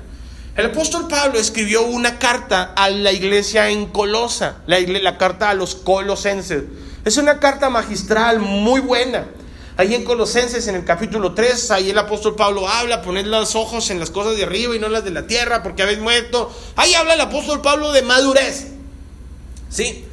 El 0.57 0.66
apóstol 0.66 1.09
Pablo 1.09 1.39
escribió 1.39 1.82
una 1.82 2.18
carta 2.18 2.74
a 2.76 2.89
la 2.89 3.12
iglesia 3.12 3.70
en 3.70 3.87
Colosa, 3.87 4.59
la, 4.66 5.18
carta 5.18 5.51
a 5.51 5.55
los 5.55 5.74
colosenses. 5.74 6.62
Es 7.05 7.16
una 7.16 7.41
carta 7.41 7.70
magistral 7.70 8.39
muy 8.39 8.80
buena. 8.80 9.26
Ahí 9.76 9.97
en 9.97 10.05
Colosenses, 10.05 10.68
en 10.68 10.76
el 10.76 10.85
capítulo 10.85 11.35
3, 11.35 11.72
ahí 11.72 11.91
el 11.91 11.99
apóstol 11.99 12.37
Pablo 12.37 12.68
habla, 12.68 13.03
poner 13.03 13.26
los 13.26 13.57
ojos 13.57 13.91
en 13.91 13.99
las 13.99 14.11
cosas 14.11 14.37
de 14.37 14.45
arriba 14.45 14.76
y 14.76 14.78
no 14.78 14.89
las 14.89 15.05
de 15.05 15.11
la 15.11 15.26
tierra, 15.26 15.64
porque 15.64 15.82
habéis 15.82 15.99
muerto. 15.99 16.53
Ahí 16.76 16.95
habla 16.95 17.14
el 17.14 17.20
apóstol 17.20 17.61
Pablo 17.61 17.91
de 17.91 18.03
madurez. 18.03 18.68
¿Sí? 19.68 20.05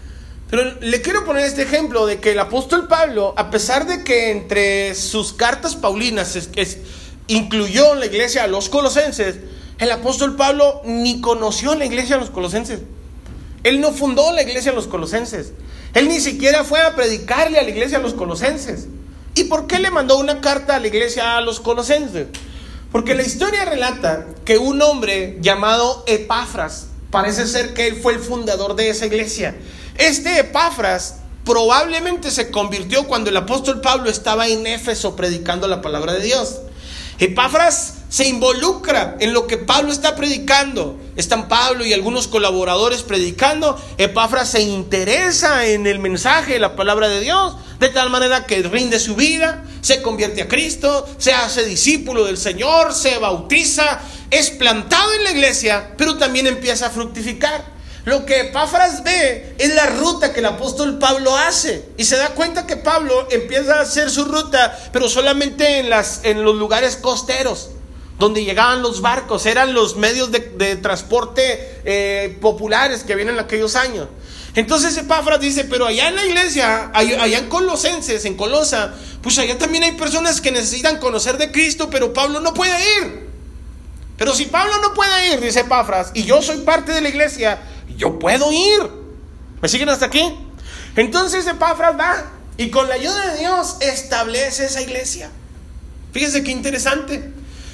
Pero 0.51 0.65
le 0.81 1.01
quiero 1.01 1.23
poner 1.23 1.45
este 1.45 1.61
ejemplo 1.61 2.05
de 2.05 2.19
que 2.19 2.33
el 2.33 2.39
apóstol 2.39 2.89
Pablo, 2.89 3.33
a 3.37 3.49
pesar 3.49 3.87
de 3.87 4.03
que 4.03 4.31
entre 4.31 4.93
sus 4.95 5.31
cartas 5.31 5.77
paulinas 5.77 6.37
incluyó 7.27 7.95
la 7.95 8.05
iglesia 8.05 8.43
a 8.43 8.47
los 8.47 8.67
colosenses, 8.67 9.37
el 9.79 9.89
apóstol 9.89 10.35
Pablo 10.35 10.81
ni 10.83 11.21
conoció 11.21 11.73
la 11.75 11.85
iglesia 11.85 12.15
de 12.15 12.21
los 12.21 12.31
colosenses. 12.31 12.81
Él 13.63 13.79
no 13.79 13.93
fundó 13.93 14.33
la 14.33 14.41
iglesia 14.41 14.71
de 14.71 14.75
los 14.75 14.87
colosenses. 14.87 15.53
Él 15.93 16.09
ni 16.09 16.19
siquiera 16.19 16.65
fue 16.65 16.81
a 16.81 16.95
predicarle 16.97 17.57
a 17.57 17.63
la 17.63 17.69
iglesia 17.69 17.99
de 17.99 18.03
los 18.03 18.13
colosenses. 18.13 18.87
¿Y 19.35 19.45
por 19.45 19.67
qué 19.67 19.79
le 19.79 19.89
mandó 19.89 20.17
una 20.17 20.41
carta 20.41 20.75
a 20.75 20.79
la 20.79 20.87
iglesia 20.87 21.37
a 21.37 21.41
los 21.41 21.61
colosenses? 21.61 22.27
Porque 22.91 23.15
la 23.15 23.23
historia 23.23 23.63
relata 23.63 24.27
que 24.43 24.57
un 24.57 24.81
hombre 24.81 25.37
llamado 25.39 26.03
Epafras, 26.07 26.87
parece 27.09 27.47
ser 27.47 27.73
que 27.73 27.87
él 27.87 27.95
fue 27.95 28.11
el 28.11 28.19
fundador 28.19 28.75
de 28.75 28.89
esa 28.89 29.05
iglesia. 29.05 29.55
Este 29.97 30.39
Epafras 30.39 31.17
probablemente 31.45 32.31
se 32.31 32.51
convirtió 32.51 33.07
cuando 33.07 33.29
el 33.29 33.37
apóstol 33.37 33.81
Pablo 33.81 34.09
estaba 34.09 34.47
en 34.47 34.67
Éfeso 34.67 35.15
predicando 35.15 35.67
la 35.67 35.81
palabra 35.81 36.13
de 36.13 36.21
Dios. 36.21 36.61
Epafras 37.19 37.95
se 38.09 38.27
involucra 38.27 39.15
en 39.19 39.31
lo 39.31 39.45
que 39.45 39.57
Pablo 39.57 39.91
está 39.91 40.15
predicando. 40.15 40.99
Están 41.15 41.47
Pablo 41.47 41.85
y 41.85 41.93
algunos 41.93 42.27
colaboradores 42.27 43.03
predicando. 43.03 43.79
Epafras 43.97 44.49
se 44.49 44.61
interesa 44.61 45.67
en 45.67 45.85
el 45.85 45.99
mensaje, 45.99 46.59
la 46.59 46.75
palabra 46.75 47.09
de 47.09 47.21
Dios, 47.21 47.55
de 47.79 47.89
tal 47.89 48.09
manera 48.09 48.45
que 48.45 48.63
rinde 48.63 48.99
su 48.99 49.15
vida, 49.15 49.63
se 49.81 50.01
convierte 50.01 50.41
a 50.41 50.47
Cristo, 50.47 51.07
se 51.17 51.31
hace 51.31 51.63
discípulo 51.63 52.25
del 52.25 52.37
Señor, 52.37 52.93
se 52.93 53.17
bautiza, 53.17 53.99
es 54.29 54.49
plantado 54.49 55.13
en 55.13 55.23
la 55.23 55.31
iglesia, 55.31 55.93
pero 55.97 56.17
también 56.17 56.47
empieza 56.47 56.87
a 56.87 56.89
fructificar. 56.89 57.80
Lo 58.03 58.25
que 58.25 58.41
Epáfras 58.41 59.03
ve 59.03 59.55
es 59.59 59.75
la 59.75 59.85
ruta 59.87 60.33
que 60.33 60.39
el 60.39 60.47
apóstol 60.47 60.97
Pablo 60.97 61.35
hace. 61.37 61.85
Y 61.97 62.05
se 62.05 62.17
da 62.17 62.29
cuenta 62.29 62.65
que 62.65 62.77
Pablo 62.77 63.27
empieza 63.29 63.75
a 63.75 63.81
hacer 63.81 64.09
su 64.09 64.25
ruta, 64.25 64.77
pero 64.91 65.07
solamente 65.07 65.79
en, 65.79 65.89
las, 65.89 66.21
en 66.23 66.43
los 66.43 66.55
lugares 66.55 66.95
costeros, 66.95 67.69
donde 68.17 68.43
llegaban 68.43 68.81
los 68.81 69.01
barcos, 69.01 69.45
eran 69.45 69.73
los 69.73 69.97
medios 69.97 70.31
de, 70.31 70.75
transporte 70.77 71.81
eh, 71.85 72.37
populares 72.41 73.03
que 73.03 73.15
vienen 73.15 73.35
en 73.35 73.41
aquellos 73.41 73.75
años. 73.75 74.07
Entonces 74.55 74.97
Epáfras 74.97 75.39
dice, 75.39 75.63
pero 75.63 75.85
allá 75.85 76.09
en 76.09 76.15
la 76.15 76.25
iglesia, 76.25 76.91
allá 76.93 77.37
en 77.37 77.47
Colosenses, 77.47 78.25
en 78.25 78.35
Colosa, 78.35 78.93
pues 79.21 79.37
allá 79.37 79.57
también 79.57 79.83
hay 79.83 79.93
personas 79.93 80.41
que 80.41 80.51
necesitan 80.51 80.97
conocer 80.97 81.37
de 81.37 81.51
Cristo, 81.51 81.89
pero 81.89 82.13
Pablo 82.13 82.41
no 82.41 82.53
puede 82.53 82.77
ir. 82.97 83.29
Pero 84.17 84.35
si 84.35 84.45
Pablo 84.45 84.73
no 84.81 84.93
puede 84.93 85.33
ir, 85.33 85.39
dice 85.39 85.61
Epáfras, 85.61 86.11
y 86.13 86.25
yo 86.25 86.41
soy 86.41 86.57
parte 86.57 86.91
de 86.91 87.01
la 87.01 87.09
iglesia, 87.09 87.59
yo 88.01 88.17
puedo 88.17 88.51
ir. 88.51 88.81
¿Me 89.61 89.69
siguen 89.69 89.89
hasta 89.89 90.07
aquí? 90.07 90.21
Entonces 90.95 91.45
Epafras 91.45 91.97
va 91.97 92.31
y 92.57 92.69
con 92.71 92.89
la 92.89 92.95
ayuda 92.95 93.31
de 93.31 93.39
Dios 93.39 93.77
establece 93.79 94.65
esa 94.65 94.81
iglesia. 94.81 95.29
Fíjense 96.11 96.43
qué 96.43 96.51
interesante. 96.51 97.31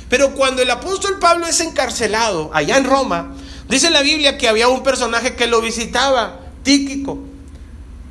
Pero 0.09 0.33
cuando 0.33 0.61
el 0.61 0.69
apóstol 0.69 1.17
Pablo 1.19 1.47
es 1.47 1.59
encarcelado 1.61 2.51
allá 2.53 2.77
en 2.77 2.83
Roma, 2.83 3.35
dice 3.69 3.89
la 3.89 4.01
Biblia 4.01 4.37
que 4.37 4.49
había 4.49 4.67
un 4.67 4.83
personaje 4.83 5.35
que 5.35 5.47
lo 5.47 5.61
visitaba, 5.61 6.41
Tíquico. 6.63 7.19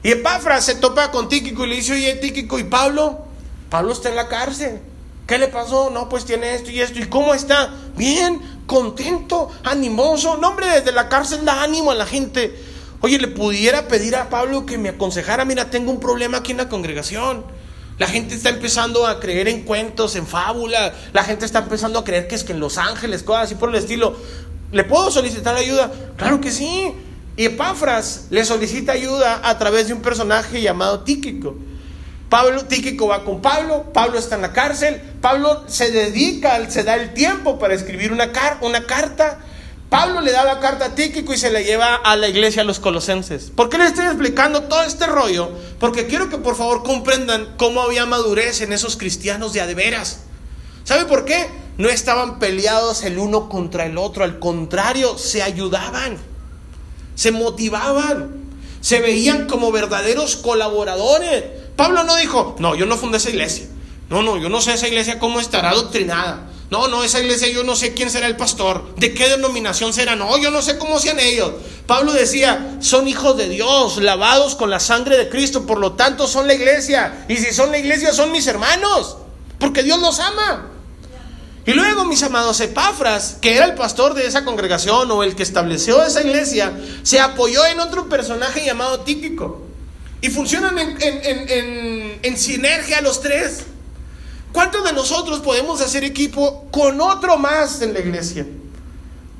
Y 0.02 0.12
Epafras 0.12 0.64
se 0.64 0.76
topa 0.76 1.10
con 1.10 1.28
Tíquico 1.28 1.64
y 1.66 1.68
le 1.68 1.76
dice, 1.76 1.92
oye 1.92 2.14
Tíquico, 2.14 2.58
¿y 2.58 2.64
Pablo? 2.64 3.26
Pablo 3.68 3.92
está 3.92 4.08
en 4.08 4.16
la 4.16 4.28
cárcel. 4.28 4.80
¿Qué 5.26 5.38
le 5.38 5.48
pasó? 5.48 5.90
No, 5.90 6.08
pues 6.08 6.24
tiene 6.24 6.54
esto 6.54 6.70
y 6.70 6.80
esto. 6.80 6.98
¿Y 6.98 7.08
cómo 7.08 7.34
está? 7.34 7.74
Bien, 7.96 8.40
contento, 8.66 9.50
animoso. 9.64 10.36
No, 10.36 10.48
hombre, 10.48 10.66
desde 10.66 10.92
la 10.92 11.08
cárcel 11.08 11.44
da 11.44 11.62
ánimo 11.62 11.90
a 11.90 11.94
la 11.94 12.06
gente. 12.06 12.54
Oye, 13.00 13.18
le 13.18 13.28
pudiera 13.28 13.88
pedir 13.88 14.16
a 14.16 14.28
Pablo 14.28 14.66
que 14.66 14.78
me 14.78 14.90
aconsejara. 14.90 15.44
Mira, 15.44 15.70
tengo 15.70 15.90
un 15.90 16.00
problema 16.00 16.38
aquí 16.38 16.52
en 16.52 16.58
la 16.58 16.68
congregación. 16.68 17.44
La 17.98 18.06
gente 18.06 18.34
está 18.34 18.50
empezando 18.50 19.06
a 19.06 19.20
creer 19.20 19.48
en 19.48 19.62
cuentos, 19.62 20.16
en 20.16 20.26
fábula. 20.26 20.94
La 21.12 21.24
gente 21.24 21.46
está 21.46 21.60
empezando 21.60 21.98
a 21.98 22.04
creer 22.04 22.28
que 22.28 22.34
es 22.34 22.44
que 22.44 22.52
en 22.52 22.60
Los 22.60 22.76
Ángeles, 22.76 23.22
cosas 23.22 23.44
así 23.44 23.54
por 23.54 23.70
el 23.70 23.76
estilo. 23.76 24.16
¿Le 24.72 24.84
puedo 24.84 25.10
solicitar 25.10 25.54
ayuda? 25.54 25.90
Claro 26.16 26.40
que 26.40 26.50
sí. 26.50 26.92
Y 27.36 27.44
Epafras 27.44 28.26
le 28.30 28.44
solicita 28.44 28.92
ayuda 28.92 29.40
a 29.44 29.58
través 29.58 29.88
de 29.88 29.94
un 29.94 30.02
personaje 30.02 30.60
llamado 30.60 31.00
Tíquico. 31.00 31.56
Pablo, 32.28 32.64
Tíquico 32.64 33.08
va 33.08 33.24
con 33.24 33.40
Pablo, 33.40 33.92
Pablo 33.92 34.18
está 34.18 34.34
en 34.34 34.42
la 34.42 34.52
cárcel, 34.52 35.00
Pablo 35.20 35.64
se 35.68 35.92
dedica, 35.92 36.68
se 36.68 36.82
da 36.82 36.96
el 36.96 37.14
tiempo 37.14 37.58
para 37.58 37.74
escribir 37.74 38.12
una, 38.12 38.30
una 38.62 38.84
carta, 38.84 39.38
Pablo 39.88 40.20
le 40.20 40.32
da 40.32 40.44
la 40.44 40.58
carta 40.58 40.86
a 40.86 40.94
Tíquico 40.96 41.32
y 41.32 41.38
se 41.38 41.50
la 41.50 41.60
lleva 41.60 41.94
a 41.94 42.16
la 42.16 42.28
iglesia 42.28 42.62
a 42.62 42.64
los 42.64 42.80
colosenses. 42.80 43.52
¿Por 43.54 43.68
qué 43.68 43.78
les 43.78 43.88
estoy 43.88 44.06
explicando 44.06 44.64
todo 44.64 44.82
este 44.82 45.06
rollo? 45.06 45.50
Porque 45.78 46.06
quiero 46.06 46.28
que 46.28 46.38
por 46.38 46.56
favor 46.56 46.82
comprendan 46.82 47.54
cómo 47.56 47.80
había 47.80 48.04
madurez 48.04 48.60
en 48.60 48.72
esos 48.72 48.96
cristianos 48.96 49.52
de 49.52 49.60
adeveras. 49.60 50.20
¿Sabe 50.82 51.04
por 51.04 51.24
qué? 51.24 51.46
No 51.78 51.88
estaban 51.88 52.40
peleados 52.40 53.04
el 53.04 53.18
uno 53.18 53.48
contra 53.48 53.86
el 53.86 53.98
otro, 53.98 54.24
al 54.24 54.38
contrario, 54.40 55.18
se 55.18 55.42
ayudaban, 55.42 56.16
se 57.14 57.30
motivaban, 57.30 58.30
se 58.80 59.00
veían 59.00 59.46
como 59.46 59.70
verdaderos 59.70 60.36
colaboradores. 60.36 61.44
Pablo 61.76 62.04
no 62.04 62.16
dijo, 62.16 62.56
no, 62.58 62.74
yo 62.74 62.86
no 62.86 62.96
fundé 62.96 63.18
esa 63.18 63.30
iglesia. 63.30 63.66
No, 64.08 64.22
no, 64.22 64.38
yo 64.38 64.48
no 64.48 64.60
sé 64.60 64.72
esa 64.72 64.88
iglesia 64.88 65.18
cómo 65.18 65.40
estará 65.40 65.72
doctrinada. 65.74 66.50
No, 66.70 66.88
no, 66.88 67.04
esa 67.04 67.20
iglesia 67.20 67.48
yo 67.48 67.62
no 67.62 67.76
sé 67.76 67.94
quién 67.94 68.10
será 68.10 68.26
el 68.26 68.36
pastor, 68.36 68.96
de 68.96 69.14
qué 69.14 69.28
denominación 69.28 69.92
será, 69.92 70.16
no, 70.16 70.36
yo 70.36 70.50
no 70.50 70.62
sé 70.62 70.78
cómo 70.78 70.98
sean 70.98 71.20
ellos. 71.20 71.52
Pablo 71.86 72.12
decía, 72.12 72.78
son 72.80 73.06
hijos 73.06 73.36
de 73.36 73.48
Dios, 73.48 73.98
lavados 73.98 74.56
con 74.56 74.70
la 74.70 74.80
sangre 74.80 75.16
de 75.16 75.28
Cristo, 75.28 75.64
por 75.64 75.78
lo 75.78 75.92
tanto 75.92 76.26
son 76.26 76.48
la 76.48 76.54
iglesia. 76.54 77.24
Y 77.28 77.36
si 77.36 77.52
son 77.52 77.70
la 77.70 77.78
iglesia, 77.78 78.12
son 78.12 78.32
mis 78.32 78.48
hermanos, 78.48 79.16
porque 79.60 79.84
Dios 79.84 80.00
los 80.00 80.18
ama. 80.18 80.70
Y 81.66 81.72
luego, 81.72 82.04
mis 82.04 82.22
amados, 82.22 82.60
Epafras, 82.60 83.38
que 83.40 83.56
era 83.56 83.66
el 83.66 83.74
pastor 83.74 84.14
de 84.14 84.26
esa 84.26 84.44
congregación 84.44 85.10
o 85.10 85.22
el 85.22 85.36
que 85.36 85.42
estableció 85.42 86.02
esa 86.04 86.22
iglesia, 86.22 86.72
se 87.02 87.20
apoyó 87.20 87.64
en 87.66 87.80
otro 87.80 88.08
personaje 88.08 88.64
llamado 88.64 89.00
Tíquico. 89.00 89.65
Y 90.26 90.30
funcionan 90.30 90.76
en, 90.76 92.36
sinergia 92.36 93.00
los 93.00 93.22
tres. 93.22 93.62
¿Cuántos 94.50 94.82
de 94.82 94.92
nosotros 94.92 95.38
podemos 95.38 95.80
hacer 95.80 96.02
equipo 96.02 96.66
con 96.72 97.00
otro 97.00 97.38
más 97.38 97.80
en 97.80 97.94
la 97.94 98.00
iglesia? 98.00 98.44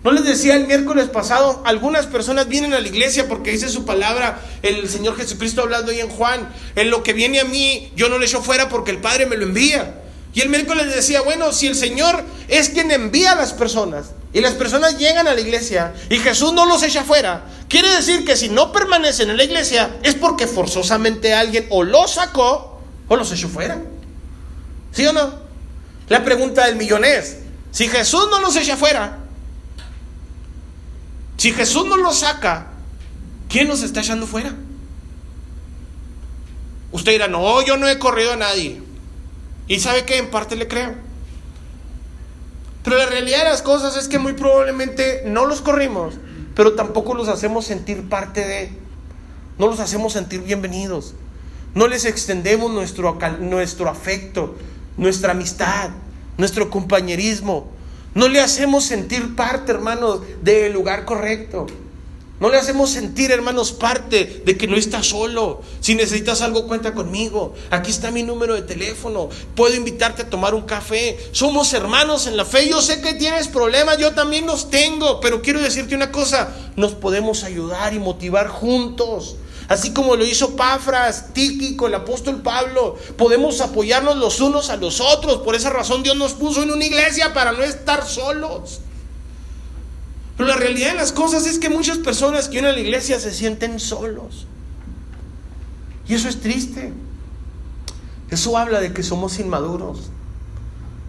No 0.05 0.13
les 0.13 0.23
decía 0.23 0.55
el 0.55 0.69
miércoles 0.69 1.09
pasado, 1.09 1.61
algunas 1.67 2.07
personas 2.07 2.47
vienen 2.47 2.73
a 2.73 2.79
la 2.79 2.87
iglesia 2.87 3.27
porque 3.27 3.51
dice 3.51 3.69
su 3.69 3.85
palabra 3.85 4.41
el 4.63 4.89
Señor 4.89 5.17
Jesucristo 5.17 5.63
hablando 5.63 5.91
ahí 5.91 5.99
en 5.99 6.09
Juan, 6.09 6.49
en 6.77 6.91
lo 6.91 7.03
que 7.03 7.13
viene 7.13 7.41
a 7.41 7.45
mí 7.45 7.91
yo 7.97 8.09
no 8.09 8.19
le 8.19 8.27
echo 8.27 8.41
fuera 8.41 8.69
porque 8.69 8.93
el 8.93 8.99
Padre 8.99 9.27
me 9.27 9.37
lo 9.37 9.43
envía. 9.43 10.03
Y 10.37 10.43
el 10.43 10.51
miércoles 10.51 10.95
decía, 10.95 11.23
bueno, 11.23 11.51
si 11.51 11.67
el 11.67 11.75
Señor 11.75 12.23
es 12.49 12.69
quien 12.69 12.91
envía 12.91 13.33
a 13.33 13.37
las 13.37 13.55
personas 13.55 14.09
y 14.35 14.43
las 14.43 14.53
personas 14.53 14.99
llegan 14.99 15.27
a 15.27 15.33
la 15.33 15.41
iglesia 15.41 15.95
y 16.11 16.19
Jesús 16.19 16.53
no 16.53 16.67
los 16.67 16.83
echa 16.83 17.05
fuera, 17.05 17.47
quiere 17.71 17.89
decir 17.89 18.23
que 18.23 18.37
si 18.37 18.51
no 18.51 18.71
permanecen 18.71 19.31
en 19.31 19.39
la 19.39 19.45
iglesia 19.45 19.97
es 20.03 20.15
porque 20.15 20.47
forzosamente 20.47 21.33
alguien 21.33 21.67
o 21.71 21.85
los 21.85 22.13
sacó 22.13 22.83
o 23.09 23.17
los 23.17 23.33
echó 23.33 23.49
fuera. 23.49 23.81
¿Sí 24.93 25.07
o 25.07 25.15
no? 25.15 25.33
La 26.11 26.23
pregunta 26.23 26.67
del 26.67 26.77
millón 26.77 27.07
es, 27.07 27.39
si 27.71 27.89
Jesús 27.89 28.29
no 28.31 28.39
los 28.39 28.57
echa 28.57 28.75
afuera, 28.75 29.21
si 31.39 31.51
Jesús 31.55 31.87
no 31.87 31.97
los 31.97 32.19
saca, 32.19 32.73
¿quién 33.49 33.69
los 33.69 33.83
está 33.83 34.01
echando 34.01 34.27
fuera? 34.27 34.55
Usted 36.93 37.13
dirá, 37.13 37.27
no, 37.27 37.63
yo 37.63 37.79
no 37.79 37.89
he 37.89 37.99
corrido 37.99 38.35
a 38.35 38.37
nadie. 38.37 38.85
Y 39.69 39.81
sabe 39.81 40.05
que 40.05 40.19
en 40.19 40.31
parte 40.31 40.57
le 40.57 40.69
creo. 40.69 40.95
Pero 42.85 42.99
la 42.99 43.07
realidad 43.07 43.39
de 43.39 43.51
las 43.51 43.63
cosas 43.63 43.97
es 43.97 44.07
que 44.07 44.21
muy 44.21 44.35
probablemente 44.35 45.23
no 45.27 45.45
los 45.47 45.61
corrimos, 45.61 46.15
pero 46.55 46.75
tampoco 46.75 47.15
los 47.15 47.29
hacemos 47.29 47.65
sentir 47.65 48.09
parte 48.09 48.47
de, 48.47 48.71
no 49.59 49.67
los 49.67 49.81
hacemos 49.81 50.13
sentir 50.13 50.43
bienvenidos, 50.43 51.15
no 51.75 51.89
les 51.89 52.05
extendemos 52.05 52.71
nuestro, 52.71 53.19
nuestro 53.41 53.89
afecto, 53.89 54.55
nuestra 54.97 55.33
amistad, 55.33 55.91
nuestro 56.39 56.71
compañerismo. 56.71 57.73
No 58.15 58.29
le 58.29 58.41
hacemos 58.41 58.85
sentir 58.85 59.35
parte, 59.35 59.73
hermanos, 59.73 60.21
del 60.43 60.73
lugar 60.73 61.05
correcto. 61.05 61.67
No 62.39 62.51
le 62.51 62.59
hacemos 62.59 62.91
sentir, 62.91 63.31
hermanos, 63.31 63.73
parte 63.73 64.43
de 64.45 64.59
que 64.59 64.67
no 64.67 64.77
está 64.77 65.03
solo. 65.03 65.63
Si 65.81 65.95
necesitas 65.95 66.43
algo, 66.43 66.67
cuenta 66.67 66.93
conmigo. 66.93 67.55
Aquí 67.71 67.91
está 67.91 68.11
mi 68.11 68.23
número 68.23 68.55
de 68.55 68.61
teléfono. 68.61 69.31
Puedo 69.55 69.75
invitarte 69.75 70.23
a 70.23 70.31
tomar 70.31 70.55
un 70.55 70.63
café. 70.63 71.19
Somos 71.33 71.73
hermanos 71.73 72.27
en 72.27 72.37
la 72.37 72.45
fe. 72.45 72.69
Yo 72.69 72.83
sé 72.83 73.01
que 73.01 73.15
tienes 73.15 73.49
problemas, 73.49 73.97
yo 73.97 74.13
también 74.13 74.47
los 74.47 74.69
tengo. 74.69 75.19
Pero 75.21 75.41
quiero 75.41 75.63
decirte 75.63 75.95
una 75.95 76.13
cosa, 76.13 76.55
nos 76.77 76.93
podemos 76.93 77.43
ayudar 77.43 77.95
y 77.95 77.99
motivar 77.99 78.49
juntos. 78.49 79.37
Así 79.69 79.95
como 79.95 80.15
lo 80.15 80.25
hizo 80.25 80.57
Pafras, 80.57 81.33
Tíquico, 81.33 81.87
el 81.87 81.95
apóstol 81.95 82.43
Pablo, 82.43 82.97
podemos 83.17 83.61
apoyarnos 83.63 84.17
los 84.17 84.41
unos 84.41 84.69
a 84.69 84.77
los 84.77 85.01
otros. 85.01 85.39
Por 85.39 85.55
esa 85.55 85.71
razón 85.71 86.03
Dios 86.03 86.17
nos 86.17 86.35
puso 86.35 86.63
en 86.63 86.71
una 86.71 86.85
iglesia 86.85 87.33
para 87.33 87.53
no 87.53 87.63
estar 87.63 88.07
solos. 88.07 88.81
Pero 90.37 90.49
la 90.49 90.57
realidad 90.57 90.91
de 90.91 90.97
las 90.97 91.13
cosas 91.13 91.47
es 91.47 91.59
que 91.59 91.71
muchas 91.71 91.99
personas 91.99 92.47
que 92.47 92.53
vienen 92.53 92.73
a 92.73 92.75
la 92.75 92.81
iglesia 92.81 93.19
se 93.19 93.33
sienten 93.33 93.81
solos. 93.81 94.47
Y 96.07 96.15
eso 96.15 96.29
es 96.29 96.41
triste. 96.41 96.93
Eso 98.31 98.59
habla 98.59 98.81
de 98.81 98.93
que 98.93 99.03
somos 99.03 99.39
inmaduros. 99.39 100.11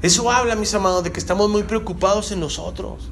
Eso 0.01 0.31
habla, 0.31 0.55
mis 0.55 0.73
amados, 0.73 1.03
de 1.03 1.11
que 1.11 1.19
estamos 1.19 1.49
muy 1.49 1.63
preocupados 1.63 2.31
en 2.31 2.39
nosotros, 2.39 3.09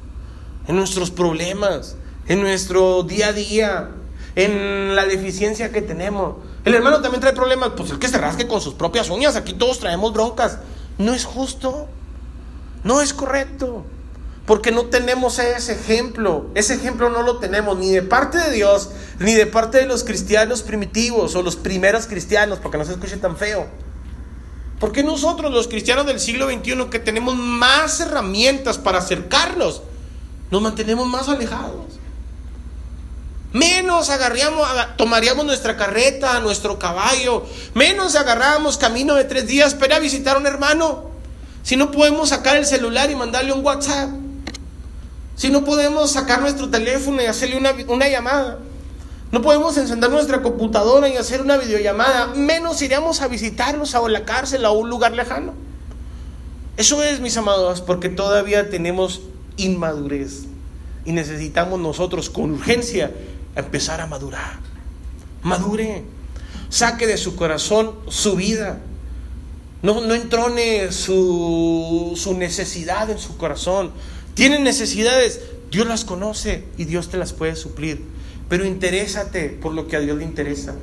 en 0.68 0.76
nuestros 0.76 1.10
problemas, 1.10 1.96
en 2.28 2.40
nuestro 2.40 3.02
día 3.02 3.28
a 3.28 3.32
día, 3.32 3.90
en 4.36 4.94
la 4.94 5.04
deficiencia 5.04 5.72
que 5.72 5.82
tenemos. 5.82 6.36
El 6.64 6.74
hermano 6.74 7.02
también 7.02 7.20
trae 7.20 7.32
problemas, 7.32 7.72
pues 7.76 7.90
el 7.90 7.98
que 7.98 8.08
se 8.08 8.18
rasque 8.18 8.46
con 8.46 8.60
sus 8.60 8.74
propias 8.74 9.10
uñas, 9.10 9.34
aquí 9.34 9.52
todos 9.52 9.80
traemos 9.80 10.12
broncas. 10.12 10.58
No 10.98 11.12
es 11.12 11.24
justo, 11.24 11.88
no 12.84 13.00
es 13.00 13.12
correcto, 13.12 13.84
porque 14.46 14.70
no 14.70 14.86
tenemos 14.86 15.38
ese 15.38 15.72
ejemplo. 15.72 16.46
Ese 16.54 16.74
ejemplo 16.74 17.10
no 17.10 17.22
lo 17.22 17.38
tenemos 17.38 17.76
ni 17.76 17.90
de 17.90 18.02
parte 18.02 18.38
de 18.38 18.52
Dios, 18.52 18.90
ni 19.18 19.34
de 19.34 19.46
parte 19.46 19.78
de 19.78 19.86
los 19.86 20.04
cristianos 20.04 20.62
primitivos 20.62 21.34
o 21.34 21.42
los 21.42 21.56
primeros 21.56 22.06
cristianos, 22.06 22.60
porque 22.62 22.78
no 22.78 22.84
se 22.84 22.92
escuche 22.92 23.16
tan 23.16 23.36
feo. 23.36 23.66
Porque 24.78 25.02
nosotros, 25.02 25.52
los 25.52 25.68
cristianos 25.68 26.06
del 26.06 26.20
siglo 26.20 26.48
XXI, 26.48 26.86
que 26.90 27.00
tenemos 27.00 27.34
más 27.34 27.98
herramientas 28.00 28.78
para 28.78 28.98
acercarnos, 28.98 29.82
nos 30.50 30.62
mantenemos 30.62 31.08
más 31.08 31.28
alejados? 31.28 31.84
Menos 33.52 34.10
agarríamos, 34.10 34.68
tomaríamos 34.96 35.44
nuestra 35.46 35.76
carreta, 35.76 36.38
nuestro 36.40 36.78
caballo. 36.78 37.46
Menos 37.74 38.14
agarrábamos 38.14 38.76
camino 38.76 39.14
de 39.14 39.24
tres 39.24 39.46
días 39.46 39.74
para 39.74 39.98
visitar 39.98 40.36
a 40.36 40.38
un 40.38 40.46
hermano. 40.46 41.10
Si 41.62 41.74
no 41.74 41.90
podemos 41.90 42.28
sacar 42.28 42.56
el 42.56 42.66
celular 42.66 43.10
y 43.10 43.16
mandarle 43.16 43.52
un 43.52 43.64
WhatsApp. 43.64 44.10
Si 45.36 45.50
no 45.50 45.64
podemos 45.64 46.10
sacar 46.10 46.40
nuestro 46.40 46.70
teléfono 46.70 47.22
y 47.22 47.26
hacerle 47.26 47.58
una, 47.58 47.74
una 47.88 48.08
llamada. 48.08 48.58
No 49.30 49.42
podemos 49.42 49.76
encender 49.76 50.10
nuestra 50.10 50.40
computadora 50.42 51.08
y 51.08 51.16
hacer 51.16 51.42
una 51.42 51.58
videollamada. 51.58 52.28
Menos 52.34 52.80
iríamos 52.80 53.20
a 53.20 53.28
visitarnos 53.28 53.94
a 53.94 54.08
la 54.08 54.24
cárcel 54.24 54.64
o 54.64 54.68
a 54.68 54.72
un 54.72 54.88
lugar 54.88 55.12
lejano. 55.12 55.52
Eso 56.78 57.02
es, 57.02 57.20
mis 57.20 57.36
amados, 57.36 57.82
porque 57.82 58.08
todavía 58.08 58.70
tenemos 58.70 59.20
inmadurez. 59.58 60.44
Y 61.04 61.12
necesitamos 61.12 61.80
nosotros 61.80 62.30
con 62.30 62.52
urgencia 62.52 63.12
empezar 63.54 64.00
a 64.00 64.06
madurar. 64.06 64.58
Madure. 65.42 66.04
Saque 66.68 67.06
de 67.06 67.18
su 67.18 67.36
corazón 67.36 67.92
su 68.08 68.36
vida. 68.36 68.78
No, 69.82 70.00
no 70.00 70.14
entrone 70.14 70.90
su, 70.92 72.14
su 72.16 72.34
necesidad 72.34 73.10
en 73.10 73.18
su 73.18 73.36
corazón. 73.36 73.92
Tiene 74.36 74.60
necesidades, 74.60 75.40
Dios 75.72 75.88
las 75.88 76.04
conoce 76.04 76.62
y 76.78 76.84
Dios 76.84 77.08
te 77.08 77.16
las 77.16 77.32
puede 77.32 77.56
suplir. 77.56 78.04
Pero 78.48 78.64
interésate 78.64 79.48
por 79.48 79.72
lo 79.72 79.88
que 79.88 79.96
a 79.96 80.00
Dios 80.00 80.16
le 80.16 80.22
interesa. 80.22 80.76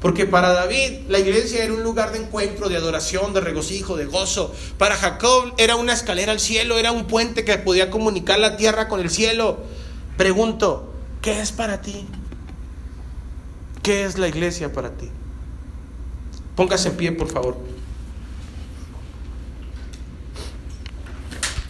Porque 0.00 0.24
para 0.24 0.54
David 0.54 1.08
la 1.10 1.18
iglesia 1.18 1.62
era 1.62 1.74
un 1.74 1.82
lugar 1.82 2.12
de 2.12 2.20
encuentro, 2.20 2.70
de 2.70 2.78
adoración, 2.78 3.34
de 3.34 3.42
regocijo, 3.42 3.96
de 3.96 4.06
gozo. 4.06 4.54
Para 4.78 4.96
Jacob 4.96 5.52
era 5.58 5.76
una 5.76 5.92
escalera 5.92 6.32
al 6.32 6.40
cielo, 6.40 6.78
era 6.78 6.92
un 6.92 7.06
puente 7.06 7.44
que 7.44 7.58
podía 7.58 7.90
comunicar 7.90 8.38
la 8.38 8.56
tierra 8.56 8.88
con 8.88 9.00
el 9.00 9.10
cielo. 9.10 9.58
Pregunto, 10.16 10.92
¿Qué 11.22 11.40
es 11.40 11.52
para 11.52 11.80
ti? 11.80 12.04
¿Qué 13.84 14.04
es 14.04 14.18
la 14.18 14.26
iglesia 14.26 14.72
para 14.72 14.90
ti? 14.90 15.08
Póngase 16.56 16.88
en 16.88 16.96
pie, 16.96 17.12
por 17.12 17.30
favor. 17.30 17.56